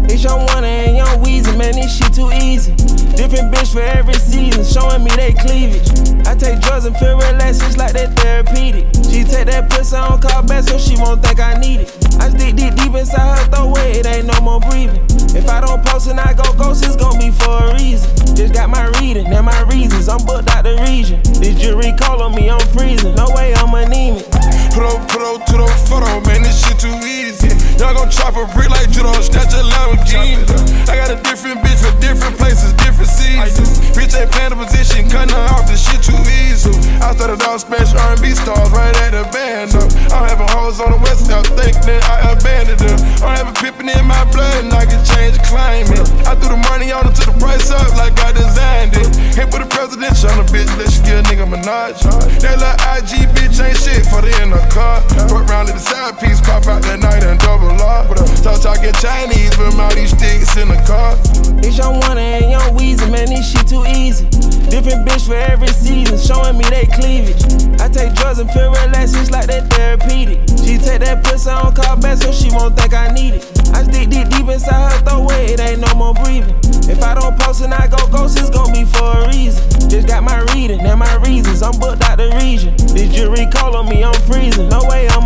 It's 0.08 0.24
young 0.24 0.48
Wunna 0.48 0.88
and 0.88 0.96
young 0.96 1.20
Weezy, 1.20 1.52
man, 1.60 1.76
this 1.76 1.92
shit 1.92 2.16
too 2.16 2.32
easy. 2.32 2.72
Different 3.20 3.52
bitch 3.52 3.76
for 3.76 3.84
every 3.84 4.16
season, 4.16 4.64
showing 4.64 5.04
me 5.04 5.12
they 5.20 5.36
cleavage. 5.36 5.92
I 6.24 6.40
take 6.40 6.64
drugs 6.64 6.88
and 6.88 6.96
feel 6.96 7.20
relaxed, 7.20 7.68
it's 7.68 7.76
like 7.76 7.92
that 8.00 8.16
therapeutic. 8.16 8.88
She 9.12 9.28
take 9.28 9.52
that 9.52 9.68
pussy 9.68 10.00
on 10.00 10.24
call 10.24 10.44
back 10.44 10.64
so 10.64 10.80
she 10.80 10.96
won't 10.96 11.20
think 11.20 11.40
I 11.44 11.60
need 11.60 11.82
it. 11.82 12.01
I 12.22 12.30
stick 12.30 12.56
deep 12.56 12.76
deep 12.76 12.94
inside 12.94 13.40
her 13.40 13.46
throat 13.50 13.74
where 13.74 13.90
it 13.90 14.06
ain't 14.06 14.28
no 14.28 14.40
more 14.42 14.60
breathing. 14.60 15.02
If 15.34 15.50
I 15.50 15.60
don't 15.60 15.84
post 15.84 16.08
and 16.08 16.20
I 16.20 16.34
go 16.34 16.46
ghost, 16.54 16.86
it's 16.86 16.96
gon' 16.96 17.18
be 17.18 17.32
for 17.32 17.50
a 17.50 17.74
reason. 17.74 18.10
Just 18.36 18.54
got 18.54 18.70
my 18.70 18.86
reading, 19.02 19.28
now 19.30 19.42
my 19.42 19.62
reasons. 19.62 20.08
I'm 20.08 20.24
booked 20.26 20.50
out 20.54 20.64
the 20.64 20.78
region. 20.86 21.18
This 21.42 21.58
jury 21.60 21.94
call 21.98 22.22
on 22.22 22.36
me, 22.36 22.48
I'm 22.48 22.62
freezing. 22.78 23.16
No 23.16 23.26
way 23.34 23.56
I'm 23.56 23.74
anemic. 23.74 24.30
Put 24.70 24.86
up 24.86 25.46
to 25.50 25.58
the 25.58 25.68
photo, 25.90 26.22
man, 26.28 26.44
this 26.44 26.62
shit 26.62 26.78
too 26.78 26.94
easy. 27.02 27.50
Y'all 27.80 27.94
gon' 27.94 28.10
chop 28.10 28.36
a 28.36 28.46
brick 28.54 28.70
like 28.70 28.90
judo, 28.92 29.12
snatch 29.22 29.54
a 29.54 29.64
Lamborghini. 29.64 30.44
I 30.90 30.96
got 30.96 31.10
a 31.12 31.18
different 31.24 31.62
bitch 31.62 31.80
for 31.80 31.94
different 32.00 32.38
places, 32.38 32.74
different 32.74 33.10
seasons. 33.10 33.80
Bitch 33.96 34.18
ain't 34.18 34.32
playing 34.32 34.52
the 34.52 34.60
position, 34.60 35.10
cutting 35.10 35.36
off, 35.36 35.68
this 35.68 35.82
shit 35.82 36.02
too 36.04 36.18
easy. 36.44 36.74
I 37.02 37.16
started 37.16 37.42
off 37.48 37.62
smash 37.62 37.94
R&B 37.94 38.36
stars 38.36 38.70
right 38.72 38.96
at 39.08 39.12
the 39.12 39.24
band. 39.32 39.74
Up. 39.76 39.88
I'm 40.12 40.28
having 40.28 40.50
hoes 40.52 40.80
on 40.80 40.92
the 40.92 41.00
west 41.00 41.28
south, 41.28 41.48
think 41.58 41.78
that 41.88 42.04
I 42.06 42.34
abandoned 42.34 42.82
them. 42.82 42.98
I'm 43.24 43.38
having 43.38 43.56
pippin' 43.56 43.90
in 43.90 44.06
my 44.06 44.24
blood, 44.30 44.66
and 44.66 44.74
I 44.74 44.86
can 44.86 45.02
change 45.06 45.38
the 45.38 45.44
climate. 45.48 46.06
I 46.28 46.36
threw 46.36 46.54
the 46.54 46.62
money 46.70 46.92
on 46.92 47.06
her 47.08 47.14
to 47.14 47.24
the 47.30 47.36
price 47.40 47.72
up 47.72 47.96
like 47.98 48.18
I 48.20 48.32
designed 48.32 48.94
it. 48.98 49.10
Hit 49.34 49.48
with 49.50 49.64
the 49.64 49.70
presidential 49.70 50.30
on 50.32 50.44
a 50.44 50.48
bitch, 50.52 50.70
let 50.78 50.92
you 50.92 51.02
get 51.04 51.18
a 51.20 51.24
nigga 51.26 51.48
Minaj. 51.48 52.04
That 52.42 52.60
little 52.60 52.78
IG 52.94 53.32
bitch 53.34 53.58
ain't 53.64 53.78
shit 53.78 54.06
for 54.12 54.22
the 54.22 54.32
in 54.44 54.52
the 54.52 54.62
car. 54.70 55.02
Fuck 55.30 55.48
round 55.50 55.68
to 55.70 55.74
the 55.74 55.80
side 55.80 56.20
piece, 56.20 56.42
pop 56.42 56.68
out 56.68 56.82
that 56.84 57.00
night 57.00 57.24
and 57.24 57.40
double 57.40 57.71
R. 57.80 58.04
Talk 58.42 58.60
talking 58.60 58.92
Chinese, 59.00 59.56
with 59.58 59.80
all 59.80 59.94
these 59.94 60.12
sticks 60.12 60.58
in 60.58 60.68
the 60.68 60.82
car. 60.90 61.14
It's 61.62 61.78
young 61.78 62.02
Wunna 62.02 62.42
and 62.42 62.52
young 62.52 62.76
Weezy, 62.76 63.06
man, 63.12 63.30
this 63.30 63.52
shit 63.52 63.68
too 63.68 63.86
easy. 63.86 64.26
Different 64.74 65.08
bitch 65.08 65.28
for 65.28 65.36
every 65.36 65.70
season, 65.70 66.18
showing 66.18 66.58
me 66.58 66.66
they 66.74 66.90
cleavage. 66.90 67.44
I 67.80 67.88
take 67.88 68.14
drugs 68.16 68.40
and 68.40 68.50
feel 68.52 68.72
relaxed, 68.72 69.16
it's 69.16 69.30
like 69.30 69.48
that 69.48 69.70
therapeutic. 69.72 70.42
She 70.66 70.78
take 70.78 71.02
that 71.02 71.24
pussy 71.24 71.50
on 71.50 71.76
call 71.76 71.98
back 72.02 72.18
so 72.18 72.32
she 72.32 72.50
won't 72.50 72.76
think 72.76 72.94
I 72.94 73.14
need 73.14 73.36
it. 73.36 73.46
I 73.74 73.84
stick 73.84 74.10
deep 74.10 74.30
deep 74.30 74.48
inside 74.50 74.92
her 74.92 75.00
throat 75.06 75.32
it 75.32 75.60
ain't 75.60 75.80
no 75.80 75.94
more 75.96 76.14
breathing. 76.14 76.56
If 76.90 77.04
I 77.04 77.14
don't 77.14 77.38
post 77.40 77.62
and 77.62 77.74
I 77.74 77.88
go 77.88 78.08
ghost, 78.08 78.40
it's 78.40 78.50
gon' 78.50 78.74
be 78.74 78.86
for 78.86 79.06
a 79.06 79.28
reason. 79.30 79.62
Just 79.90 80.08
got 80.08 80.24
my 80.24 80.40
reading, 80.54 80.82
and 80.82 81.00
my 81.00 81.16
reasons, 81.22 81.62
I'm 81.62 81.78
booked 81.80 82.04
out 82.04 82.18
the 82.18 82.30
region. 82.42 82.76
This 82.96 83.14
jury 83.14 83.48
call 83.52 83.76
on 83.76 83.90
me, 83.90 84.04
I'm 84.04 84.14
freezing. 84.24 84.70
No 84.70 84.82
way 84.90 85.08
I'm 85.10 85.22